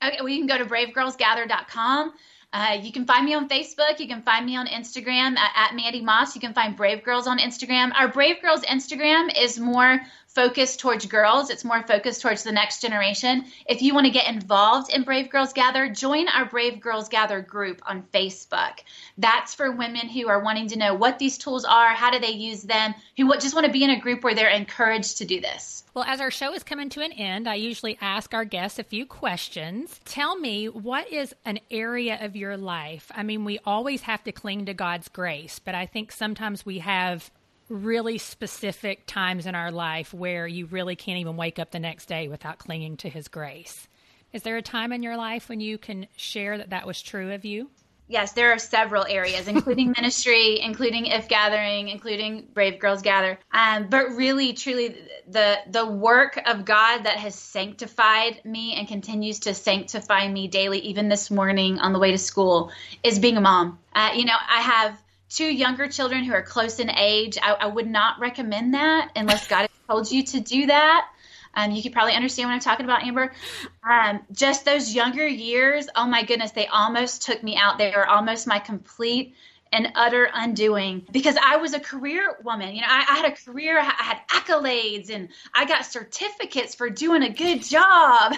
Okay, 0.05 0.19
we 0.21 0.37
can 0.37 0.45
go 0.45 0.57
to 0.57 0.65
bravegirlsgather.com. 0.65 2.13
Uh, 2.53 2.77
you 2.79 2.91
can 2.91 3.05
find 3.05 3.25
me 3.25 3.33
on 3.33 3.49
Facebook. 3.49 3.99
You 3.99 4.07
can 4.07 4.21
find 4.21 4.45
me 4.45 4.55
on 4.55 4.67
Instagram 4.67 5.35
at, 5.37 5.51
at 5.55 5.75
Mandie 5.75 6.03
Maass. 6.03 6.35
You 6.35 6.41
can 6.41 6.53
find 6.53 6.77
Brave 6.77 7.03
Girls 7.03 7.25
on 7.25 7.39
Instagram. 7.39 7.91
Our 7.99 8.07
Brave 8.07 8.43
Girls 8.43 8.61
Instagram 8.61 9.35
is 9.35 9.59
more 9.59 9.99
focused 10.33 10.79
towards 10.79 11.05
girls. 11.05 11.49
It's 11.49 11.63
more 11.63 11.83
focused 11.83 12.21
towards 12.21 12.43
the 12.43 12.51
next 12.51 12.81
generation. 12.81 13.45
If 13.67 13.81
you 13.81 13.93
want 13.93 14.05
to 14.05 14.11
get 14.11 14.33
involved 14.33 14.91
in 14.91 15.03
Brave 15.03 15.29
Girls 15.29 15.53
Gather, 15.53 15.89
join 15.89 16.27
our 16.27 16.45
Brave 16.45 16.79
Girls 16.79 17.07
Gather 17.07 17.41
group 17.41 17.81
on 17.85 18.03
Facebook. 18.13 18.79
That's 19.17 19.53
for 19.53 19.71
women 19.71 20.09
who 20.09 20.27
are 20.27 20.43
wanting 20.43 20.67
to 20.69 20.79
know 20.79 20.95
what 20.95 21.19
these 21.19 21.37
tools 21.37 21.65
are, 21.65 21.89
how 21.89 22.11
do 22.11 22.19
they 22.19 22.31
use 22.31 22.63
them, 22.63 22.93
who 23.17 23.31
just 23.39 23.53
want 23.53 23.65
to 23.65 23.71
be 23.71 23.83
in 23.83 23.91
a 23.91 23.99
group 23.99 24.23
where 24.23 24.35
they're 24.35 24.49
encouraged 24.49 25.17
to 25.17 25.25
do 25.25 25.39
this. 25.39 25.83
Well, 25.93 26.05
as 26.05 26.19
our 26.19 26.31
show 26.31 26.53
is 26.53 26.63
coming 26.63 26.89
to 26.89 27.01
an 27.01 27.11
end, 27.11 27.47
I 27.47 27.55
usually 27.55 27.99
ask 28.01 28.33
our 28.33 28.45
guests 28.45 28.79
a 28.79 28.83
few 28.83 29.05
questions. 29.05 29.99
Tell 30.05 30.35
me, 30.35 30.67
what 30.67 31.11
is 31.11 31.35
an 31.45 31.59
area 31.69 32.17
of 32.19 32.35
your 32.35 32.57
life? 32.57 33.11
I 33.15 33.21
mean, 33.21 33.45
we 33.45 33.59
always 33.65 34.01
have 34.01 34.23
to 34.23 34.31
cling 34.31 34.65
to 34.65 34.73
God's 34.73 35.07
grace, 35.07 35.59
but 35.59 35.75
I 35.75 35.85
think 35.85 36.11
sometimes 36.11 36.65
we 36.65 36.79
have 36.79 37.29
really 37.69 38.17
specific 38.17 39.05
times 39.05 39.45
in 39.45 39.55
our 39.55 39.71
life 39.71 40.13
where 40.13 40.47
you 40.47 40.65
really 40.65 40.95
can't 40.95 41.19
even 41.19 41.37
wake 41.37 41.59
up 41.59 41.71
the 41.71 41.79
next 41.79 42.05
day 42.07 42.27
without 42.27 42.57
clinging 42.57 42.97
to 42.97 43.09
His 43.09 43.27
grace. 43.27 43.87
Is 44.31 44.43
there 44.43 44.57
a 44.57 44.61
time 44.61 44.91
in 44.91 45.03
your 45.03 45.17
life 45.17 45.49
when 45.49 45.59
you 45.59 45.77
can 45.77 46.07
share 46.15 46.57
that 46.57 46.71
that 46.71 46.87
was 46.87 47.01
true 47.01 47.33
of 47.33 47.45
you? 47.45 47.69
yes, 48.07 48.33
there 48.33 48.51
are 48.51 48.59
several 48.59 49.05
areas, 49.05 49.47
including 49.47 49.91
ministry, 49.97 50.59
including 50.61 51.07
If 51.07 51.27
Gathering, 51.27 51.89
including 51.89 52.47
Brave 52.53 52.79
Girls 52.79 53.01
Gather. 53.01 53.39
Um, 53.51 53.87
but 53.89 54.09
really, 54.11 54.53
truly, 54.53 54.95
the 55.27 55.57
the 55.67 55.85
work 55.85 56.39
of 56.45 56.65
God 56.65 57.03
that 57.03 57.17
has 57.17 57.35
sanctified 57.35 58.43
me 58.45 58.75
and 58.75 58.87
continues 58.87 59.39
to 59.41 59.53
sanctify 59.53 60.27
me 60.27 60.47
daily, 60.47 60.79
even 60.79 61.09
this 61.09 61.31
morning 61.31 61.79
on 61.79 61.93
the 61.93 61.99
way 61.99 62.11
to 62.11 62.17
school, 62.17 62.71
is 63.03 63.19
being 63.19 63.37
a 63.37 63.41
mom. 63.41 63.79
Uh, 63.93 64.11
you 64.15 64.25
know, 64.25 64.37
I 64.47 64.61
have 64.61 65.02
two 65.33 65.51
younger 65.51 65.87
children 65.87 66.23
who 66.23 66.33
are 66.33 66.41
close 66.41 66.79
in 66.79 66.89
age. 66.89 67.37
I, 67.41 67.53
I 67.53 67.65
would 67.67 67.87
not 67.87 68.19
recommend 68.19 68.73
that 68.73 69.11
unless 69.15 69.47
God 69.47 69.61
has 69.61 69.69
told 69.87 70.11
you 70.11 70.23
to 70.23 70.39
do 70.39 70.67
that. 70.67 71.07
Um, 71.55 71.71
you 71.71 71.83
could 71.83 71.93
probably 71.93 72.13
understand 72.13 72.49
what 72.49 72.55
I'm 72.55 72.59
talking 72.61 72.85
about, 72.85 73.03
Amber. 73.03 73.31
Um, 73.87 74.21
just 74.31 74.65
those 74.65 74.93
younger 74.93 75.27
years, 75.27 75.87
oh 75.95 76.07
my 76.07 76.23
goodness, 76.23 76.51
they 76.51 76.67
almost 76.67 77.23
took 77.23 77.43
me 77.43 77.55
out. 77.55 77.77
They 77.77 77.91
were 77.95 78.07
almost 78.07 78.47
my 78.47 78.59
complete 78.59 79.35
and 79.73 79.91
utter 79.95 80.29
undoing 80.33 81.05
because 81.11 81.35
I 81.43 81.57
was 81.57 81.73
a 81.73 81.79
career 81.79 82.37
woman. 82.43 82.75
You 82.75 82.81
know, 82.81 82.87
I, 82.89 83.05
I, 83.09 83.15
had 83.15 83.25
a 83.25 83.35
career, 83.35 83.79
I 83.79 83.83
had 83.83 84.19
accolades, 84.29 85.09
and 85.09 85.29
I 85.53 85.65
got 85.65 85.85
certificates 85.85 86.75
for 86.75 86.89
doing 86.89 87.23
a 87.23 87.29
good 87.29 87.63
job. 87.63 88.35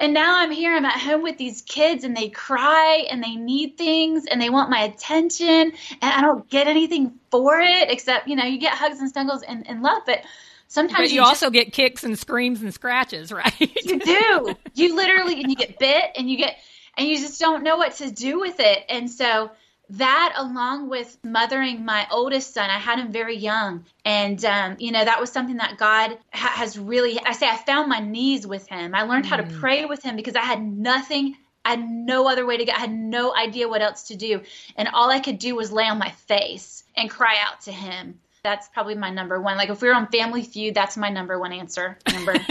And 0.00 0.14
now 0.14 0.38
I'm 0.38 0.52
here, 0.52 0.76
I'm 0.76 0.84
at 0.84 1.00
home 1.00 1.22
with 1.22 1.38
these 1.38 1.62
kids, 1.62 2.04
and 2.04 2.16
they 2.16 2.28
cry 2.28 3.06
and 3.10 3.20
they 3.20 3.34
need 3.34 3.76
things 3.76 4.26
and 4.26 4.40
they 4.40 4.50
want 4.50 4.70
my 4.70 4.82
attention, 4.82 5.48
and 5.50 5.72
I 6.02 6.20
don't 6.20 6.48
get 6.48 6.68
anything 6.68 7.18
for 7.30 7.58
it 7.60 7.90
except, 7.90 8.28
you 8.28 8.36
know, 8.36 8.44
you 8.44 8.58
get 8.58 8.74
hugs 8.74 9.00
and 9.00 9.10
snuggles 9.10 9.42
and, 9.42 9.68
and 9.68 9.82
love. 9.82 10.02
But 10.06 10.20
sometimes 10.68 10.98
but 10.98 11.08
you, 11.08 11.16
you 11.16 11.22
also 11.22 11.46
just, 11.46 11.54
get 11.54 11.72
kicks 11.72 12.04
and 12.04 12.16
screams 12.16 12.62
and 12.62 12.72
scratches, 12.72 13.32
right? 13.32 13.58
you 13.58 13.98
do. 13.98 14.54
You 14.74 14.94
literally, 14.94 15.40
and 15.40 15.50
you 15.50 15.56
get 15.56 15.78
bit 15.78 16.04
and 16.14 16.30
you 16.30 16.36
get, 16.36 16.58
and 16.96 17.08
you 17.08 17.18
just 17.18 17.40
don't 17.40 17.64
know 17.64 17.78
what 17.78 17.94
to 17.94 18.10
do 18.10 18.38
with 18.38 18.60
it. 18.60 18.84
And 18.88 19.10
so, 19.10 19.50
that 19.90 20.34
along 20.36 20.90
with 20.90 21.16
mothering 21.24 21.84
my 21.84 22.06
oldest 22.10 22.52
son 22.52 22.68
i 22.68 22.78
had 22.78 22.98
him 22.98 23.10
very 23.10 23.36
young. 23.36 23.84
And 24.04 24.42
um, 24.44 24.76
you 24.78 24.92
know 24.92 25.04
that 25.04 25.20
was 25.20 25.30
something 25.30 25.56
that 25.56 25.78
god 25.78 26.18
ha- 26.32 26.52
has 26.54 26.78
really 26.78 27.18
i 27.20 27.32
say 27.32 27.48
i 27.48 27.56
found 27.56 27.88
my 27.88 28.00
knees 28.00 28.46
with 28.46 28.66
him. 28.68 28.94
I 28.94 29.02
learned 29.02 29.24
mm. 29.24 29.28
how 29.28 29.36
to 29.36 29.44
mm. 29.44 29.60
pray 29.60 29.84
with 29.84 30.02
him 30.02 30.16
because 30.16 30.36
i 30.36 30.42
had 30.42 30.62
nothing 30.62 31.36
i 31.64 31.70
had 31.70 31.88
no 31.88 32.28
other 32.28 32.44
way 32.44 32.56
to 32.56 32.64
get 32.64 32.76
i 32.76 32.80
had 32.80 32.92
no 32.92 33.34
idea 33.34 33.68
what 33.68 33.82
else 33.82 34.04
to 34.08 34.16
do. 34.16 34.42
And 34.76 34.88
all 34.88 35.10
i 35.10 35.20
could 35.20 35.38
do 35.38 35.54
was 35.54 35.72
lay 35.72 35.84
on 35.84 35.98
my 35.98 36.10
face 36.10 36.84
and 36.96 37.08
cry 37.08 37.36
out 37.46 37.62
to 37.62 37.72
him. 37.72 38.20
That's 38.42 38.68
probably 38.68 38.94
my 38.94 39.10
number 39.10 39.40
one. 39.40 39.56
Like 39.56 39.68
if 39.68 39.82
we 39.82 39.88
were 39.88 39.94
on 39.94 40.08
family 40.08 40.42
feud 40.42 40.74
that's 40.74 40.96
my 40.96 41.08
number 41.08 41.38
one 41.38 41.52
answer 41.52 41.98
number. 42.12 42.34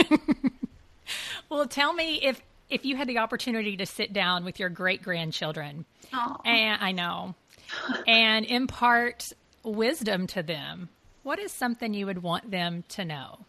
Well 1.50 1.65
tell 1.65 1.93
me 1.93 2.15
if 2.21 2.41
if 2.69 2.86
you 2.86 2.95
had 2.95 3.08
the 3.08 3.19
opportunity 3.19 3.77
to 3.77 3.86
sit 3.86 4.13
down 4.13 4.43
with 4.43 4.60
your 4.60 4.69
great 4.69 5.01
grandchildren, 5.01 5.86
and 6.45 6.82
I 6.82 6.91
know, 6.91 7.36
and 8.08 8.45
impart 8.45 9.32
wisdom 9.63 10.27
to 10.27 10.43
them, 10.43 10.89
what 11.23 11.39
is 11.39 11.51
something 11.51 11.93
you 11.93 12.06
would 12.06 12.23
want 12.23 12.51
them 12.51 12.84
to 12.89 13.06
know? 13.06 13.39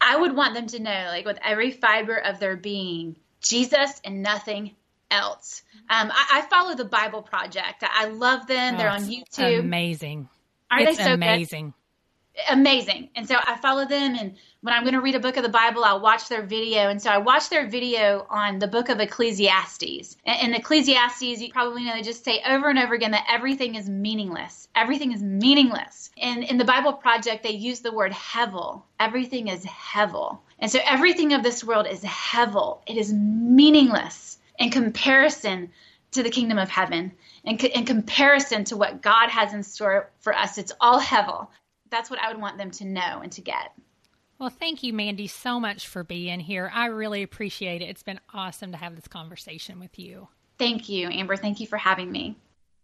I 0.00 0.16
would 0.16 0.34
want 0.34 0.54
them 0.54 0.66
to 0.68 0.80
know, 0.80 1.04
like 1.08 1.24
with 1.24 1.38
every 1.44 1.70
fiber 1.70 2.16
of 2.16 2.38
their 2.38 2.56
being, 2.56 3.16
Jesus 3.40 4.00
and 4.04 4.22
nothing 4.22 4.74
else. 5.10 5.62
Um, 5.88 6.10
I, 6.12 6.38
I, 6.38 6.42
follow 6.42 6.74
the 6.74 6.84
Bible 6.84 7.22
Project. 7.22 7.82
I 7.82 8.06
love 8.06 8.46
them. 8.46 8.74
Oh, 8.74 8.78
They're 8.78 8.90
on 8.90 9.04
YouTube. 9.04 9.60
Amazing. 9.60 10.28
Are 10.70 10.80
it's 10.80 10.98
they 10.98 11.04
so 11.04 11.14
amazing? 11.14 11.74
Amazing. 12.50 13.10
And 13.16 13.26
so 13.26 13.36
I 13.36 13.56
follow 13.56 13.86
them 13.86 14.14
and 14.14 14.36
when 14.66 14.74
I'm 14.74 14.82
going 14.82 14.94
to 14.94 15.00
read 15.00 15.14
a 15.14 15.20
book 15.20 15.36
of 15.36 15.44
the 15.44 15.48
Bible, 15.48 15.84
I'll 15.84 16.00
watch 16.00 16.28
their 16.28 16.42
video. 16.42 16.88
And 16.88 17.00
so 17.00 17.08
I 17.08 17.18
watched 17.18 17.50
their 17.50 17.68
video 17.68 18.26
on 18.28 18.58
the 18.58 18.66
book 18.66 18.88
of 18.88 18.98
Ecclesiastes. 18.98 20.16
And 20.24 20.48
in 20.48 20.54
Ecclesiastes, 20.54 21.40
you 21.40 21.52
probably 21.52 21.84
know 21.84 21.92
they 21.92 22.02
just 22.02 22.24
say 22.24 22.42
over 22.44 22.68
and 22.68 22.76
over 22.76 22.94
again 22.94 23.12
that 23.12 23.28
everything 23.30 23.76
is 23.76 23.88
meaningless. 23.88 24.66
Everything 24.74 25.12
is 25.12 25.22
meaningless. 25.22 26.10
And 26.20 26.42
in 26.42 26.58
the 26.58 26.64
Bible 26.64 26.94
Project, 26.94 27.44
they 27.44 27.52
use 27.52 27.78
the 27.78 27.92
word 27.92 28.10
hevel. 28.10 28.82
Everything 28.98 29.46
is 29.46 29.64
hevel. 29.64 30.40
And 30.58 30.68
so 30.68 30.80
everything 30.84 31.32
of 31.32 31.44
this 31.44 31.62
world 31.62 31.86
is 31.86 32.02
hevel. 32.02 32.80
It 32.88 32.96
is 32.96 33.12
meaningless 33.12 34.38
in 34.58 34.70
comparison 34.70 35.70
to 36.10 36.24
the 36.24 36.30
kingdom 36.30 36.58
of 36.58 36.70
heaven. 36.70 37.12
In, 37.44 37.56
in 37.58 37.84
comparison 37.84 38.64
to 38.64 38.76
what 38.76 39.00
God 39.00 39.28
has 39.30 39.54
in 39.54 39.62
store 39.62 40.10
for 40.18 40.34
us, 40.34 40.58
it's 40.58 40.72
all 40.80 41.00
hevel 41.00 41.46
that's 41.90 42.10
what 42.10 42.20
I 42.20 42.28
would 42.32 42.40
want 42.40 42.58
them 42.58 42.70
to 42.72 42.84
know 42.84 43.20
and 43.22 43.32
to 43.32 43.40
get. 43.40 43.72
Well, 44.38 44.50
thank 44.50 44.82
you, 44.82 44.92
Mandie, 44.92 45.28
so 45.28 45.58
much 45.58 45.86
for 45.86 46.04
being 46.04 46.40
here. 46.40 46.70
I 46.72 46.86
really 46.86 47.22
appreciate 47.22 47.80
it. 47.80 47.88
It's 47.88 48.02
been 48.02 48.20
awesome 48.34 48.72
to 48.72 48.78
have 48.78 48.94
this 48.94 49.08
conversation 49.08 49.80
with 49.80 49.98
you. 49.98 50.28
Thank 50.58 50.88
you, 50.88 51.08
Amber. 51.08 51.36
Thank 51.36 51.60
you 51.60 51.66
for 51.66 51.78
having 51.78 52.10
me. 52.10 52.36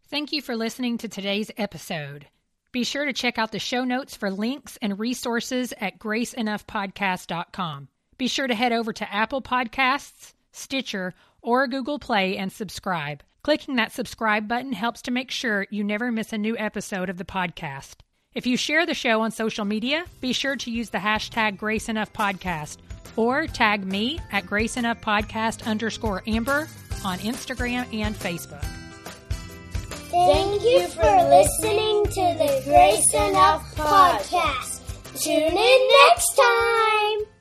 Thank 0.08 0.32
you 0.32 0.40
for 0.40 0.56
listening 0.56 0.98
to 0.98 1.08
today's 1.08 1.50
episode. 1.56 2.26
Be 2.70 2.84
sure 2.84 3.04
to 3.04 3.12
check 3.12 3.38
out 3.38 3.52
the 3.52 3.58
show 3.58 3.84
notes 3.84 4.16
for 4.16 4.30
links 4.30 4.78
and 4.80 4.98
resources 4.98 5.74
at 5.78 5.98
graceenoughpodcast.com. 5.98 7.88
Be 8.16 8.28
sure 8.28 8.46
to 8.46 8.54
head 8.54 8.72
over 8.72 8.92
to 8.94 9.12
Apple 9.12 9.42
Podcasts, 9.42 10.32
Stitcher, 10.52 11.12
or 11.42 11.66
Google 11.66 11.98
Play 11.98 12.36
and 12.38 12.50
subscribe. 12.50 13.22
Clicking 13.42 13.76
that 13.76 13.92
subscribe 13.92 14.48
button 14.48 14.72
helps 14.72 15.02
to 15.02 15.10
make 15.10 15.30
sure 15.30 15.66
you 15.70 15.84
never 15.84 16.12
miss 16.12 16.32
a 16.32 16.38
new 16.38 16.56
episode 16.56 17.10
of 17.10 17.18
the 17.18 17.24
podcast. 17.24 17.96
If 18.34 18.46
you 18.46 18.56
share 18.56 18.86
the 18.86 18.94
show 18.94 19.20
on 19.20 19.30
social 19.30 19.64
media, 19.64 20.04
be 20.20 20.32
sure 20.32 20.56
to 20.56 20.70
use 20.70 20.90
the 20.90 20.98
hashtag 20.98 21.58
Grace 21.58 21.88
Enough 21.88 22.12
Podcast 22.12 22.78
or 23.16 23.46
tag 23.46 23.84
me 23.84 24.20
at 24.30 24.46
Grace 24.46 24.76
Enough 24.78 25.02
Podcast 25.02 25.66
underscore 25.66 26.22
Amber 26.26 26.66
on 27.04 27.18
Instagram 27.18 27.92
and 27.92 28.14
Facebook. 28.14 28.64
Thank 30.10 30.62
you 30.62 30.88
for 30.88 31.28
listening 31.28 32.04
to 32.04 32.38
the 32.38 32.62
Grace 32.64 33.12
Enough 33.14 33.74
Podcast. 33.76 34.80
Tune 35.22 35.56
in 35.56 35.88
next 36.08 36.34
time. 36.34 37.31